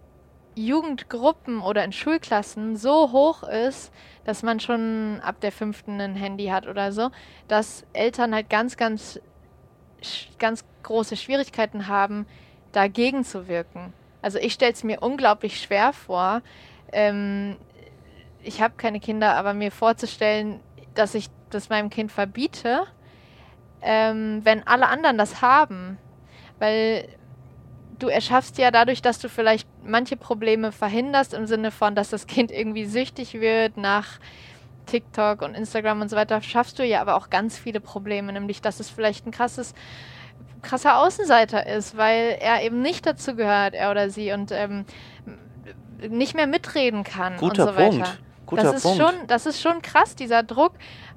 Jugendgruppen 0.53 1.60
oder 1.62 1.84
in 1.84 1.91
Schulklassen 1.91 2.75
so 2.75 3.12
hoch 3.12 3.41
ist, 3.41 3.91
dass 4.25 4.43
man 4.43 4.60
schon 4.60 5.19
ab 5.23 5.41
der 5.41 5.51
fünften 5.51 5.99
ein 5.99 6.15
Handy 6.15 6.49
hat 6.49 6.67
oder 6.67 6.91
so, 6.91 7.10
dass 7.47 7.84
Eltern 7.93 8.36
halt 8.36 8.51
ganz, 8.51 8.77
ganz, 8.77 9.19
ganz 10.40 10.64
große 10.84 11.16
Schwierigkeiten 11.18 11.88
haben, 11.88 12.26
dagegen 12.72 13.24
zu 13.24 13.48
wirken. 13.48 13.94
Also 14.22 14.38
ich 14.38 14.54
stelle 14.54 14.74
es 14.74 14.84
mir 14.84 15.02
unglaublich 15.02 15.60
schwer 15.60 15.94
vor. 15.94 16.42
Ähm, 16.92 17.58
ich 18.44 18.62
habe 18.62 18.76
keine 18.78 19.00
Kinder, 19.00 19.36
aber 19.36 19.54
mir 19.54 19.72
vorzustellen, 19.72 20.60
dass 20.94 21.16
ich 21.16 21.28
das 21.50 21.70
meinem 21.70 21.90
Kind 21.90 22.12
verbiete, 22.12 22.84
ähm, 23.82 24.42
wenn 24.44 24.66
alle 24.68 24.88
anderen 24.88 25.18
das 25.18 25.42
haben. 25.42 25.98
Weil 26.60 27.08
du 28.00 28.08
erschaffst 28.08 28.58
ja 28.58 28.72
dadurch, 28.72 29.02
dass 29.02 29.20
du 29.20 29.30
vielleicht 29.30 29.68
manche 29.84 30.18
Probleme 30.18 30.72
verhinderst, 30.72 31.34
im 31.34 31.48
Sinne 31.48 31.72
von, 31.72 31.96
dass 31.96 32.10
das 32.10 32.28
Kind 32.28 32.52
irgendwie 32.52 32.86
süchtig 32.86 33.36
wird 33.36 33.78
nach 33.78 34.20
TikTok 34.86 35.41
und 35.41 35.56
Instagram 35.56 36.02
und 36.02 36.10
so 36.10 36.15
weiter, 36.15 36.41
schaffst 36.41 36.80
du 36.80 36.86
ja 36.86 37.02
aber 37.02 37.15
auch 37.15 37.30
ganz 37.30 37.58
viele 37.58 37.80
Probleme, 37.80 38.34
nämlich 38.34 38.62
dass 38.62 38.80
es 38.80 38.89
vielleicht 38.89 39.26
ein 39.26 39.32
krasses 39.32 39.74
krasser 40.62 41.00
Außenseiter 41.00 41.65
ist, 41.65 41.98
weil 41.98 42.38
er 42.39 42.63
eben 42.63 42.82
nicht 42.82 43.06
dazu 43.06 43.36
gehört, 43.36 43.74
er 43.74 43.91
oder 43.91 44.10
sie, 44.10 44.32
und 44.32 44.52
ähm, 44.52 44.86
nicht 46.10 46.36
mehr 46.36 46.48
mitreden 46.48 47.04
kann 47.04 47.38
Guter 47.38 47.67
und 47.67 47.74
so 47.74 47.76
weiter. 47.76 47.89
Punkt. 47.89 48.20
Guter 48.46 48.63
das 48.63 48.76
ist 48.76 48.84
Punkt. 48.84 48.98
schon, 48.98 49.28
das 49.28 49.46
ist 49.46 49.62
schon 49.62 49.82
krass, 49.82 50.15
dieser 50.15 50.44
Druck, 50.44 50.74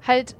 halt, 0.07 0.35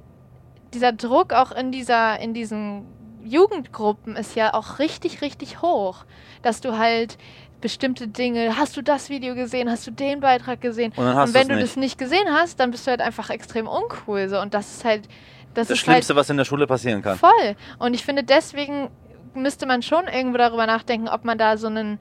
dieser 0.73 0.91
Druck 0.91 1.33
auch 1.33 1.51
in 1.51 1.71
dieser, 1.71 2.19
in 2.19 2.33
diesen 2.33 2.85
Jugendgruppen 3.23 4.15
ist 4.15 4.35
ja 4.35 4.53
auch 4.53 4.79
richtig, 4.79 5.21
richtig 5.21 5.61
hoch, 5.61 6.05
dass 6.41 6.61
du 6.61 6.77
halt 6.77 7.17
bestimmte 7.65 8.07
Dinge, 8.07 8.57
hast 8.57 8.77
du 8.77 8.83
das 8.83 9.09
Video 9.09 9.33
gesehen, 9.33 9.71
hast 9.71 9.87
du 9.87 9.91
den 9.91 10.19
Beitrag 10.19 10.61
gesehen? 10.61 10.93
Und 10.95 11.07
und 11.07 11.33
wenn 11.33 11.47
du 11.47 11.55
nicht. 11.55 11.63
das 11.63 11.75
nicht 11.77 11.97
gesehen 11.97 12.27
hast, 12.29 12.59
dann 12.59 12.69
bist 12.69 12.85
du 12.85 12.91
halt 12.91 13.01
einfach 13.01 13.31
extrem 13.31 13.65
uncool. 13.65 14.29
So. 14.29 14.39
Und 14.39 14.53
das 14.53 14.71
ist 14.71 14.85
halt, 14.85 15.07
das, 15.55 15.69
das 15.69 15.71
ist 15.71 15.79
Schlimmste, 15.79 16.15
was 16.15 16.29
in 16.29 16.37
der 16.37 16.45
Schule 16.45 16.67
passieren 16.67 17.01
kann. 17.01 17.19
halt 17.19 17.21
voll. 17.21 17.55
Und 17.79 17.95
ich 17.95 18.05
finde, 18.05 18.23
deswegen 18.23 18.91
müsste 19.33 19.65
man 19.65 19.81
schon 19.81 20.05
irgendwo 20.05 20.37
darüber 20.37 20.67
nachdenken, 20.67 21.07
ob 21.07 21.25
man 21.25 21.39
da 21.39 21.57
so 21.57 21.65
einen, 21.65 21.97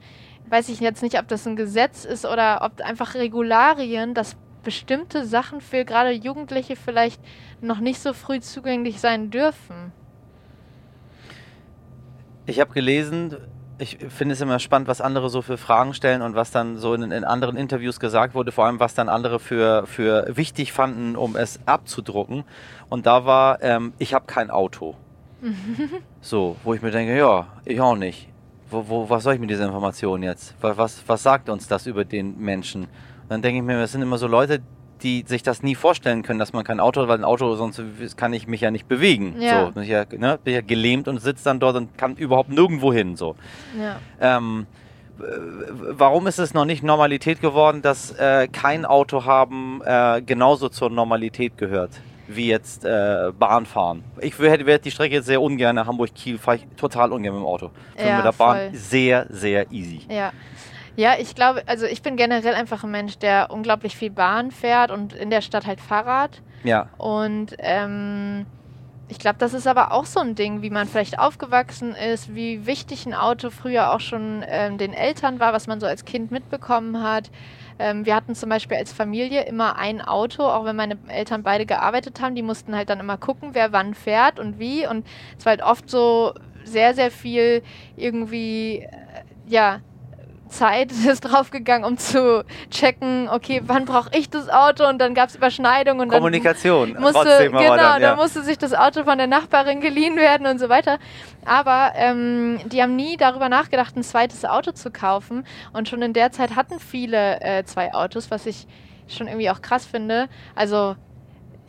weiß 0.51 0.69
ich 0.69 0.81
jetzt 0.81 1.01
nicht, 1.01 1.17
ob 1.17 1.27
das 1.29 1.47
ein 1.47 1.55
Gesetz 1.55 2.05
ist 2.05 2.27
oder 2.27 2.61
ob 2.61 2.79
einfach 2.81 3.15
Regularien, 3.15 4.13
dass 4.13 4.37
bestimmte 4.63 5.25
Sachen 5.25 5.61
für 5.61 5.83
gerade 5.83 6.11
Jugendliche 6.11 6.75
vielleicht 6.75 7.19
noch 7.59 7.79
nicht 7.79 7.99
so 7.99 8.13
früh 8.13 8.39
zugänglich 8.39 8.99
sein 8.99 9.31
dürfen. 9.31 9.91
Ich 12.45 12.59
habe 12.59 12.71
gelesen, 12.71 13.35
ich 13.77 13.97
finde 14.09 14.33
es 14.33 14.41
immer 14.41 14.59
spannend, 14.59 14.87
was 14.87 15.01
andere 15.01 15.29
so 15.29 15.41
für 15.41 15.57
Fragen 15.57 15.93
stellen 15.93 16.21
und 16.21 16.35
was 16.35 16.51
dann 16.51 16.77
so 16.77 16.93
in, 16.93 17.11
in 17.11 17.23
anderen 17.23 17.57
Interviews 17.57 17.99
gesagt 17.99 18.33
wurde, 18.33 18.51
vor 18.51 18.65
allem 18.65 18.79
was 18.79 18.93
dann 18.93 19.09
andere 19.09 19.39
für, 19.39 19.85
für 19.85 20.25
wichtig 20.35 20.71
fanden, 20.71 21.15
um 21.15 21.35
es 21.35 21.59
abzudrucken. 21.65 22.43
Und 22.89 23.05
da 23.05 23.25
war, 23.25 23.61
ähm, 23.61 23.93
ich 23.97 24.13
habe 24.13 24.25
kein 24.25 24.49
Auto. 24.49 24.95
so, 26.21 26.55
wo 26.63 26.73
ich 26.73 26.81
mir 26.81 26.91
denke, 26.91 27.17
ja, 27.17 27.47
ich 27.65 27.79
auch 27.81 27.95
nicht. 27.95 28.29
Wo, 28.69 28.87
wo, 28.87 29.09
was 29.09 29.23
soll 29.23 29.35
ich 29.35 29.39
mit 29.39 29.49
dieser 29.49 29.65
Information 29.65 30.23
jetzt? 30.23 30.55
Was, 30.61 30.77
was, 30.77 31.03
was 31.07 31.23
sagt 31.23 31.49
uns 31.49 31.67
das 31.67 31.85
über 31.85 32.05
den 32.05 32.39
Menschen? 32.39 32.83
Und 32.83 33.29
dann 33.29 33.41
denke 33.41 33.59
ich 33.59 33.65
mir, 33.65 33.79
das 33.79 33.91
sind 33.91 34.01
immer 34.01 34.17
so 34.17 34.27
Leute, 34.27 34.61
die 35.03 35.23
sich 35.27 35.43
das 35.43 35.61
nie 35.63 35.75
vorstellen 35.75 36.23
können, 36.23 36.39
dass 36.39 36.53
man 36.53 36.63
kein 36.63 36.79
Auto 36.79 37.01
hat, 37.01 37.07
weil 37.07 37.17
ein 37.17 37.23
Auto, 37.23 37.55
sonst 37.55 37.81
kann 38.17 38.33
ich 38.33 38.47
mich 38.47 38.61
ja 38.61 38.71
nicht 38.71 38.87
bewegen. 38.87 39.35
Ja. 39.39 39.65
So, 39.65 39.71
bin 39.71 39.83
ich 39.83 39.89
ja, 39.89 40.05
ne, 40.17 40.39
bin 40.43 40.53
ja 40.53 40.61
gelähmt 40.61 41.07
und 41.07 41.19
sitze 41.21 41.43
dann 41.45 41.59
dort 41.59 41.75
und 41.75 41.97
kann 41.97 42.15
überhaupt 42.15 42.49
nirgendwo 42.49 42.91
hin. 42.93 43.15
So. 43.15 43.35
Ja. 43.79 43.97
Ähm, 44.19 44.65
warum 45.17 46.27
ist 46.27 46.39
es 46.39 46.53
noch 46.53 46.65
nicht 46.65 46.83
Normalität 46.83 47.41
geworden, 47.41 47.81
dass 47.81 48.11
äh, 48.11 48.47
kein 48.47 48.85
Auto 48.85 49.25
haben 49.25 49.81
äh, 49.85 50.21
genauso 50.25 50.69
zur 50.69 50.89
Normalität 50.89 51.57
gehört? 51.57 51.91
Wie 52.27 52.47
jetzt 52.47 52.83
äh, 52.85 53.31
Bahnfahren. 53.37 54.03
Ich 54.19 54.39
wär- 54.39 54.49
hätte 54.49 54.65
werd 54.65 54.83
die 54.83 54.89
Strecke 54.89 55.13
jetzt 55.15 55.27
sehr 55.27 55.39
ungern 55.41 55.85
Hamburg-Kiel, 55.85 56.39
fahre 56.39 56.57
ich 56.57 56.65
total 56.75 57.11
ungern 57.11 57.35
mit 57.35 57.43
dem 57.43 57.45
Auto. 57.45 57.69
Ja, 58.03 58.15
mit 58.15 58.25
der 58.25 58.31
Bahn 58.31 58.57
voll. 58.57 58.69
sehr, 58.73 59.27
sehr 59.29 59.71
easy. 59.71 60.01
Ja. 60.09 60.31
Ja, 60.95 61.15
ich 61.19 61.35
glaube, 61.35 61.63
also 61.65 61.85
ich 61.85 62.01
bin 62.01 62.15
generell 62.15 62.53
einfach 62.53 62.83
ein 62.83 62.91
Mensch, 62.91 63.17
der 63.17 63.51
unglaublich 63.51 63.95
viel 63.95 64.11
Bahn 64.11 64.51
fährt 64.51 64.91
und 64.91 65.13
in 65.13 65.29
der 65.29 65.41
Stadt 65.41 65.65
halt 65.65 65.81
Fahrrad. 65.81 66.41
Ja, 66.63 66.89
Und 66.97 67.55
ähm, 67.59 68.45
ich 69.07 69.19
glaube, 69.19 69.37
das 69.37 69.53
ist 69.53 69.67
aber 69.67 69.91
auch 69.91 70.05
so 70.05 70.19
ein 70.19 70.33
Ding, 70.35 70.61
wie 70.61 70.69
man 70.71 70.87
vielleicht 70.87 71.19
aufgewachsen 71.19 71.93
ist, 71.93 72.33
wie 72.33 72.65
wichtig 72.65 73.05
ein 73.05 73.13
Auto 73.13 73.49
früher 73.51 73.93
auch 73.93 73.99
schon 73.99 74.43
ähm, 74.47 74.77
den 74.77 74.93
Eltern 74.93 75.39
war, 75.39 75.53
was 75.53 75.67
man 75.67 75.79
so 75.79 75.85
als 75.85 76.05
Kind 76.05 76.31
mitbekommen 76.31 77.03
hat. 77.03 77.29
Ähm, 77.77 78.05
wir 78.05 78.15
hatten 78.15 78.33
zum 78.33 78.49
Beispiel 78.49 78.77
als 78.77 78.93
Familie 78.93 79.43
immer 79.43 79.77
ein 79.77 80.01
Auto, 80.01 80.43
auch 80.43 80.65
wenn 80.65 80.75
meine 80.75 80.97
Eltern 81.07 81.43
beide 81.43 81.65
gearbeitet 81.65 82.19
haben. 82.21 82.33
Die 82.35 82.41
mussten 82.41 82.75
halt 82.75 82.89
dann 82.89 82.99
immer 82.99 83.17
gucken, 83.17 83.49
wer 83.53 83.71
wann 83.73 83.93
fährt 83.93 84.39
und 84.39 84.57
wie. 84.59 84.87
Und 84.87 85.05
es 85.37 85.45
war 85.45 85.51
halt 85.51 85.61
oft 85.61 85.89
so 85.89 86.33
sehr, 86.63 86.95
sehr 86.95 87.11
viel 87.11 87.61
irgendwie, 87.95 88.79
äh, 88.79 88.89
ja, 89.45 89.81
Zeit 90.49 90.91
ist 91.07 91.21
draufgegangen, 91.21 91.85
um 91.85 91.97
zu 91.97 92.43
checken, 92.69 93.29
okay, 93.29 93.61
wann 93.65 93.85
brauche 93.85 94.09
ich 94.17 94.29
das 94.29 94.49
Auto? 94.49 94.87
Und 94.87 94.99
dann 94.99 95.13
gab 95.13 95.29
es 95.29 95.35
Überschneidungen 95.35 96.01
und 96.01 96.09
dann 96.11 96.19
Kommunikation. 96.19 96.95
musste, 96.99 97.13
trotzdem 97.13 97.55
aber 97.55 97.63
genau, 97.63 97.75
dann, 97.75 98.01
ja. 98.01 98.09
da 98.11 98.15
musste 98.15 98.43
sich 98.43 98.57
das 98.57 98.73
Auto 98.73 99.03
von 99.03 99.17
der 99.17 99.27
Nachbarin 99.27 99.81
geliehen 99.81 100.15
werden 100.15 100.47
und 100.47 100.59
so 100.59 100.69
weiter. 100.69 100.99
Aber 101.45 101.93
ähm, 101.95 102.59
die 102.65 102.81
haben 102.81 102.95
nie 102.95 103.17
darüber 103.17 103.49
nachgedacht, 103.49 103.95
ein 103.95 104.03
zweites 104.03 104.45
Auto 104.45 104.71
zu 104.71 104.91
kaufen. 104.91 105.45
Und 105.73 105.89
schon 105.89 106.01
in 106.01 106.13
der 106.13 106.31
Zeit 106.31 106.55
hatten 106.55 106.79
viele 106.79 107.41
äh, 107.41 107.63
zwei 107.65 107.93
Autos, 107.93 108.31
was 108.31 108.45
ich 108.45 108.67
schon 109.07 109.27
irgendwie 109.27 109.49
auch 109.49 109.61
krass 109.61 109.85
finde. 109.85 110.27
Also 110.55 110.95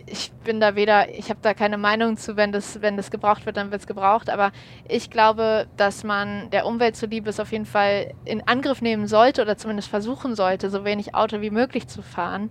ich 0.07 0.32
bin 0.44 0.61
da 0.61 0.76
weder, 0.76 1.11
ich 1.11 1.30
habe 1.30 1.40
da 1.42 1.52
keine 1.52 1.78
Meinung 1.78 2.16
zu, 2.16 2.36
wenn 2.36 2.52
das, 2.52 2.80
wenn 2.80 2.96
das 2.96 3.11
gebraucht 3.11 3.44
wird, 3.44 3.57
dann 3.57 3.72
wird 3.72 3.80
es 3.80 3.86
gebraucht. 3.86 4.30
Aber 4.30 4.52
ich 4.88 5.11
glaube, 5.11 5.66
dass 5.76 6.04
man 6.04 6.48
der 6.50 6.66
Umwelt 6.66 6.96
zuliebe 6.96 7.28
es 7.28 7.40
auf 7.40 7.50
jeden 7.50 7.66
Fall 7.66 8.14
in 8.24 8.46
Angriff 8.46 8.80
nehmen 8.80 9.09
sollte 9.09 9.42
oder 9.42 9.57
zumindest 9.57 9.88
versuchen 9.88 10.36
sollte, 10.36 10.70
so 10.70 10.84
wenig 10.84 11.14
Auto 11.14 11.40
wie 11.40 11.50
möglich 11.50 11.88
zu 11.88 12.02
fahren. 12.02 12.50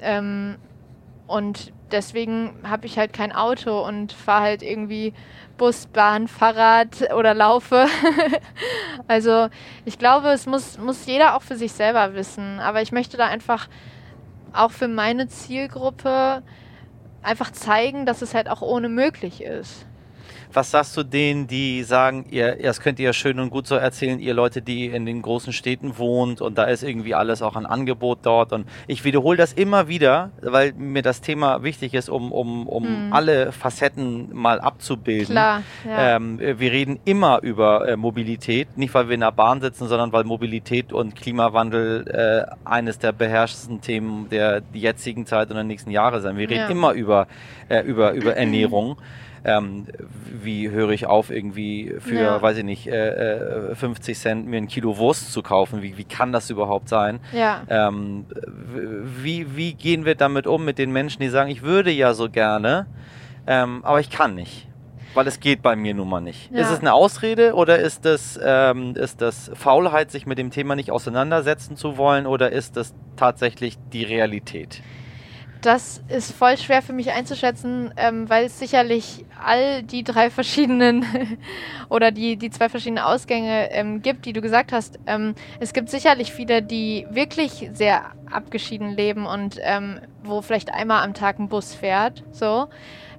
Ähm, 0.00 0.56
und 1.26 1.74
deswegen 1.92 2.54
habe 2.64 2.86
ich 2.86 2.98
halt 2.98 3.12
kein 3.12 3.32
Auto 3.32 3.86
und 3.86 4.12
fahre 4.12 4.44
halt 4.44 4.62
irgendwie 4.62 5.12
Bus, 5.58 5.86
Bahn, 5.86 6.26
Fahrrad 6.26 7.12
oder 7.14 7.34
laufe. 7.34 7.86
also 9.08 9.48
ich 9.84 9.98
glaube, 9.98 10.28
es 10.28 10.46
muss, 10.46 10.78
muss 10.78 11.04
jeder 11.04 11.36
auch 11.36 11.42
für 11.42 11.56
sich 11.56 11.72
selber 11.72 12.14
wissen. 12.14 12.60
Aber 12.60 12.80
ich 12.80 12.92
möchte 12.92 13.18
da 13.18 13.26
einfach 13.26 13.68
auch 14.54 14.70
für 14.70 14.88
meine 14.88 15.28
Zielgruppe 15.28 16.42
einfach 17.22 17.50
zeigen, 17.52 18.06
dass 18.06 18.22
es 18.22 18.34
halt 18.34 18.48
auch 18.48 18.62
ohne 18.62 18.88
möglich 18.88 19.42
ist. 19.42 19.86
Was 20.52 20.70
sagst 20.70 20.96
du 20.96 21.02
denen, 21.02 21.46
die 21.46 21.82
sagen, 21.82 22.24
ihr, 22.30 22.56
das 22.56 22.80
könnt 22.80 22.98
ihr 22.98 23.12
schön 23.12 23.38
und 23.38 23.50
gut 23.50 23.66
so 23.66 23.74
erzählen, 23.74 24.18
ihr 24.18 24.32
Leute, 24.32 24.62
die 24.62 24.86
in 24.86 25.04
den 25.04 25.20
großen 25.20 25.52
Städten 25.52 25.98
wohnt 25.98 26.40
und 26.40 26.56
da 26.56 26.64
ist 26.64 26.82
irgendwie 26.82 27.14
alles 27.14 27.42
auch 27.42 27.54
ein 27.56 27.66
Angebot 27.66 28.20
dort 28.22 28.52
und 28.52 28.66
ich 28.86 29.04
wiederhole 29.04 29.36
das 29.36 29.52
immer 29.52 29.88
wieder, 29.88 30.30
weil 30.40 30.72
mir 30.72 31.02
das 31.02 31.20
Thema 31.20 31.62
wichtig 31.62 31.92
ist, 31.94 32.08
um, 32.08 32.32
um, 32.32 32.66
um 32.66 33.06
Mhm. 33.08 33.12
alle 33.12 33.52
Facetten 33.52 34.34
mal 34.34 34.60
abzubilden. 34.60 35.26
Klar, 35.34 35.62
ja. 35.86 36.16
Ähm, 36.16 36.38
wir 36.38 36.72
reden 36.72 36.98
immer 37.04 37.40
über 37.42 37.86
äh, 37.86 37.96
Mobilität, 37.96 38.78
nicht 38.78 38.94
weil 38.94 39.08
wir 39.08 39.14
in 39.14 39.20
der 39.20 39.32
Bahn 39.32 39.60
sitzen, 39.60 39.86
sondern 39.88 40.12
weil 40.12 40.24
Mobilität 40.24 40.92
und 40.92 41.14
Klimawandel 41.14 42.06
äh, 42.08 42.54
eines 42.68 42.98
der 42.98 43.12
beherrschendsten 43.12 43.80
Themen 43.80 44.28
der 44.30 44.62
jetzigen 44.72 45.26
Zeit 45.26 45.50
und 45.50 45.56
der 45.56 45.64
nächsten 45.64 45.90
Jahre 45.90 46.20
sein. 46.20 46.36
Wir 46.38 46.48
reden 46.48 46.60
Ja. 46.60 46.68
immer 46.68 46.92
über, 46.92 47.26
äh, 47.68 47.80
über, 47.82 48.12
über 48.12 48.34
Ernährung. 48.36 48.96
Ähm, 49.44 49.86
wie 50.42 50.70
höre 50.70 50.90
ich 50.90 51.06
auf, 51.06 51.30
irgendwie 51.30 51.94
für, 52.00 52.14
Ja. 52.20 52.42
weiß 52.42 52.58
ich 52.58 52.64
nicht, 52.64 52.86
äh, 52.88 53.70
äh, 53.70 53.74
50 53.74 54.18
Cent 54.18 54.46
mir 54.46 54.56
ein 54.58 54.68
Kilo 54.68 54.96
Wurst 54.98 55.32
zu 55.32 55.42
kaufen? 55.42 55.82
Wie, 55.82 55.96
wie 55.96 56.04
kann 56.04 56.32
das 56.32 56.50
überhaupt 56.50 56.88
sein? 56.88 57.20
ja. 57.32 57.62
Ähm, 57.68 58.26
wie, 59.22 59.56
wie 59.56 59.74
gehen 59.74 60.04
wir 60.04 60.14
damit 60.14 60.46
um 60.46 60.64
mit 60.64 60.78
den 60.78 60.92
Menschen, 60.92 61.20
die 61.22 61.28
sagen, 61.28 61.50
ich 61.50 61.62
würde 61.62 61.90
ja 61.90 62.14
so 62.14 62.28
gerne, 62.28 62.86
ähm, 63.46 63.80
aber 63.84 64.00
ich 64.00 64.10
kann 64.10 64.34
nicht? 64.34 64.66
Weil 65.14 65.26
es 65.26 65.40
geht 65.40 65.62
bei 65.62 65.74
mir 65.74 65.94
nun 65.94 66.08
mal 66.08 66.20
nicht. 66.20 66.50
Ja. 66.52 66.60
Ist 66.60 66.70
es 66.70 66.80
eine 66.80 66.92
Ausrede 66.92 67.54
oder 67.54 67.78
ist 67.78 68.04
das, 68.04 68.38
ähm, 68.42 68.94
ist 68.94 69.20
das 69.20 69.50
Faulheit, 69.54 70.10
sich 70.10 70.26
mit 70.26 70.38
dem 70.38 70.50
Thema 70.50 70.76
nicht 70.76 70.90
auseinandersetzen 70.90 71.76
zu 71.76 71.96
wollen 71.96 72.26
oder 72.26 72.52
ist 72.52 72.76
das 72.76 72.94
tatsächlich 73.16 73.78
die 73.92 74.04
Realität? 74.04 74.82
Das 75.60 76.00
ist 76.08 76.32
voll 76.32 76.56
schwer 76.56 76.82
für 76.82 76.92
mich 76.92 77.10
einzuschätzen, 77.10 77.92
ähm, 77.96 78.30
weil 78.30 78.46
es 78.46 78.58
sicherlich 78.58 79.24
all 79.44 79.82
die 79.82 80.04
drei 80.04 80.30
verschiedenen 80.30 81.04
oder 81.88 82.12
die, 82.12 82.36
die 82.36 82.50
zwei 82.50 82.68
verschiedenen 82.68 83.02
Ausgänge 83.02 83.70
ähm, 83.72 84.00
gibt, 84.02 84.24
die 84.24 84.32
du 84.32 84.40
gesagt 84.40 84.72
hast. 84.72 85.00
Ähm, 85.06 85.34
es 85.58 85.72
gibt 85.72 85.90
sicherlich 85.90 86.32
viele, 86.32 86.62
die 86.62 87.06
wirklich 87.10 87.70
sehr 87.72 88.12
abgeschieden 88.30 88.90
leben 88.90 89.26
und 89.26 89.58
ähm, 89.62 90.00
wo 90.22 90.42
vielleicht 90.42 90.72
einmal 90.72 91.02
am 91.02 91.14
Tag 91.14 91.40
ein 91.40 91.48
Bus 91.48 91.74
fährt. 91.74 92.22
So. 92.30 92.68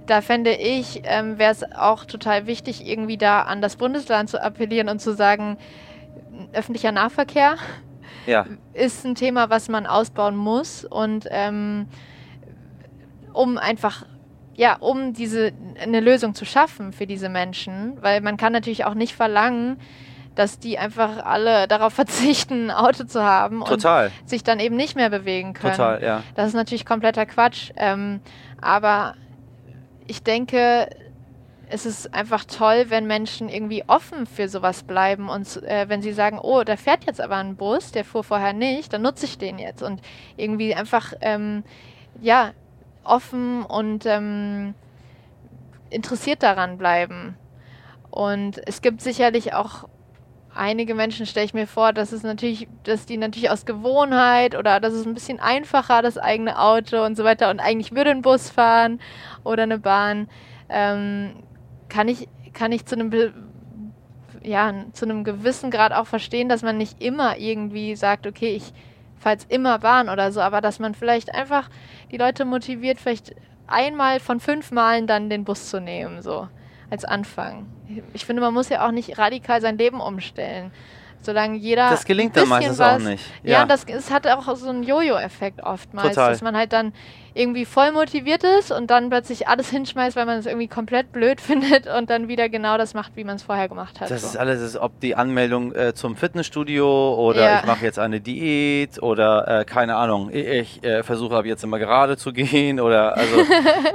Da 0.05 0.21
fände 0.21 0.55
ich, 0.55 1.01
ähm, 1.03 1.37
wäre 1.37 1.51
es 1.51 1.63
auch 1.71 2.05
total 2.05 2.47
wichtig, 2.47 2.87
irgendwie 2.87 3.17
da 3.17 3.41
an 3.41 3.61
das 3.61 3.75
Bundesland 3.75 4.29
zu 4.29 4.41
appellieren 4.41 4.89
und 4.89 4.99
zu 4.99 5.13
sagen, 5.13 5.57
öffentlicher 6.53 6.91
Nahverkehr 6.91 7.57
Ja, 8.25 8.45
ist 8.73 9.05
ein 9.05 9.15
Thema, 9.15 9.49
was 9.49 9.67
man 9.67 9.85
ausbauen 9.85 10.35
muss 10.35 10.85
und 10.85 11.27
ähm, 11.29 11.87
um 13.33 13.57
einfach 13.57 14.05
ja, 14.55 14.75
um 14.75 15.13
diese 15.13 15.53
eine 15.81 16.01
Lösung 16.01 16.35
zu 16.35 16.43
schaffen 16.43 16.91
für 16.91 17.07
diese 17.07 17.29
Menschen, 17.29 17.97
weil 18.01 18.19
man 18.19 18.35
kann 18.35 18.51
natürlich 18.51 18.83
auch 18.83 18.93
nicht 18.93 19.15
verlangen, 19.15 19.79
dass 20.35 20.59
die 20.59 20.77
einfach 20.77 21.23
alle 21.23 21.65
darauf 21.67 21.93
verzichten, 22.01 22.69
ein 22.69 22.71
Auto 22.71 23.05
zu 23.05 23.23
haben 23.23 23.63
total, 23.63 24.07
und 24.07 24.29
sich 24.29 24.43
dann 24.43 24.59
eben 24.59 24.75
nicht 24.75 24.97
mehr 24.97 25.09
bewegen 25.09 25.53
können. 25.53 25.75
total, 25.75 26.03
ja. 26.03 26.23
Das 26.35 26.47
ist 26.47 26.55
natürlich 26.55 26.85
kompletter 26.85 27.25
Quatsch. 27.25 27.71
Ähm, 27.77 28.19
aber 28.59 29.15
ich 30.07 30.23
denke, 30.23 30.89
es 31.69 31.85
ist 31.85 32.13
einfach 32.13 32.43
toll, 32.43 32.87
wenn 32.89 33.07
Menschen 33.07 33.47
irgendwie 33.47 33.83
offen 33.87 34.25
für 34.25 34.49
sowas 34.49 34.83
bleiben 34.83 35.29
und 35.29 35.63
äh, 35.63 35.87
wenn 35.87 36.01
sie 36.01 36.11
sagen, 36.11 36.37
oh, 36.37 36.63
da 36.63 36.75
fährt 36.75 37.05
jetzt 37.05 37.21
aber 37.21 37.37
ein 37.37 37.55
Bus, 37.55 37.91
der 37.91 38.03
fuhr 38.03 38.25
vorher 38.25 38.53
nicht, 38.53 38.91
dann 38.91 39.03
nutze 39.03 39.25
ich 39.25 39.37
den 39.37 39.59
jetzt 39.59 39.83
und 39.83 40.01
irgendwie 40.35 40.75
einfach, 40.75 41.13
ähm, 41.21 41.63
ja, 42.21 42.51
offen 43.03 43.63
und 43.63 44.05
ähm, 44.05 44.73
interessiert 45.89 46.43
daran 46.43 46.77
bleiben. 46.77 47.35
Und 48.11 48.61
es 48.67 48.81
gibt 48.81 49.01
sicherlich 49.01 49.53
auch 49.53 49.87
einige 50.53 50.95
Menschen, 50.95 51.25
stelle 51.25 51.45
ich 51.45 51.53
mir 51.53 51.67
vor, 51.67 51.93
dass 51.93 52.11
es 52.11 52.23
natürlich, 52.23 52.67
dass 52.83 53.05
die 53.05 53.17
natürlich 53.17 53.49
aus 53.49 53.65
Gewohnheit 53.65 54.55
oder 54.55 54.79
das 54.79 54.93
ist 54.93 55.05
ein 55.05 55.13
bisschen 55.13 55.39
einfacher, 55.39 56.01
das 56.01 56.17
eigene 56.17 56.59
Auto 56.59 57.03
und 57.03 57.15
so 57.15 57.23
weiter 57.23 57.49
und 57.49 57.59
eigentlich 57.59 57.93
würde 57.93 58.11
ein 58.11 58.21
Bus 58.21 58.49
fahren 58.49 58.99
oder 59.43 59.63
eine 59.63 59.79
Bahn, 59.79 60.27
ähm, 60.69 61.43
kann 61.87 62.07
ich, 62.07 62.27
kann 62.53 62.71
ich 62.71 62.85
zu 62.85 62.95
einem 62.95 63.11
ja, 64.41 64.73
zu 64.93 65.05
einem 65.05 65.23
gewissen 65.25 65.69
Grad 65.69 65.91
auch 65.91 66.07
verstehen, 66.07 66.47
dass 66.47 66.61
man 66.61 66.77
nicht 66.77 67.01
immer 67.01 67.37
irgendwie 67.37 67.95
sagt, 67.95 68.25
okay, 68.25 68.55
ich 68.55 68.73
jetzt 69.25 69.51
immer 69.51 69.79
Bahn 69.79 70.09
oder 70.09 70.31
so, 70.31 70.41
aber 70.41 70.61
dass 70.61 70.79
man 70.79 70.95
vielleicht 70.95 71.33
einfach 71.33 71.69
die 72.11 72.17
Leute 72.17 72.45
motiviert, 72.45 72.99
vielleicht 72.99 73.35
einmal 73.67 74.19
von 74.19 74.39
fünf 74.39 74.71
Malen 74.71 75.07
dann 75.07 75.29
den 75.29 75.43
Bus 75.43 75.69
zu 75.69 75.79
nehmen, 75.79 76.21
so 76.21 76.47
als 76.89 77.05
Anfang. 77.05 77.67
Ich 78.13 78.25
finde, 78.25 78.41
man 78.41 78.53
muss 78.53 78.69
ja 78.69 78.85
auch 78.87 78.91
nicht 78.91 79.17
radikal 79.17 79.61
sein 79.61 79.77
Leben 79.77 79.99
umstellen. 80.01 80.71
Solange 81.21 81.57
jeder. 81.57 81.89
Das 81.89 82.05
gelingt 82.05 82.37
dann 82.37 82.47
meistens 82.47 82.79
auch 82.79 82.95
was- 82.95 83.03
nicht. 83.03 83.25
Ja, 83.43 83.65
das 83.65 83.83
es 83.83 84.09
hat 84.09 84.25
auch 84.25 84.55
so 84.55 84.69
einen 84.69 84.83
Jojo-Effekt 84.83 85.61
oftmals, 85.61 86.09
Total. 86.15 86.31
dass 86.31 86.41
man 86.41 86.55
halt 86.55 86.71
dann 86.71 86.93
irgendwie 87.39 87.65
voll 87.65 87.91
motiviert 87.91 88.43
ist 88.43 88.71
und 88.71 88.89
dann 88.89 89.09
plötzlich 89.09 89.47
alles 89.47 89.69
hinschmeißt, 89.75 90.15
weil 90.15 90.25
man 90.25 90.37
es 90.37 90.45
irgendwie 90.45 90.67
komplett 90.67 91.11
blöd 91.11 91.41
findet 91.49 91.87
und 91.87 92.09
dann 92.09 92.27
wieder 92.27 92.49
genau 92.49 92.77
das 92.77 92.93
macht, 92.93 93.15
wie 93.15 93.23
man 93.23 93.35
es 93.35 93.43
vorher 93.43 93.67
gemacht 93.67 93.99
hat. 93.99 94.09
Das 94.09 94.21
so. 94.21 94.27
ist 94.27 94.37
alles, 94.37 94.61
ist, 94.61 94.77
ob 94.77 94.99
die 95.01 95.15
Anmeldung 95.15 95.73
äh, 95.73 95.93
zum 95.93 96.15
Fitnessstudio 96.15 97.15
oder 97.15 97.41
Ja. 97.41 97.59
ich 97.59 97.65
mache 97.65 97.83
jetzt 97.83 97.99
eine 97.99 98.21
Diät 98.21 99.01
oder 99.01 99.59
äh, 99.61 99.65
keine 99.65 99.95
Ahnung, 99.95 100.29
ich, 100.31 100.83
äh, 100.83 101.03
versuche 101.03 101.35
ab 101.35 101.45
jetzt 101.45 101.63
immer 101.63 101.79
gerade 101.79 102.15
zu 102.15 102.31
gehen 102.33 102.79
oder 102.79 103.17
also 103.17 103.41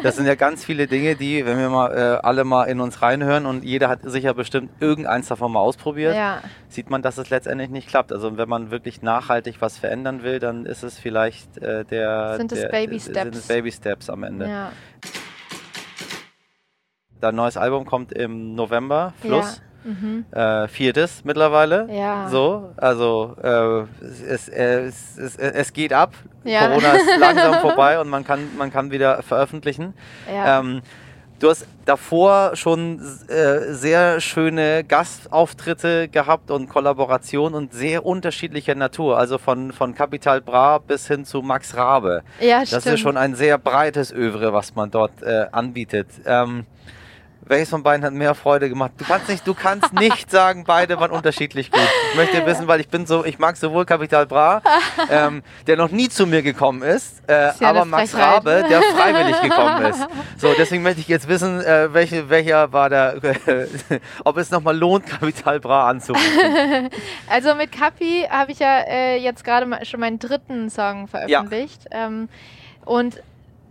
das 0.03 0.17
sind 0.17 0.27
ja 0.27 0.35
ganz 0.35 0.65
viele 0.65 0.87
Dinge, 0.87 1.17
die, 1.17 1.47
wenn 1.47 1.59
wir 1.59 1.71
mal 1.71 1.91
äh, 1.93 2.27
alle 2.27 2.45
mal 2.45 2.65
in 2.65 2.81
uns 2.81 3.01
reinhören 3.01 3.47
und 3.47 3.65
jeder 3.65 3.89
hat 3.89 4.01
sicher 4.03 4.35
bestimmt 4.35 4.71
irgendeins 4.81 5.29
davon 5.29 5.53
mal 5.53 5.61
ausprobiert, 5.61 6.15
ja. 6.15 6.43
sieht 6.69 6.91
man, 6.91 7.03
das 7.03 7.15
dass 7.17 7.27
es 7.27 7.31
letztendlich 7.31 7.71
nicht 7.71 7.89
klappt. 7.89 8.13
Also 8.13 8.37
wenn 8.37 8.49
man 8.49 8.71
wirklich 8.71 9.03
nachhaltig 9.03 9.57
was 9.61 9.79
verändern 9.79 10.23
will, 10.23 10.39
dann 10.39 10.67
ist 10.67 10.83
es 10.83 10.99
vielleicht 10.99 11.59
äh, 11.59 11.85
der, 11.85 12.37
Sind 12.37 12.53
es 12.53 12.69
Baby 12.69 12.99
Steps. 12.99 13.34
Es 13.37 13.47
Baby 13.47 13.73
Steps 13.73 14.11
am 14.11 14.23
Ende. 14.23 14.49
Ja. 14.49 14.73
Dein 17.21 17.35
neues 17.35 17.57
Album 17.57 17.87
kommt 17.87 18.13
im 18.13 18.55
November, 18.55 19.15
Fluss. 19.21 19.57
Ja. 19.57 19.63
Mhm. 19.85 20.25
Äh, 20.31 20.67
viertes 20.69 21.25
mittlerweile. 21.25 21.89
Ja. 21.91 22.29
So, 22.31 22.73
also 22.77 23.37
äh, 23.43 24.05
es, 24.05 24.49
es, 24.49 25.19
es, 25.19 25.37
es 25.37 25.73
geht 25.73 25.93
ab. 25.93 26.15
Ja. 26.45 26.69
Corona 26.69 26.93
ist 26.93 27.07
langsam 27.19 27.61
vorbei 27.61 28.01
und 28.01 28.09
man 28.09 28.25
kann, 28.25 28.57
man 28.57 28.73
kann 28.73 28.91
wieder 28.91 29.23
veröffentlichen. 29.23 29.95
Ja. 30.33 30.61
Ähm, 30.61 30.81
du 31.45 31.51
hast 31.51 31.67
davor 31.85 32.57
schon 32.57 32.99
äh, 33.29 33.73
sehr 33.75 34.21
schöne 34.21 34.83
Gastauftritte 34.83 36.09
gehabt 36.09 36.51
und 36.51 36.69
Kollaborationen 36.71 37.55
und 37.55 37.75
sehr 37.75 38.07
unterschiedlicher 38.07 38.75
Natur. 38.75 39.19
Also 39.19 39.37
von, 39.37 39.71
von 39.73 39.95
Capital 39.95 40.41
Bra 40.41 40.79
bis 40.79 41.07
hin 41.07 41.27
zu 41.27 41.43
Max 41.43 41.77
Rabe. 41.77 42.23
ja, 42.41 42.61
Das 42.61 42.69
stimmt. 42.71 42.87
ist 42.87 43.01
schon 43.01 43.17
ein 43.19 43.35
sehr 43.35 43.59
breites 43.59 44.11
Övre, 44.11 44.55
was 44.55 44.75
man 44.75 44.91
dort 44.91 45.23
äh, 45.23 45.45
anbietet. 45.53 46.09
Ähm, 46.25 46.65
welches 47.47 47.71
von 47.71 47.83
beiden 47.83 48.05
hat 48.05 48.13
mehr 48.13 48.35
Freude 48.35 48.69
gemacht? 48.69 48.93
Du 48.99 49.05
kannst 49.05 49.29
nicht, 49.29 49.47
du 49.47 49.55
kannst 49.55 49.93
nicht 49.93 50.31
sagen, 50.31 50.65
beide 50.65 50.99
waren 50.99 51.11
unterschiedlich 51.11 51.71
gut. 51.71 51.81
Ich 52.11 52.17
möchte 52.17 52.45
wissen, 52.47 52.67
weil 52.69 52.81
ich 52.81 52.89
bin 52.89 53.07
so, 53.07 53.25
ich 53.25 53.39
mag 53.39 53.57
sowohl 53.57 53.85
Capital 53.85 54.27
Bra, 54.27 54.63
ähm, 55.11 55.43
der 55.67 55.77
noch 55.77 55.91
nie 55.91 56.09
zu 56.09 56.27
mir 56.27 56.43
gekommen 56.43 56.83
ist, 56.83 57.23
äh, 57.29 57.51
Ist 57.51 57.61
ja 57.61 57.71
aber 57.71 57.85
Max 57.85 58.11
Frechheit. 58.11 58.35
Rabe, 58.35 58.65
der 58.69 58.83
freiwillig 58.83 59.41
gekommen 59.43 59.85
ist. 59.87 60.07
So, 60.39 60.53
deswegen 60.57 60.83
möchte 60.83 61.01
ich 61.01 61.09
jetzt 61.09 61.29
wissen, 61.29 61.61
äh, 61.61 61.93
welche, 61.93 62.31
welcher 62.31 62.73
war 62.73 62.89
der, 62.89 63.17
ob 64.25 64.37
es 64.37 64.51
nochmal 64.51 64.77
lohnt, 64.77 65.07
Capital 65.07 65.61
Bra 65.61 65.89
anzurufen. 65.89 66.25
Also 67.29 67.55
mit 67.55 67.73
Kapi 67.73 68.27
habe 68.31 68.53
ich 68.53 68.59
ja 68.59 68.81
äh, 68.81 69.17
jetzt 69.17 69.45
gerade 69.45 69.67
schon 69.85 70.01
meinen 70.01 70.19
dritten 70.19 70.71
Song 70.71 71.09
veröffentlicht. 71.09 71.87
Ähm, 71.91 72.29
und 72.85 73.21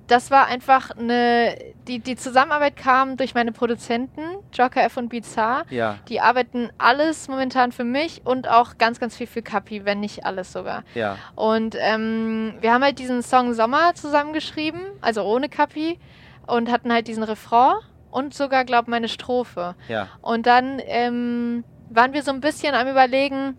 das 0.08 0.32
war 0.32 0.48
einfach 0.48 0.92
eine. 0.92 1.56
Die, 1.88 2.00
die 2.00 2.16
Zusammenarbeit 2.16 2.76
kam 2.78 3.18
durch 3.18 3.34
meine 3.34 3.52
Produzenten, 3.52 4.22
Joker 4.54 4.84
F 4.84 4.98
und 4.98 5.10
Bizarre. 5.10 5.66
Ja, 5.70 5.98
Die 6.08 6.20
arbeiten 6.22 6.70
alles 6.78 7.28
momentan 7.28 7.72
für 7.72 7.84
mich 7.84 8.22
und 8.26 8.48
auch 8.50 8.78
ganz, 8.78 9.00
ganz 9.00 9.16
viel 9.18 9.28
für 9.28 9.42
Kapi, 9.42 9.84
wenn 9.86 10.00
nicht 10.00 10.26
alles 10.26 10.52
sogar. 10.54 10.84
ja, 10.96 11.18
Und 11.36 11.76
ähm, 11.80 12.54
wir 12.62 12.74
haben 12.74 12.84
halt 12.84 13.00
diesen 13.00 13.22
Song 13.22 13.54
Sommer 13.54 13.96
zusammengeschrieben, 13.96 14.82
also 15.02 15.24
ohne 15.24 15.50
Kapi, 15.50 16.00
und 16.48 16.72
hatten 16.72 16.92
halt 16.92 17.08
diesen 17.08 17.24
Refrain 17.24 17.76
und 18.12 18.34
sogar, 18.34 18.64
glaub 18.66 18.88
meine 18.88 19.10
Strophe. 19.10 19.76
ja, 19.88 20.08
Und 20.22 20.46
dann 20.48 20.80
ähm, 20.86 21.64
waren 21.90 22.14
wir 22.14 22.24
so 22.24 22.32
ein 22.32 22.40
bisschen 22.42 22.76
am 22.76 22.88
Überlegen, 22.88 23.58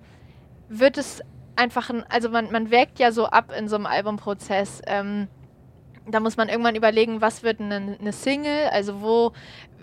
wird 0.69 0.97
es 0.97 1.23
einfach 1.57 1.91
ein, 1.91 2.05
also 2.09 2.31
man, 2.31 2.51
man 2.51 2.71
wägt 2.71 2.99
ja 2.99 3.13
so 3.13 3.27
ab 3.27 3.53
in 3.57 3.69
so 3.69 3.77
einem 3.77 3.87
Albumprozess. 3.87 4.81
Ähm, 4.87 5.29
da 6.07 6.21
muss 6.21 6.37
man 6.37 6.49
irgendwann 6.49 6.75
überlegen, 6.75 7.21
was 7.21 7.43
wird 7.43 7.61
eine, 7.61 7.97
eine 7.99 8.13
Single, 8.13 8.69
also 8.71 9.01
wo 9.01 9.33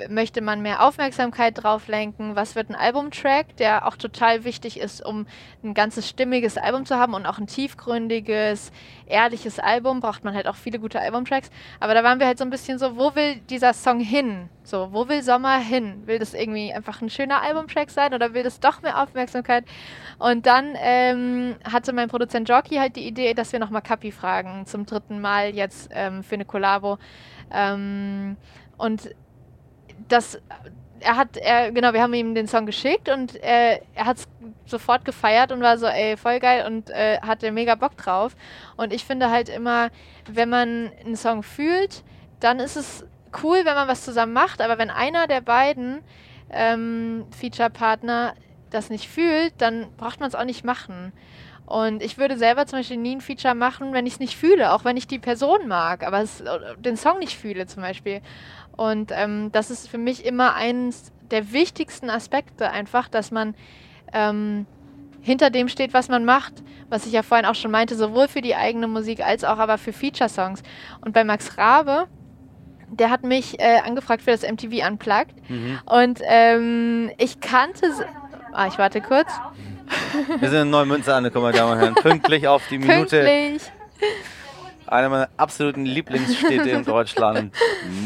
möchte 0.10 0.42
man 0.42 0.62
mehr 0.62 0.84
Aufmerksamkeit 0.84 1.64
drauf 1.64 1.88
lenken, 1.88 2.36
was 2.36 2.56
wird 2.56 2.70
ein 2.70 2.76
Albumtrack, 2.76 3.56
der 3.58 3.88
auch 3.88 3.96
total 3.96 4.44
wichtig 4.44 4.80
ist, 4.80 5.06
um 5.06 5.28
ein 5.64 5.74
ganzes 5.74 6.10
stimmiges 6.10 6.58
Album 6.58 6.86
zu 6.86 6.96
haben 6.96 7.14
und 7.14 7.26
auch 7.26 7.38
ein 7.38 7.48
tiefgründiges, 7.48 8.72
ehrliches 9.08 9.60
Album, 9.60 10.00
braucht 10.00 10.24
man 10.24 10.34
halt 10.34 10.48
auch 10.48 10.56
viele 10.56 10.80
gute 10.80 11.00
Albumtracks. 11.00 11.50
Aber 11.80 11.94
da 11.94 12.04
waren 12.04 12.20
wir 12.20 12.28
halt 12.28 12.38
so 12.38 12.44
ein 12.44 12.50
bisschen 12.50 12.80
so, 12.80 12.98
wo 12.98 13.16
will 13.16 13.36
dieser 13.50 13.74
Song 13.74 14.00
hin? 14.00 14.50
So, 14.64 14.90
wo 14.92 15.08
will 15.08 15.24
Sommer 15.24 15.58
hin? 15.58 16.04
Will 16.06 16.20
das 16.20 16.34
irgendwie 16.34 16.74
einfach 16.74 17.02
ein 17.02 17.10
schöner 17.10 17.42
Albumtrack 17.42 17.90
sein 17.90 18.14
oder 18.14 18.34
will 18.34 18.44
das 18.44 18.60
doch 18.60 18.82
mehr 18.82 19.02
Aufmerksamkeit? 19.02 19.66
Und 20.20 20.46
dann 20.46 20.76
ähm, 20.78 21.56
hatte 21.64 21.94
mein 21.94 22.10
Produzent 22.10 22.48
Jockey 22.48 22.76
halt 22.76 22.96
die 22.96 23.08
Idee, 23.08 23.34
dass 23.34 23.52
wir 23.52 23.60
nochmal 23.60 23.82
Kapi 23.82 24.12
fragen, 24.12 24.66
zum 24.66 24.86
dritten 24.86 25.20
Mal 25.20 25.56
jetzt 25.56 25.90
ähm, 25.94 26.24
für 26.24 26.36
eine 26.36 26.46
Kollabo. 26.46 27.00
Ähm, 27.52 28.38
und 28.78 29.14
das, 30.08 30.40
er 31.00 31.18
hat, 31.18 31.38
er, 31.38 31.72
genau, 31.72 31.94
wir 31.94 32.02
haben 32.02 32.14
ihm 32.14 32.36
den 32.36 32.48
Song 32.48 32.66
geschickt 32.66 33.10
und 33.10 33.36
äh, 33.44 33.80
er 33.96 34.06
hat 34.06 34.18
es 34.18 34.28
sofort 34.66 35.06
gefeiert 35.06 35.52
und 35.52 35.62
war 35.62 35.78
so, 35.78 35.88
ey, 35.88 36.18
voll 36.18 36.40
geil 36.40 36.66
und 36.66 36.90
äh, 36.90 37.20
hatte 37.22 37.52
mega 37.52 37.76
Bock 37.76 37.98
drauf. 37.98 38.36
Und 38.78 38.94
ich 38.94 39.06
finde 39.06 39.30
halt 39.30 39.50
immer, 39.50 39.90
wenn 40.32 40.50
man 40.50 40.92
einen 41.04 41.16
Song 41.16 41.44
fühlt, 41.44 42.04
dann 42.40 42.60
ist 42.60 42.76
es 42.76 43.06
cool, 43.44 43.60
wenn 43.64 43.76
man 43.76 43.88
was 43.88 44.04
zusammen 44.04 44.34
macht, 44.34 44.62
aber 44.62 44.78
wenn 44.78 44.90
einer 44.90 45.28
der 45.28 45.42
beiden 45.42 46.02
ähm, 46.50 47.26
Feature-Partner 47.40 48.34
das 48.70 48.90
nicht 48.90 49.10
fühlt, 49.10 49.54
dann 49.58 49.88
braucht 49.98 50.20
man 50.20 50.30
es 50.30 50.36
auch 50.36 50.44
nicht 50.44 50.64
machen. 50.64 51.14
Und 51.66 52.04
ich 52.04 52.18
würde 52.18 52.38
selber 52.38 52.66
zum 52.66 52.80
Beispiel 52.80 52.98
nie 52.98 53.16
ein 53.16 53.22
Feature 53.22 53.56
machen, 53.56 53.94
wenn 53.94 54.06
ich 54.06 54.14
es 54.14 54.20
nicht 54.20 54.36
fühle, 54.36 54.74
auch 54.74 54.84
wenn 54.84 54.98
ich 54.98 55.08
die 55.08 55.20
Person 55.20 55.70
mag, 55.70 56.06
aber 56.06 56.20
es, 56.20 56.44
den 56.80 56.98
Song 56.98 57.20
nicht 57.20 57.38
fühle 57.38 57.66
zum 57.66 57.82
Beispiel. 57.82 58.22
Und 58.82 59.12
ähm, 59.14 59.52
das 59.52 59.70
ist 59.70 59.88
für 59.88 60.00
mich 60.00 60.26
immer 60.26 60.56
eines 60.56 61.12
der 61.30 61.54
wichtigsten 61.54 62.10
Aspekte 62.10 62.72
einfach, 62.72 63.10
dass 63.10 63.30
man 63.30 63.54
ähm, 64.12 64.66
hinter 65.22 65.52
dem 65.52 65.68
steht, 65.68 65.94
was 65.94 66.10
man 66.10 66.26
macht, 66.26 66.64
was 66.90 67.06
ich 67.06 67.12
ja 67.12 67.22
vorhin 67.22 67.46
auch 67.46 67.54
schon 67.54 67.70
meinte, 67.70 67.94
sowohl 67.94 68.28
für 68.28 68.42
die 68.42 68.56
eigene 68.56 68.88
Musik 68.88 69.24
als 69.24 69.44
auch 69.44 69.60
aber 69.60 69.78
für 69.78 69.94
Feature-Songs. 69.94 70.64
Und 71.02 71.14
bei 71.14 71.24
Max 71.24 71.60
Rabe, 71.60 72.08
der 72.90 73.12
hat 73.12 73.22
mich 73.22 73.60
äh, 73.60 73.82
angefragt 73.86 74.24
für 74.24 74.32
das 74.32 74.42
MTV 74.42 74.84
Unplugged 74.88 75.36
mhm. 75.48 75.80
und 75.86 76.20
ähm, 76.24 77.12
ich 77.20 77.40
kannte... 77.40 77.86
Ah, 78.52 78.66
ich 78.66 78.80
warte 78.80 79.00
kurz. 79.00 79.32
Wir 80.40 80.50
sind 80.50 80.64
in 80.64 80.70
Neumünster 80.72 81.16
angekommen, 81.18 81.44
meine 81.44 81.58
Damen 81.58 81.74
und 81.74 81.80
Herren. 81.80 81.96
Pünktlich 82.02 82.48
auf 82.48 82.64
die 82.68 82.80
Minute. 82.80 83.22
Pünktlich. 83.22 83.62
Einer 84.92 85.10
meiner 85.10 85.30
absoluten 85.38 85.86
Lieblingsstädte 85.86 86.70
in 86.70 86.84
Deutschland. 86.86 87.56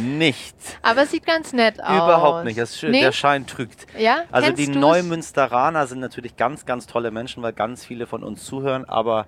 Nicht. 0.03 0.55
Aber 0.81 1.03
es 1.03 1.11
sieht 1.11 1.25
ganz 1.25 1.51
nett 1.51 1.81
aus. 1.81 1.89
Überhaupt 1.95 2.45
nicht. 2.45 2.59
Das, 2.59 2.81
Nee? 2.83 3.01
Der 3.01 3.11
Schein 3.11 3.47
trügt. 3.47 3.87
Ja? 3.97 4.23
Also 4.31 4.47
Kennst 4.47 4.61
die 4.61 4.67
du's? 4.67 4.75
Neumünsteraner 4.75 5.87
sind 5.87 5.99
natürlich 5.99 6.37
ganz, 6.37 6.65
ganz 6.65 6.85
tolle 6.85 7.09
Menschen, 7.11 7.41
weil 7.41 7.53
ganz 7.53 7.83
viele 7.83 8.05
von 8.05 8.23
uns 8.23 8.45
zuhören, 8.45 8.85
aber 8.85 9.25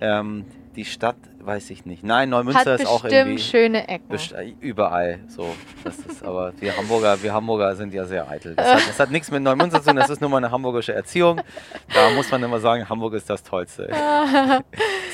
ähm, 0.00 0.44
die 0.76 0.84
Stadt 0.84 1.16
weiß 1.40 1.70
ich 1.70 1.84
nicht. 1.84 2.04
Nein, 2.04 2.30
Neumünster 2.30 2.72
Hat 2.72 2.80
ist 2.80 2.86
auch 2.86 3.02
bestimmt 3.02 3.12
irgendwie 3.12 3.42
schöne 3.42 3.88
Ecken. 3.88 4.16
überall 4.60 5.20
so. 5.28 5.54
Das 5.84 5.98
ist, 5.98 6.22
aber 6.24 6.52
wir 6.60 6.76
Hamburger, 6.76 7.22
wir 7.22 7.34
Hamburger 7.34 7.74
sind 7.74 7.92
ja 7.92 8.04
sehr 8.04 8.28
eitel. 8.28 8.54
Das 8.54 8.66
hat, 8.66 8.88
das 8.88 9.00
hat 9.00 9.10
nichts 9.10 9.30
mit 9.30 9.42
Neumünster 9.42 9.82
zu 9.82 9.88
tun, 9.90 9.96
das 9.96 10.10
ist 10.10 10.20
nur 10.20 10.30
meine 10.30 10.50
hamburgische 10.50 10.94
Erziehung. 10.94 11.40
Da 11.92 12.10
muss 12.10 12.30
man 12.30 12.42
immer 12.42 12.60
sagen, 12.60 12.88
Hamburg 12.88 13.14
ist 13.14 13.28
das 13.28 13.42
Tollste. 13.42 13.90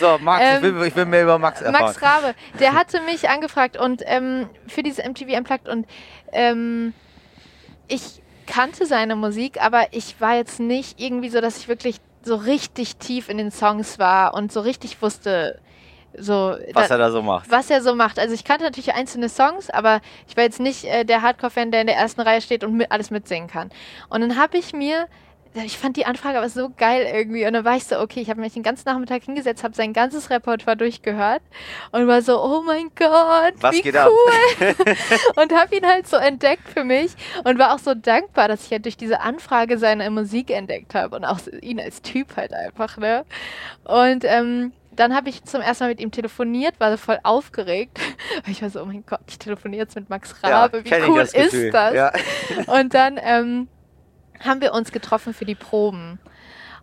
So, 0.01 0.17
Max, 0.21 0.45
ich, 0.57 0.63
will, 0.63 0.87
ich 0.87 0.95
will 0.95 1.07
mehr 1.07 1.25
über 1.25 1.39
Max 1.39 1.61
erfahren. 1.61 1.81
Ähm, 1.81 1.87
Max 1.87 2.03
Rabe, 2.03 2.35
der 2.61 2.75
hatte 2.75 3.01
mich 3.01 3.29
angefragt 3.29 3.77
und 3.77 4.03
ähm, 4.07 4.49
für 4.69 4.85
dieses 4.85 5.05
MTV 5.05 5.37
Unplugged 5.37 5.69
und 5.69 5.87
ähm, 6.31 6.95
ich 7.89 8.23
kannte 8.47 8.87
seine 8.87 9.17
Musik, 9.17 9.61
aber 9.61 9.89
ich 9.91 10.21
war 10.21 10.37
jetzt 10.37 10.61
nicht 10.61 11.01
irgendwie 11.01 11.31
so, 11.31 11.41
dass 11.41 11.59
ich 11.59 11.67
wirklich 11.67 11.97
so 12.23 12.35
richtig 12.37 12.97
tief 12.97 13.29
in 13.29 13.39
den 13.39 13.51
Songs 13.51 13.99
war 13.99 14.35
und 14.35 14.53
so 14.53 14.61
richtig 14.61 15.01
wusste, 15.03 15.61
so 16.17 16.57
was 16.73 16.89
da- 16.89 16.95
er 16.95 16.99
da 16.99 17.11
so 17.11 17.23
macht. 17.23 17.51
was 17.51 17.71
er 17.71 17.81
so 17.83 17.95
macht. 17.95 18.19
Also 18.19 18.35
ich 18.35 18.45
kannte 18.45 18.65
natürlich 18.65 18.95
einzelne 18.95 19.29
Songs, 19.29 19.71
aber 19.71 20.01
ich 20.27 20.37
war 20.37 20.45
jetzt 20.45 20.59
nicht 20.61 20.85
äh, 20.85 21.05
der 21.05 21.23
Hardcore-Fan, 21.23 21.71
der 21.71 21.83
in 21.83 21.87
der 21.87 21.97
ersten 21.97 22.21
Reihe 22.21 22.41
steht 22.41 22.65
und 22.65 22.75
mit, 22.75 22.91
alles 22.91 23.11
mitsingen 23.11 23.49
kann. 23.49 23.71
Und 24.09 24.21
dann 24.23 24.37
habe 24.37 24.59
ich 24.59 24.73
mir, 24.73 25.07
ich 25.65 25.79
fand 25.79 25.97
die 25.97 26.07
Anfrage 26.07 26.39
aber 26.39 26.49
so 26.49 26.71
geil 26.77 27.07
irgendwie 27.13 27.47
und 27.47 27.53
dann 27.53 27.65
war 27.65 27.77
ich 27.77 27.85
so, 27.85 27.99
okay, 28.01 28.21
ich 28.21 28.31
habe 28.31 28.41
mich 28.41 28.53
den 28.53 28.63
ganzen 28.63 28.89
Nachmittag 28.89 29.23
hingesetzt, 29.25 29.65
habe 29.65 29.75
sein 29.75 29.93
ganzes 29.93 30.31
Repertoire 30.31 30.77
durchgehört 30.77 31.43
und 31.93 32.07
war 32.07 32.23
so, 32.23 32.43
oh 32.43 32.63
mein 32.63 32.91
Gott, 32.95 33.55
Was 33.61 33.75
wie 33.75 33.91
cool. 33.91 34.75
und 35.43 35.53
habe 35.53 35.77
ihn 35.77 35.87
halt 35.87 36.07
so 36.07 36.17
entdeckt 36.17 36.69
für 36.69 36.85
mich 36.85 37.13
und 37.45 37.59
war 37.59 37.75
auch 37.75 37.79
so 37.79 37.95
dankbar, 37.95 38.49
dass 38.49 38.67
ich 38.67 38.73
halt 38.73 38.85
durch 38.85 38.97
diese 38.97 39.21
Anfrage 39.21 39.79
seine 39.79 40.11
Musik 40.11 40.51
entdeckt 40.51 40.95
habe 40.95 41.17
und 41.17 41.25
auch 41.25 41.41
ihn 41.63 41.81
als 41.81 42.03
Typ 42.03 42.37
halt 42.37 42.53
einfach, 42.53 42.97
ne? 42.97 43.25
Und 43.85 44.25
ähm, 44.25 44.73
dann 44.99 45.15
habe 45.15 45.29
ich 45.29 45.45
zum 45.45 45.61
ersten 45.61 45.85
Mal 45.85 45.91
mit 45.91 46.01
ihm 46.01 46.11
telefoniert, 46.11 46.81
war 46.81 46.91
so 46.91 46.97
voll 46.97 47.19
aufgeregt. 47.23 47.99
Ich 48.47 48.63
war 48.63 48.71
so, 48.71 48.81
oh 48.83 48.85
mein 48.85 49.05
Gott, 49.05 49.21
ich 49.29 49.39
telefoniere 49.39 49.83
jetzt 49.83 49.97
mit 49.97 50.09
Max 50.11 50.35
Rabe, 50.43 50.85
wie 50.85 50.89
kenn 50.89 51.03
ich 51.03 51.09
cool 51.09 51.19
das 51.19 51.35
ist 51.35 51.75
das? 51.75 51.95
Ja. 51.95 52.13
Und 52.67 52.95
dann 52.95 53.19
ähm, 53.23 53.69
haben 54.45 54.61
wir 54.61 54.73
uns 54.75 54.93
getroffen 54.93 55.35
für 55.35 55.45
die 55.45 55.55
Proben. 55.55 56.19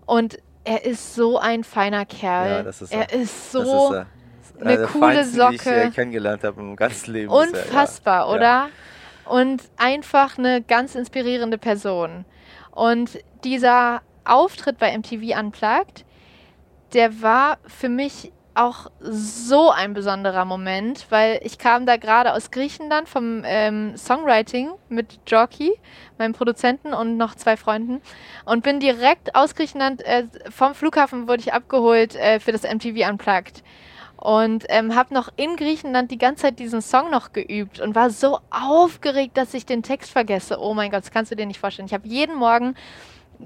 Und 0.06 0.38
er 0.64 0.86
ist 0.86 1.16
so 1.16 1.38
ein 1.38 1.64
feiner 1.64 2.06
Kerl. 2.06 2.50
Ja, 2.50 2.64
das 2.64 2.82
ist 2.82 2.92
er. 2.92 3.12
er 3.12 3.22
ist 3.22 3.52
so 3.52 3.94
ist, 3.94 4.06
äh, 4.60 4.62
eine 4.66 4.88
coole 4.88 5.16
Feinsten, 5.16 5.50
Die 5.50 5.56
ich 5.56 5.62
Socke. 5.62 5.76
äh, 5.84 5.90
kennengelernt 5.92 6.44
habe 6.44 6.60
im 6.62 6.76
ganzen 6.76 7.14
Leben. 7.14 7.32
Unfassbar, 7.32 8.28
Ja. 8.28 8.36
oder? 8.36 8.70
Und 9.26 9.64
einfach 9.78 10.38
eine 10.38 10.62
ganz 10.62 10.96
inspirierende 10.96 11.58
Person. 11.58 12.26
Und 12.72 13.20
dieser 13.44 14.02
Auftritt 14.24 14.78
bei 14.78 14.92
MTV 14.96 15.40
Unplugged, 15.40 16.06
der 16.94 17.22
war 17.22 17.58
für 17.68 17.90
mich 17.90 18.32
auch 18.56 18.90
so 19.00 19.70
ein 19.70 19.94
besonderer 19.94 20.46
Moment, 20.46 21.08
weil 21.10 21.40
ich 21.44 21.58
kam 21.58 21.86
da 21.86 21.98
gerade 21.98 22.34
aus 22.34 22.52
Griechenland 22.52 23.08
vom 23.10 23.44
ähm, 23.46 23.98
Songwriting 23.98 24.72
mit 24.90 25.20
Jockey, 25.28 25.74
meinem 26.18 26.34
Produzenten 26.34 26.94
und 26.94 27.18
noch 27.18 27.36
zwei 27.36 27.58
Freunden 27.58 28.02
und 28.46 28.64
bin 28.64 28.80
direkt 28.80 29.36
aus 29.36 29.56
Griechenland 29.56 30.04
äh, 30.06 30.24
vom 30.50 30.74
Flughafen 30.74 31.28
wurde 31.28 31.42
ich 31.42 31.54
abgeholt 31.54 32.16
äh, 32.16 32.40
für 32.40 32.52
das 32.52 32.64
MTV 32.64 33.10
Unplugged 33.10 33.64
und 34.18 34.66
ähm, 34.70 34.96
habe 34.96 35.14
noch 35.14 35.30
in 35.36 35.56
Griechenland 35.56 36.10
die 36.10 36.18
ganze 36.18 36.44
Zeit 36.44 36.60
diesen 36.60 36.82
Song 36.82 37.12
noch 37.12 37.34
geübt 37.34 37.80
und 37.80 37.96
war 37.96 38.10
so 38.10 38.40
aufgeregt, 38.50 39.38
dass 39.38 39.54
ich 39.54 39.66
den 39.66 39.84
Text 39.84 40.12
vergesse. 40.12 40.60
Oh 40.60 40.74
mein 40.74 40.92
Gott, 40.92 41.02
das 41.02 41.12
kannst 41.12 41.32
du 41.32 41.36
dir 41.36 41.46
nicht 41.46 41.60
vorstellen. 41.60 41.88
Ich 41.88 41.94
habe 41.94 42.08
jeden 42.08 42.36
Morgen 42.36 42.76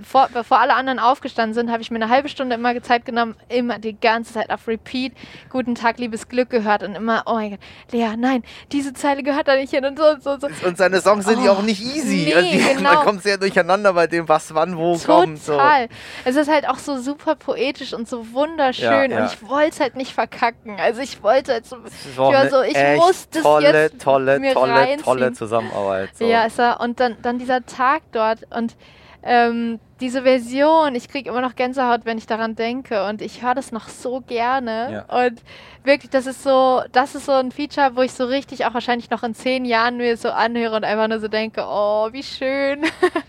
vor, 0.01 0.29
bevor 0.33 0.59
alle 0.59 0.75
anderen 0.75 0.99
aufgestanden 0.99 1.53
sind, 1.53 1.71
habe 1.71 1.81
ich 1.81 1.91
mir 1.91 1.97
eine 1.97 2.09
halbe 2.09 2.29
Stunde 2.29 2.55
immer 2.55 2.81
Zeit 2.81 3.05
genommen, 3.05 3.35
immer 3.49 3.79
die 3.79 3.99
ganze 3.99 4.33
Zeit 4.33 4.49
auf 4.49 4.67
Repeat 4.67 5.13
Guten 5.49 5.75
Tag, 5.75 5.97
liebes 5.97 6.27
Glück 6.27 6.49
gehört 6.49 6.83
und 6.83 6.95
immer, 6.95 7.23
oh 7.25 7.33
mein 7.33 7.51
Gott, 7.51 7.59
Lea, 7.91 8.15
nein, 8.17 8.43
diese 8.71 8.93
Zeile 8.93 9.23
gehört 9.23 9.47
da 9.47 9.55
nicht 9.55 9.73
hin 9.73 9.85
und 9.85 9.97
so 9.97 10.05
und 10.05 10.23
so. 10.23 10.37
so. 10.39 10.47
Und 10.67 10.77
seine 10.77 11.01
Songs 11.01 11.25
sind 11.25 11.43
ja 11.43 11.51
oh, 11.51 11.55
auch 11.55 11.61
nicht 11.61 11.81
easy. 11.81 12.25
Nee, 12.27 12.35
also 12.35 12.49
die, 12.49 12.57
genau. 12.75 12.93
Da 12.93 13.03
kommt 13.03 13.19
es 13.19 13.25
ja 13.25 13.37
durcheinander 13.37 13.93
bei 13.93 14.07
dem, 14.07 14.27
was 14.27 14.53
wann 14.53 14.77
wo 14.77 14.97
Total. 14.97 15.15
kommt. 15.15 15.45
Total. 15.45 15.87
So. 15.87 16.29
Es 16.29 16.35
ist 16.35 16.49
halt 16.49 16.67
auch 16.67 16.77
so 16.77 16.97
super 16.97 17.35
poetisch 17.35 17.93
und 17.93 18.07
so 18.07 18.31
wunderschön 18.33 18.83
ja, 18.83 19.03
ja. 19.05 19.21
und 19.21 19.33
ich 19.33 19.47
wollte 19.47 19.69
es 19.69 19.79
halt 19.79 19.95
nicht 19.95 20.13
verkacken. 20.13 20.79
Also 20.79 21.01
ich 21.01 21.21
wollte 21.23 21.53
halt 21.53 21.65
so, 21.65 21.77
ich 21.85 22.17
war 22.17 22.49
so, 22.49 22.61
ich 22.61 22.77
muss 22.97 23.29
das 23.29 23.43
tolle, 23.43 23.81
jetzt 23.83 24.01
tolle, 24.01 24.39
mir 24.39 24.53
tolle, 24.53 24.73
reinziehen. 24.73 25.03
tolle 25.03 25.33
Zusammenarbeit. 25.33 26.09
So. 26.17 26.25
Ja, 26.25 26.45
ist 26.45 26.59
er. 26.59 26.79
Und 26.79 26.99
dann, 26.99 27.17
dann 27.21 27.39
dieser 27.39 27.65
Tag 27.65 28.03
dort 28.11 28.39
und 28.55 28.75
ähm, 29.23 29.79
diese 29.99 30.23
Version, 30.23 30.95
ich 30.95 31.09
kriege 31.09 31.29
immer 31.29 31.41
noch 31.41 31.55
Gänsehaut, 31.55 32.01
wenn 32.05 32.17
ich 32.17 32.25
daran 32.25 32.55
denke 32.55 33.05
und 33.07 33.21
ich 33.21 33.41
höre 33.41 33.53
das 33.53 33.73
noch 33.73 33.89
so 33.89 34.21
gerne 34.21 35.05
ja. 35.09 35.25
und 35.25 35.41
wirklich, 35.83 36.09
das 36.09 36.25
ist 36.25 36.41
so, 36.41 36.83
das 36.93 37.15
ist 37.15 37.25
so 37.25 37.33
ein 37.33 37.51
Feature, 37.51 37.95
wo 37.95 38.01
ich 38.01 38.13
so 38.13 38.25
richtig 38.25 38.65
auch 38.65 38.73
wahrscheinlich 38.73 39.09
noch 39.09 39.23
in 39.23 39.33
zehn 39.33 39.65
Jahren 39.65 39.97
mir 39.97 40.15
so 40.15 40.29
anhöre 40.29 40.75
und 40.77 40.85
einfach 40.85 41.09
nur 41.09 41.19
so 41.19 41.27
denke, 41.27 41.65
oh, 41.67 42.09
wie 42.13 42.23
schön. 42.23 42.83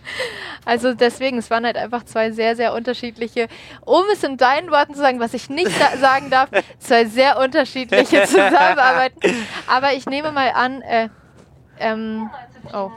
also 0.64 0.94
deswegen, 0.94 1.38
es 1.38 1.50
waren 1.50 1.64
halt 1.64 1.76
einfach 1.76 2.04
zwei 2.04 2.30
sehr, 2.30 2.54
sehr 2.54 2.72
unterschiedliche, 2.72 3.48
um 3.84 4.04
es 4.12 4.22
in 4.22 4.36
deinen 4.36 4.70
Worten 4.70 4.94
zu 4.94 5.00
sagen, 5.00 5.18
was 5.18 5.34
ich 5.34 5.50
nicht 5.50 5.72
sagen 6.00 6.30
darf, 6.30 6.50
zwei 6.78 7.04
sehr 7.04 7.38
unterschiedliche 7.38 8.22
Zusammenarbeiten. 8.26 9.18
Aber 9.66 9.92
ich 9.94 10.06
nehme 10.06 10.30
mal 10.30 10.52
an, 10.54 10.82
äh, 10.82 11.08
ähm, 11.80 12.30
oh. 12.72 12.90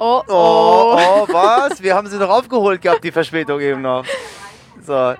Oh, 0.00 0.22
oh, 0.28 0.96
oh, 0.96 1.26
was? 1.28 1.82
Wir 1.82 1.94
haben 1.94 2.06
sie 2.06 2.18
doch 2.18 2.30
aufgeholt 2.30 2.80
gehabt, 2.80 3.02
die 3.02 3.10
Verspätung 3.10 3.60
eben 3.60 3.82
noch. 3.82 4.04
So. 4.80 5.14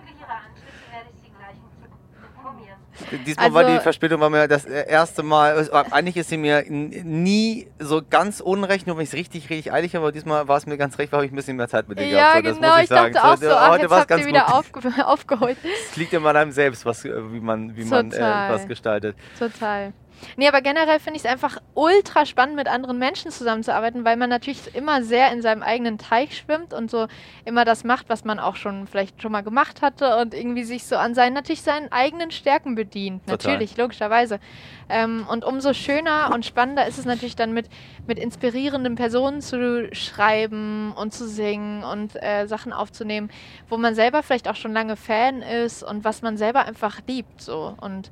Diesmal 3.26 3.46
also, 3.46 3.54
war 3.54 3.64
die 3.64 3.70
also- 3.70 3.82
Verspätung 3.82 4.20
war 4.20 4.30
mir 4.30 4.48
das 4.48 4.64
erste 4.64 5.22
Mal. 5.22 5.68
Eigentlich 5.90 6.16
ist 6.16 6.28
sie 6.28 6.36
mir 6.36 6.64
nie 6.68 7.66
so 7.78 8.02
ganz 8.08 8.40
unrecht, 8.40 8.86
nur 8.86 8.96
wenn 8.96 9.04
ich 9.04 9.10
es 9.10 9.14
richtig, 9.14 9.50
richtig 9.50 9.72
eilig 9.72 9.94
habe. 9.94 10.06
Aber 10.06 10.12
diesmal 10.12 10.48
war 10.48 10.56
es 10.56 10.66
mir 10.66 10.76
ganz 10.76 10.98
recht, 10.98 11.12
weil 11.12 11.24
ich 11.24 11.32
ein 11.32 11.36
bisschen 11.36 11.56
mehr 11.56 11.68
Zeit 11.68 11.88
mit 11.88 11.98
dir 11.98 12.06
ja, 12.06 12.40
gehabt. 12.40 12.44
Ja, 12.44 12.52
so, 12.54 12.60
genau. 12.60 12.76
ich, 12.76 12.82
ich 12.82 12.88
dachte 12.88 13.24
auch 13.24 13.36
so, 13.36 13.50
ach, 13.50 13.70
heute 13.70 13.82
jetzt 13.82 13.92
habt 13.92 14.10
ihr 14.10 14.26
wieder 14.26 14.54
aufge 14.54 14.80
aufgeholt. 15.06 15.56
Es 15.90 15.96
liegt 15.96 16.12
immer 16.12 16.30
an 16.30 16.36
einem 16.36 16.52
selbst, 16.52 16.84
was, 16.84 17.04
wie 17.04 17.40
man, 17.40 17.76
wie 17.76 17.84
man 17.84 18.12
äh, 18.12 18.20
was 18.20 18.66
gestaltet. 18.66 19.16
Total. 19.38 19.92
Nee, 20.36 20.48
aber 20.48 20.60
generell 20.60 20.98
finde 21.00 21.18
ich 21.18 21.24
es 21.24 21.30
einfach 21.30 21.58
ultra 21.74 22.26
spannend, 22.26 22.56
mit 22.56 22.68
anderen 22.68 22.98
Menschen 22.98 23.30
zusammenzuarbeiten, 23.30 24.04
weil 24.04 24.16
man 24.16 24.30
natürlich 24.30 24.74
immer 24.74 25.02
sehr 25.02 25.32
in 25.32 25.42
seinem 25.42 25.62
eigenen 25.62 25.98
Teich 25.98 26.36
schwimmt 26.36 26.72
und 26.72 26.90
so 26.90 27.06
immer 27.44 27.64
das 27.64 27.84
macht, 27.84 28.08
was 28.08 28.24
man 28.24 28.38
auch 28.38 28.56
schon 28.56 28.86
vielleicht 28.86 29.22
schon 29.22 29.32
mal 29.32 29.42
gemacht 29.42 29.82
hatte 29.82 30.16
und 30.18 30.34
irgendwie 30.34 30.64
sich 30.64 30.84
so 30.84 30.96
an 30.96 31.14
seinen, 31.14 31.34
natürlich 31.34 31.62
seinen 31.62 31.90
eigenen 31.92 32.30
Stärken 32.30 32.74
bedient. 32.74 33.26
Total. 33.26 33.52
Natürlich, 33.52 33.76
logischerweise. 33.76 34.40
Ähm, 34.88 35.26
und 35.28 35.44
umso 35.44 35.74
schöner 35.74 36.30
und 36.32 36.46
spannender 36.46 36.86
ist 36.86 36.98
es 36.98 37.04
natürlich 37.04 37.36
dann 37.36 37.52
mit, 37.52 37.68
mit 38.06 38.18
inspirierenden 38.18 38.94
Personen 38.94 39.42
zu 39.42 39.88
schreiben 39.92 40.92
und 40.92 41.12
zu 41.12 41.28
singen 41.28 41.84
und 41.84 42.20
äh, 42.22 42.46
Sachen 42.46 42.72
aufzunehmen, 42.72 43.30
wo 43.68 43.76
man 43.76 43.94
selber 43.94 44.22
vielleicht 44.22 44.48
auch 44.48 44.56
schon 44.56 44.72
lange 44.72 44.96
Fan 44.96 45.42
ist 45.42 45.82
und 45.82 46.04
was 46.04 46.22
man 46.22 46.36
selber 46.36 46.64
einfach 46.64 47.00
liebt. 47.06 47.40
So. 47.40 47.74
Und 47.80 48.10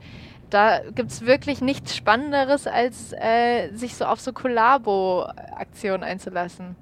da 0.51 0.81
gibt 0.95 1.11
es 1.11 1.27
wirklich 1.27 1.61
nichts 1.61 1.97
Spannenderes, 1.97 2.67
als 2.67 3.13
äh, 3.13 3.71
sich 3.73 3.97
so 3.97 4.05
auf 4.05 4.21
so 4.21 4.33
Kollabo-Aktionen 4.33 6.03
einzulassen. 6.03 6.77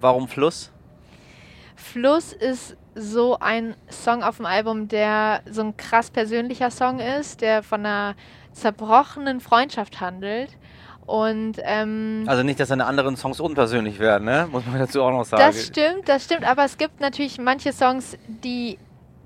Warum 0.00 0.28
Fluss? 0.28 0.72
Fluss 1.74 2.32
ist 2.32 2.76
so 2.94 3.38
ein 3.38 3.76
Song 3.90 4.22
auf 4.22 4.36
dem 4.36 4.46
Album, 4.46 4.88
der 4.88 5.42
so 5.50 5.62
ein 5.62 5.76
krass 5.76 6.10
persönlicher 6.10 6.70
Song 6.70 6.98
ist, 6.98 7.42
der 7.42 7.62
von 7.62 7.80
einer 7.84 8.14
zerbrochenen 8.52 9.40
Freundschaft 9.40 10.00
handelt. 10.00 10.56
Und, 11.04 11.58
ähm, 11.62 12.24
also 12.26 12.42
nicht, 12.42 12.58
dass 12.58 12.68
seine 12.68 12.86
anderen 12.86 13.16
Songs 13.16 13.38
unpersönlich 13.38 14.00
werden, 14.00 14.24
ne? 14.24 14.48
muss 14.50 14.66
man 14.66 14.80
dazu 14.80 15.02
auch 15.02 15.12
noch 15.12 15.24
sagen. 15.24 15.40
Das 15.40 15.66
stimmt, 15.66 16.08
das 16.08 16.24
stimmt, 16.24 16.44
aber 16.44 16.64
es 16.64 16.78
gibt 16.78 17.00
natürlich 17.00 17.38
manche 17.38 17.72
Songs, 17.72 18.18
die 18.26 18.78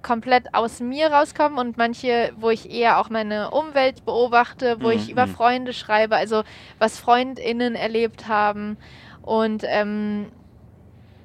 komplett 0.03 0.55
aus 0.55 0.81
mir 0.81 1.13
rauskommen 1.13 1.59
und 1.59 1.77
manche, 1.77 2.33
wo 2.39 2.51
ich 2.51 2.71
eher 2.71 2.99
auch 2.99 3.11
meine 3.11 3.51
Umwelt 3.51 4.05
beobachte, 4.05 4.79
wo 4.81 4.89
mhm. 4.89 4.95
ich 4.95 5.11
über 5.11 5.27
mhm. 5.27 5.35
Freunde 5.35 5.73
schreibe, 5.73 6.17
also 6.17 6.43
was 6.79 6.99
FreundInnen 6.99 7.75
erlebt 7.75 8.29
haben. 8.29 8.77
Und 9.23 9.63
ähm, 9.67 10.27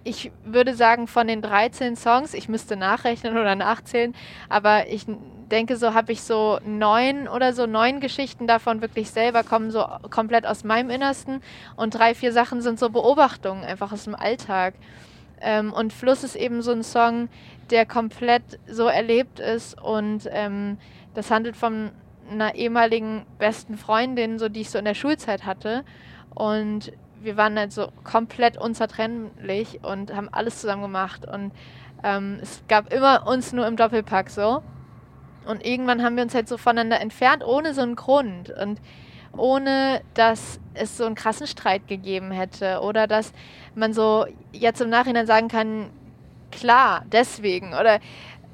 ich 0.04 0.32
würde 0.44 0.76
sagen, 0.76 1.08
von 1.08 1.28
den 1.28 1.42
13 1.42 1.96
Songs, 1.96 2.34
ich 2.34 2.48
müsste 2.48 2.76
nachrechnen 2.76 3.38
oder 3.38 3.56
nachzählen, 3.56 4.16
aber 4.50 4.88
ich 4.88 5.06
denke, 5.52 5.78
so 5.78 5.94
habe 5.94 6.12
ich 6.12 6.22
so 6.22 6.60
neun 6.64 7.28
oder 7.28 7.54
so 7.54 7.66
neun 7.66 8.00
Geschichten 8.00 8.48
davon 8.48 8.82
wirklich 8.82 9.10
selber 9.10 9.44
kommen 9.44 9.72
so 9.72 9.86
komplett 10.10 10.46
aus 10.46 10.64
meinem 10.64 10.90
Innersten 10.90 11.42
und 11.76 11.96
drei, 11.96 12.14
vier 12.14 12.32
Sachen 12.32 12.62
sind 12.62 12.80
so 12.80 12.90
Beobachtungen 12.90 13.64
einfach 13.64 13.92
aus 13.92 14.06
dem 14.06 14.16
Alltag. 14.16 14.76
Ähm, 15.42 15.74
und 15.74 15.94
Fluss 15.94 16.24
ist 16.24 16.36
eben 16.36 16.62
so 16.62 16.72
ein 16.72 16.84
Song, 16.84 17.30
der 17.70 17.86
komplett 17.86 18.60
so 18.68 18.88
erlebt 18.88 19.40
ist 19.40 19.82
und 19.82 20.30
ähm, 20.32 20.78
das 21.14 21.32
handelt 21.32 21.56
von 21.56 21.92
einer 22.30 22.56
ehemaligen 22.56 23.26
besten 23.40 23.78
Freundin, 23.78 24.40
so 24.40 24.50
die 24.50 24.62
ich 24.62 24.70
so 24.70 24.78
in 24.78 24.86
der 24.86 24.94
Schulzeit 24.94 25.46
hatte. 25.46 25.84
Und 26.34 26.92
wir 27.22 27.38
waren 27.38 27.58
halt 27.58 27.72
so 27.72 27.90
komplett 28.04 28.58
unzertrennlich 28.58 29.84
und 29.84 30.14
haben 30.14 30.30
alles 30.32 30.62
zusammen 30.62 30.82
gemacht. 30.82 31.28
Und 31.28 31.52
ähm, 32.04 32.40
es 32.42 32.64
gab 32.68 32.94
immer 32.94 33.28
uns 33.28 33.54
nur 33.54 33.68
im 33.68 33.78
Doppelpack 33.78 34.30
so. 34.30 34.62
Und 35.46 35.66
irgendwann 35.66 36.04
haben 36.04 36.16
wir 36.16 36.24
uns 36.24 36.34
halt 36.34 36.48
so 36.48 36.58
voneinander 36.58 37.00
entfernt 37.00 37.44
ohne 37.46 37.74
so 37.74 37.82
einen 37.82 37.96
Grund. 37.96 38.50
Und 38.50 38.82
ohne 39.38 40.02
dass 40.14 40.60
es 40.74 40.98
so 40.98 41.06
einen 41.06 41.16
krassen 41.16 41.48
Streit 41.48 41.88
gegeben 41.88 42.32
hätte 42.32 42.80
oder 42.82 43.08
dass 43.08 43.34
man 43.76 43.94
so 43.94 44.26
jetzt 44.52 44.82
im 44.82 44.90
Nachhinein 44.90 45.28
sagen 45.28 45.48
kann, 45.48 45.90
klar, 46.52 47.04
deswegen. 47.12 47.74
Oder 47.74 48.00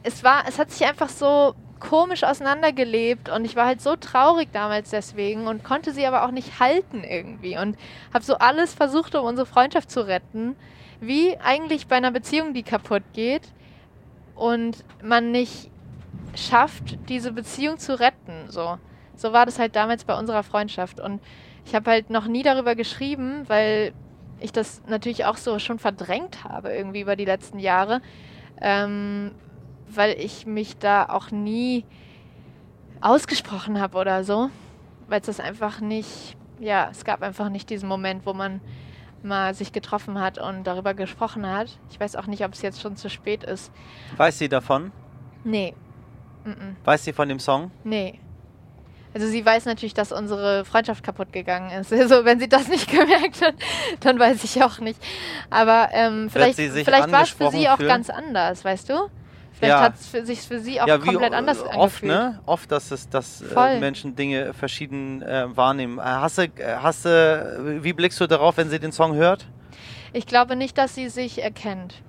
es 0.03 0.23
war, 0.23 0.43
es 0.47 0.59
hat 0.59 0.71
sich 0.71 0.87
einfach 0.87 1.09
so 1.09 1.53
komisch 1.79 2.23
auseinandergelebt 2.23 3.27
und 3.29 3.43
ich 3.43 3.55
war 3.55 3.65
halt 3.65 3.81
so 3.81 3.95
traurig 3.95 4.49
damals 4.53 4.91
deswegen 4.91 5.47
und 5.47 5.63
konnte 5.63 5.91
sie 5.91 6.05
aber 6.05 6.23
auch 6.23 6.31
nicht 6.31 6.59
halten 6.59 7.03
irgendwie 7.03 7.57
und 7.57 7.75
habe 8.13 8.23
so 8.23 8.35
alles 8.35 8.73
versucht, 8.73 9.15
um 9.15 9.25
unsere 9.25 9.47
Freundschaft 9.47 9.89
zu 9.89 10.05
retten, 10.05 10.55
wie 10.99 11.37
eigentlich 11.39 11.87
bei 11.87 11.95
einer 11.95 12.11
Beziehung, 12.11 12.53
die 12.53 12.63
kaputt 12.63 13.03
geht 13.13 13.41
und 14.35 14.85
man 15.03 15.31
nicht 15.31 15.71
schafft, 16.35 16.97
diese 17.09 17.31
Beziehung 17.31 17.79
zu 17.79 17.99
retten. 17.99 18.45
So, 18.49 18.77
so 19.15 19.33
war 19.33 19.45
das 19.45 19.59
halt 19.59 19.75
damals 19.75 20.05
bei 20.05 20.17
unserer 20.17 20.43
Freundschaft 20.43 20.99
und 20.99 21.19
ich 21.65 21.75
habe 21.75 21.89
halt 21.89 22.09
noch 22.09 22.27
nie 22.27 22.43
darüber 22.43 22.75
geschrieben, 22.75 23.43
weil 23.47 23.93
ich 24.41 24.51
das 24.51 24.81
natürlich 24.87 25.25
auch 25.25 25.37
so 25.37 25.59
schon 25.59 25.79
verdrängt 25.79 26.43
habe 26.43 26.73
irgendwie 26.73 27.01
über 27.01 27.15
die 27.15 27.25
letzten 27.25 27.59
Jahre, 27.59 28.01
ähm, 28.59 29.31
weil 29.87 30.19
ich 30.19 30.45
mich 30.45 30.77
da 30.77 31.05
auch 31.05 31.31
nie 31.31 31.85
ausgesprochen 33.01 33.79
habe 33.79 33.97
oder 33.97 34.23
so, 34.23 34.49
weil 35.07 35.21
es 35.21 35.27
das 35.27 35.39
einfach 35.39 35.81
nicht, 35.81 36.37
ja, 36.59 36.89
es 36.91 37.03
gab 37.03 37.21
einfach 37.21 37.49
nicht 37.49 37.69
diesen 37.69 37.89
Moment, 37.89 38.25
wo 38.25 38.33
man 38.33 38.61
mal 39.23 39.53
sich 39.53 39.71
getroffen 39.71 40.19
hat 40.19 40.37
und 40.37 40.63
darüber 40.65 40.93
gesprochen 40.93 41.47
hat. 41.47 41.77
Ich 41.91 41.99
weiß 41.99 42.15
auch 42.15 42.27
nicht, 42.27 42.43
ob 42.43 42.53
es 42.53 42.61
jetzt 42.61 42.81
schon 42.81 42.95
zu 42.95 43.09
spät 43.09 43.43
ist. 43.43 43.71
Weiß 44.17 44.37
sie 44.37 44.49
davon? 44.49 44.91
Nee. 45.43 45.75
Mm 46.43 46.49
-mm. 46.49 46.75
Weiß 46.83 47.03
sie 47.03 47.13
von 47.13 47.29
dem 47.29 47.39
Song? 47.39 47.71
Nee. 47.83 48.19
Also 49.13 49.27
sie 49.27 49.45
weiß 49.45 49.65
natürlich, 49.65 49.93
dass 49.93 50.11
unsere 50.11 50.63
Freundschaft 50.63 51.03
kaputt 51.03 51.33
gegangen 51.33 51.71
ist. 51.71 51.91
Also 52.01 52.25
wenn 52.25 52.39
sie 52.39 52.49
das 52.49 52.67
nicht 52.67 52.89
gemerkt 52.89 53.41
hat, 53.41 53.53
dann 53.99 54.17
weiß 54.17 54.43
ich 54.43 54.63
auch 54.63 54.79
nicht. 54.79 54.99
Aber 55.49 55.89
ähm, 55.91 56.29
vielleicht, 56.31 56.55
vielleicht 56.55 57.11
war 57.11 57.23
es 57.23 57.29
für 57.29 57.51
sie 57.51 57.69
auch 57.69 57.77
für? 57.77 57.85
ganz 57.85 58.09
anders, 58.09 58.65
weißt 58.65 58.89
du? 58.89 59.09
Vielleicht 59.53 59.77
ja. 59.77 59.81
hat 59.81 59.93
es 59.95 60.27
sich 60.27 60.41
für 60.41 60.59
sie 60.59 60.81
auch 60.81 60.87
ja, 60.87 60.97
komplett 60.97 61.33
anders 61.33 61.61
angefühlt. 61.61 61.83
Oft, 61.83 62.03
ne? 62.03 62.39
Oft, 62.47 62.71
dass 62.71 62.89
es, 62.89 63.07
dass 63.09 63.41
äh, 63.41 63.79
Menschen 63.79 64.15
Dinge 64.15 64.53
verschieden 64.53 65.21
äh, 65.21 65.55
wahrnehmen. 65.55 65.99
Äh, 65.99 66.01
hast 66.01 66.39
du, 66.39 66.43
äh, 66.43 66.77
hast 66.81 67.05
du, 67.05 67.79
wie 67.83 67.93
blickst 67.93 68.19
du 68.19 68.25
darauf, 68.25 68.57
wenn 68.57 68.71
sie 68.71 68.79
den 68.79 68.91
Song 68.91 69.13
hört? 69.13 69.45
Ich 70.13 70.25
glaube 70.25 70.55
nicht, 70.55 70.79
dass 70.79 70.95
sie 70.95 71.09
sich 71.09 71.43
erkennt. 71.43 72.01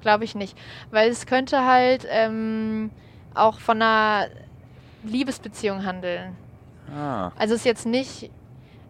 Glaube 0.00 0.24
ich 0.24 0.34
nicht. 0.34 0.56
Weil 0.90 1.10
es 1.10 1.26
könnte 1.26 1.66
halt 1.66 2.06
ähm, 2.08 2.90
auch 3.34 3.60
von 3.60 3.82
einer 3.82 4.28
Liebesbeziehung 5.08 5.84
handeln. 5.84 6.36
Ah. 6.94 7.32
Also 7.36 7.54
es 7.54 7.60
ist 7.60 7.66
jetzt 7.66 7.86
nicht, 7.86 8.30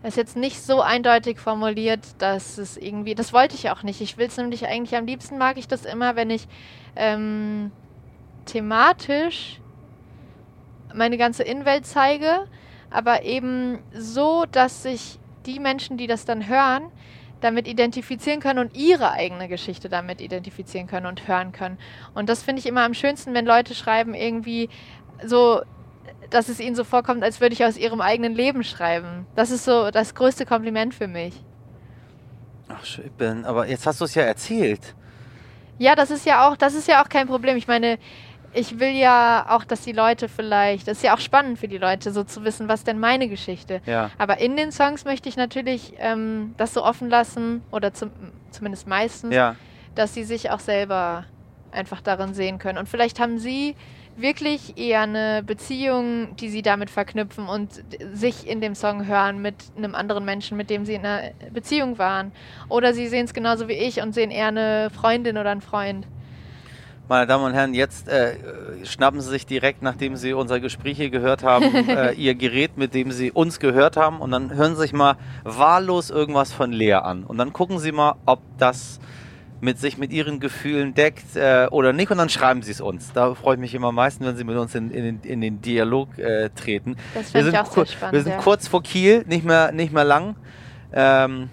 es 0.03 0.11
ist 0.11 0.17
jetzt 0.17 0.37
nicht 0.37 0.63
so 0.63 0.81
eindeutig 0.81 1.39
formuliert, 1.39 2.01
dass 2.19 2.59
es 2.59 2.77
irgendwie, 2.77 3.15
das 3.15 3.33
wollte 3.33 3.55
ich 3.55 3.71
auch 3.71 3.83
nicht. 3.83 4.01
Ich 4.01 4.19
will 4.19 4.27
es 4.27 4.37
nämlich 4.37 4.67
eigentlich, 4.67 4.97
am 4.97 5.07
liebsten 5.07 5.39
mag 5.39 5.57
ich 5.59 5.69
das 5.69 5.85
immer, 5.85 6.17
wenn 6.17 6.31
ich 6.31 6.47
ähm, 6.95 7.73
thematisch 8.45 9.61
meine 10.95 11.19
ganze 11.19 11.43
Innenwelt 11.43 11.87
zeige, 11.87 12.47
aber 12.91 13.23
eben 13.23 13.81
so, 13.93 14.45
dass 14.51 14.83
sich 14.83 15.19
die 15.45 15.61
Menschen, 15.61 15.97
die 15.97 16.07
das 16.07 16.25
dann 16.25 16.49
hören, 16.49 16.91
damit 17.41 17.69
identifizieren 17.69 18.41
können 18.41 18.59
und 18.59 18.77
ihre 18.77 19.13
eigene 19.13 19.49
Geschichte 19.49 19.89
damit 19.89 20.21
identifizieren 20.21 20.87
können 20.87 21.07
und 21.07 21.29
hören 21.29 21.53
können. 21.53 21.79
Und 22.15 22.29
das 22.29 22.43
finde 22.43 22.61
ich 22.61 22.67
immer 22.67 22.83
am 22.83 22.95
schönsten, 22.95 23.35
wenn 23.35 23.45
Leute 23.45 23.75
schreiben 23.75 24.15
irgendwie 24.15 24.69
so, 25.25 25.63
dass 26.31 26.49
es 26.49 26.61
ihnen 26.61 26.75
so 26.77 26.85
vorkommt, 26.85 27.23
als 27.23 27.41
würde 27.41 27.53
ich 27.55 27.65
aus 27.65 27.77
ihrem 27.77 28.01
eigenen 28.01 28.35
Leben 28.35 28.65
schreiben. 28.65 29.27
Das 29.35 29.51
ist 29.51 29.65
so 29.65 29.91
das 29.91 30.15
größte 30.15 30.47
Kompliment 30.47 30.95
für 30.95 31.09
mich. 31.09 31.35
Ach, 32.69 32.85
schön, 32.85 33.45
aber 33.45 33.69
jetzt 33.69 33.87
hast 33.87 34.01
du 34.01 34.05
es 34.05 34.15
ja 34.15 34.23
erzählt. 34.23 34.95
Ja, 35.79 35.95
das 35.95 36.11
ist 36.11 36.27
ja 36.27 36.49
auch, 36.49 36.57
das 36.57 36.75
ist 36.75 36.89
ja 36.89 37.03
auch 37.03 37.09
kein 37.09 37.27
Problem. 37.29 37.57
Ich 37.57 37.69
meine, 37.69 37.99
ich 38.53 38.81
will 38.81 38.93
ja 38.97 39.47
auch, 39.51 39.65
dass 39.65 39.83
die 39.83 39.93
Leute 39.93 40.29
vielleicht, 40.29 40.89
das 40.89 40.99
ist 40.99 41.03
ja 41.05 41.15
auch 41.15 41.21
spannend 41.21 41.59
für 41.59 41.69
die 41.69 41.79
Leute, 41.79 42.11
so 42.11 42.25
zu 42.25 42.43
wissen, 42.45 42.69
was 42.69 42.83
denn 42.85 42.99
meine 42.99 43.29
Geschichte. 43.29 43.83
Ja. 43.85 44.11
Aber 44.19 44.39
in 44.39 44.57
den 44.57 44.73
Songs 44.73 45.05
möchte 45.05 45.29
ich 45.29 45.37
natürlich 45.37 45.93
ähm, 45.99 46.55
das 46.57 46.73
so 46.73 46.83
offen 46.83 47.11
lassen, 47.11 47.63
oder 47.71 47.93
zum, 47.93 48.11
zumindest 48.51 48.87
meistens, 48.89 49.35
Ja. 49.35 49.57
dass 49.95 50.15
sie 50.15 50.25
sich 50.25 50.51
auch 50.51 50.61
selber 50.61 51.25
einfach 51.71 52.01
darin 52.01 52.33
sehen 52.33 52.59
können. 52.59 52.79
Und 52.79 52.89
vielleicht 52.89 53.21
haben 53.21 53.39
sie 53.39 53.77
wirklich 54.17 54.79
eher 54.79 55.03
eine 55.03 55.43
Beziehung, 55.43 56.37
die 56.37 56.49
sie 56.49 56.63
damit 56.63 56.91
verknüpfen 56.91 57.49
und 57.49 57.85
sich 58.15 58.47
in 58.47 58.61
dem 58.61 58.75
Song 58.75 59.07
hören 59.07 59.43
mit 59.43 59.57
einem 59.77 59.95
anderen 59.95 60.25
Menschen, 60.25 60.57
mit 60.57 60.71
dem 60.71 60.85
sie 60.85 60.95
in 60.95 61.05
einer 61.05 61.31
Beziehung 61.53 61.99
waren. 61.99 62.33
Oder 62.69 62.95
sie 62.95 63.09
sehen 63.09 63.27
es 63.27 63.35
genauso 63.35 63.69
wie 63.69 63.75
ich 63.75 64.01
und 64.01 64.15
sehen 64.15 64.31
eher 64.31 64.49
eine 64.49 64.91
Freundin 64.91 65.39
oder 65.39 65.51
einen 65.51 65.61
Freund. 65.61 66.07
Meine 67.09 67.29
Damen 67.29 67.45
und 67.45 67.55
Herren, 67.55 67.73
jetzt 67.73 68.09
äh, 68.09 68.35
schnappen 68.85 69.21
Sie 69.21 69.31
sich 69.31 69.47
direkt, 69.47 69.81
nachdem 69.81 70.17
Sie 70.17 70.33
unser 70.33 70.59
Gespräch 70.59 70.97
hier 70.97 71.11
gehört 71.11 71.45
haben, 71.45 71.73
äh, 71.89 72.13
Ihr 72.15 72.35
Gerät, 72.35 72.77
mit 72.77 72.95
dem 72.95 73.13
Sie 73.13 73.31
uns 73.31 73.61
gehört 73.61 73.97
haben. 73.97 74.21
Und 74.21 74.33
dann 74.33 74.53
hören 74.53 74.75
Sie 74.75 74.81
sich 74.81 74.93
mal 74.93 75.17
wahllos 75.45 76.11
irgendwas 76.11 76.53
von 76.53 76.73
Lea 76.73 76.95
an. 76.95 77.23
Und 77.23 77.39
dann 77.39 77.53
gucken 77.53 77.79
Sie 77.79 77.93
mal, 77.93 78.17
ob 78.27 78.41
das 78.59 78.99
mit 79.61 79.79
sich 79.79 79.97
mit 79.99 80.13
Ihren 80.13 80.39
Gefühlen 80.41 80.95
deckt 80.95 81.35
äh, 81.37 81.67
oder 81.71 81.93
nicht. 81.93 82.11
Und 82.11 82.19
dann 82.19 82.29
schreiben 82.29 82.63
Sie 82.63 82.71
es 82.73 82.81
uns. 82.81 83.13
Da 83.13 83.35
freue 83.35 83.55
ich 83.55 83.61
mich 83.61 83.75
immer 83.75 83.89
am 83.89 83.95
meisten, 83.95 84.25
wenn 84.27 84.37
Sie 84.37 84.45
mit 84.45 84.57
uns 84.57 84.75
in, 84.75 84.91
in, 84.91 85.05
den- 85.21 85.21
in 85.31 85.41
den 85.41 85.61
Dialog 85.63 86.19
äh, 86.19 86.51
treten. 86.51 86.97
Das 87.15 87.33
Wir 87.35 87.41
finde 87.43 87.49
ich 87.51 87.55
sind, 87.57 87.67
auch 87.67 87.73
sehr 87.73 87.87
spannend. 87.87 88.13
wir 88.15 88.23
sind 88.23 88.33
ja. 88.33 88.39
kurz 88.39 88.69
vor 88.69 88.83
Kiel, 88.83 89.25
nicht 89.27 89.45
mehr, 89.45 89.73
nicht 89.73 89.93
mehr 89.93 90.05
lang. 90.05 90.37
Ähm, 90.93 91.49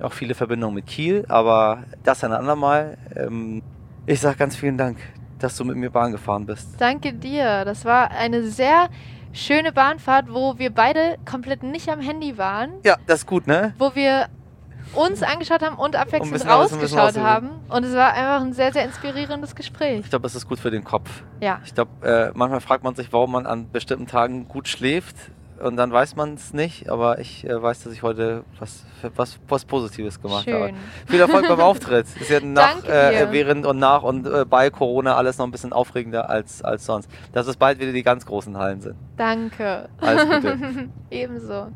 auch 0.00 0.12
viele 0.12 0.34
Verbindungen 0.34 0.74
mit 0.74 0.86
Kiel, 0.86 1.24
aber 1.28 1.84
das 2.02 2.24
ein 2.24 2.32
andermal. 2.32 2.96
Ähm, 3.14 3.62
ich 4.06 4.18
sage 4.20 4.36
ganz 4.38 4.56
vielen 4.56 4.78
Dank, 4.78 4.96
dass 5.38 5.56
du 5.56 5.64
mit 5.64 5.76
mir 5.76 5.90
Bahn 5.90 6.12
gefahren 6.12 6.46
bist. 6.46 6.68
Danke 6.78 7.12
dir. 7.12 7.64
Das 7.66 7.84
war 7.84 8.10
eine 8.10 8.42
sehr 8.44 8.88
schöne 9.32 9.72
Bahnfahrt, 9.72 10.26
wo 10.32 10.58
wir 10.58 10.70
beide 10.70 11.16
komplett 11.30 11.62
nicht 11.62 11.88
am 11.90 12.00
Handy 12.00 12.36
waren, 12.38 12.70
Ja, 12.82 12.96
das 13.06 13.20
ist 13.20 13.26
gut, 13.26 13.46
ne? 13.46 13.74
wo 13.78 13.94
wir 13.94 14.26
uns 14.94 15.22
angeschaut 15.22 15.62
haben 15.62 15.76
und 15.76 15.96
abwechselnd 15.96 16.46
rausgeschaut 16.46 16.98
aus- 16.98 17.16
haben. 17.18 17.50
Und 17.68 17.84
es 17.84 17.94
war 17.94 18.12
einfach 18.12 18.40
ein 18.44 18.52
sehr, 18.52 18.72
sehr 18.72 18.84
inspirierendes 18.84 19.54
Gespräch. 19.54 20.00
Ich 20.04 20.10
glaube, 20.10 20.26
es 20.26 20.34
ist 20.34 20.48
gut 20.48 20.58
für 20.58 20.70
den 20.70 20.84
Kopf. 20.84 21.08
Ja. 21.40 21.60
Ich 21.64 21.74
glaube, 21.74 21.90
äh, 22.06 22.30
manchmal 22.34 22.60
fragt 22.60 22.84
man 22.84 22.94
sich, 22.94 23.12
warum 23.12 23.32
man 23.32 23.46
an 23.46 23.70
bestimmten 23.70 24.06
Tagen 24.06 24.48
gut 24.48 24.68
schläft. 24.68 25.16
Und 25.62 25.76
dann 25.76 25.92
weiß 25.92 26.16
man 26.16 26.32
es 26.34 26.54
nicht, 26.54 26.88
aber 26.88 27.18
ich 27.18 27.44
äh, 27.46 27.62
weiß, 27.62 27.84
dass 27.84 27.92
ich 27.92 28.02
heute 28.02 28.44
was, 28.58 28.82
was, 29.14 29.38
was 29.46 29.66
Positives 29.66 30.18
gemacht 30.22 30.46
habe. 30.46 30.68
Schön. 30.68 30.76
Viel 31.06 31.20
Erfolg 31.20 31.46
beim 31.48 31.60
Auftritt. 31.60 32.06
Ist 32.18 32.30
ja 32.30 32.40
nach, 32.40 32.80
Danke 32.80 32.88
äh, 32.90 33.30
während 33.30 33.66
und 33.66 33.78
nach 33.78 34.02
und 34.02 34.26
äh, 34.26 34.46
bei 34.46 34.70
Corona 34.70 35.16
alles 35.16 35.36
noch 35.36 35.44
ein 35.44 35.50
bisschen 35.50 35.74
aufregender 35.74 36.30
als, 36.30 36.62
als 36.62 36.86
sonst. 36.86 37.10
Dass 37.34 37.46
es 37.46 37.58
bald 37.58 37.78
wieder 37.78 37.92
die 37.92 38.02
ganz 38.02 38.24
großen 38.24 38.56
Hallen 38.56 38.80
sind. 38.80 38.94
Danke. 39.18 39.90
Alles 40.00 40.24
Gute. 40.30 40.58
Ebenso. 41.10 41.66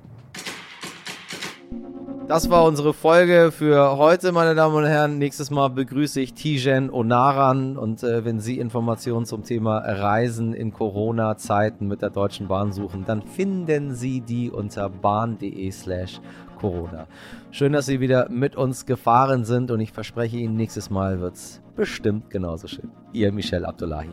Das 2.27 2.49
war 2.49 2.65
unsere 2.65 2.95
Folge 2.95 3.53
für 3.53 3.99
heute, 3.99 4.33
meine 4.33 4.55
Damen 4.55 4.75
und 4.75 4.87
Herren. 4.87 5.19
Nächstes 5.19 5.51
Mal 5.51 5.69
begrüße 5.69 6.21
ich 6.21 6.33
Tijen 6.33 6.91
Onaran 6.91 7.77
und 7.77 8.03
äh, 8.03 8.25
wenn 8.25 8.41
Sie 8.41 8.59
Informationen 8.59 9.27
zum 9.27 9.45
Thema 9.45 9.79
Reisen 9.79 10.55
in 10.55 10.73
Corona-Zeiten 10.73 11.87
mit 11.87 12.01
der 12.01 12.09
Deutschen 12.11 12.49
Bahn 12.49 12.73
suchen, 12.73 13.05
dann 13.05 13.23
finden 13.23 13.95
Sie 13.95 14.23
die 14.23 14.51
unter 14.51 14.89
bahn.de 14.89 15.71
slash 15.71 16.21
Corona. 16.59 17.07
Schön, 17.51 17.75
dass 17.75 17.87
Sie 17.87 18.01
wieder 18.01 18.31
mit 18.31 18.57
uns 18.57 18.87
gefahren 18.87 19.45
sind 19.45 19.71
und 19.71 19.81
ich 19.81 19.93
verspreche 19.93 20.39
Ihnen, 20.39 20.57
nächstes 20.57 20.89
Mal 20.89 21.21
wird's 21.21 21.61
bestimmt 21.77 22.31
genauso 22.31 22.69
schön. 22.69 22.91
Ihr 23.12 23.33
Michel 23.33 23.67
Abdullahi. 23.67 24.09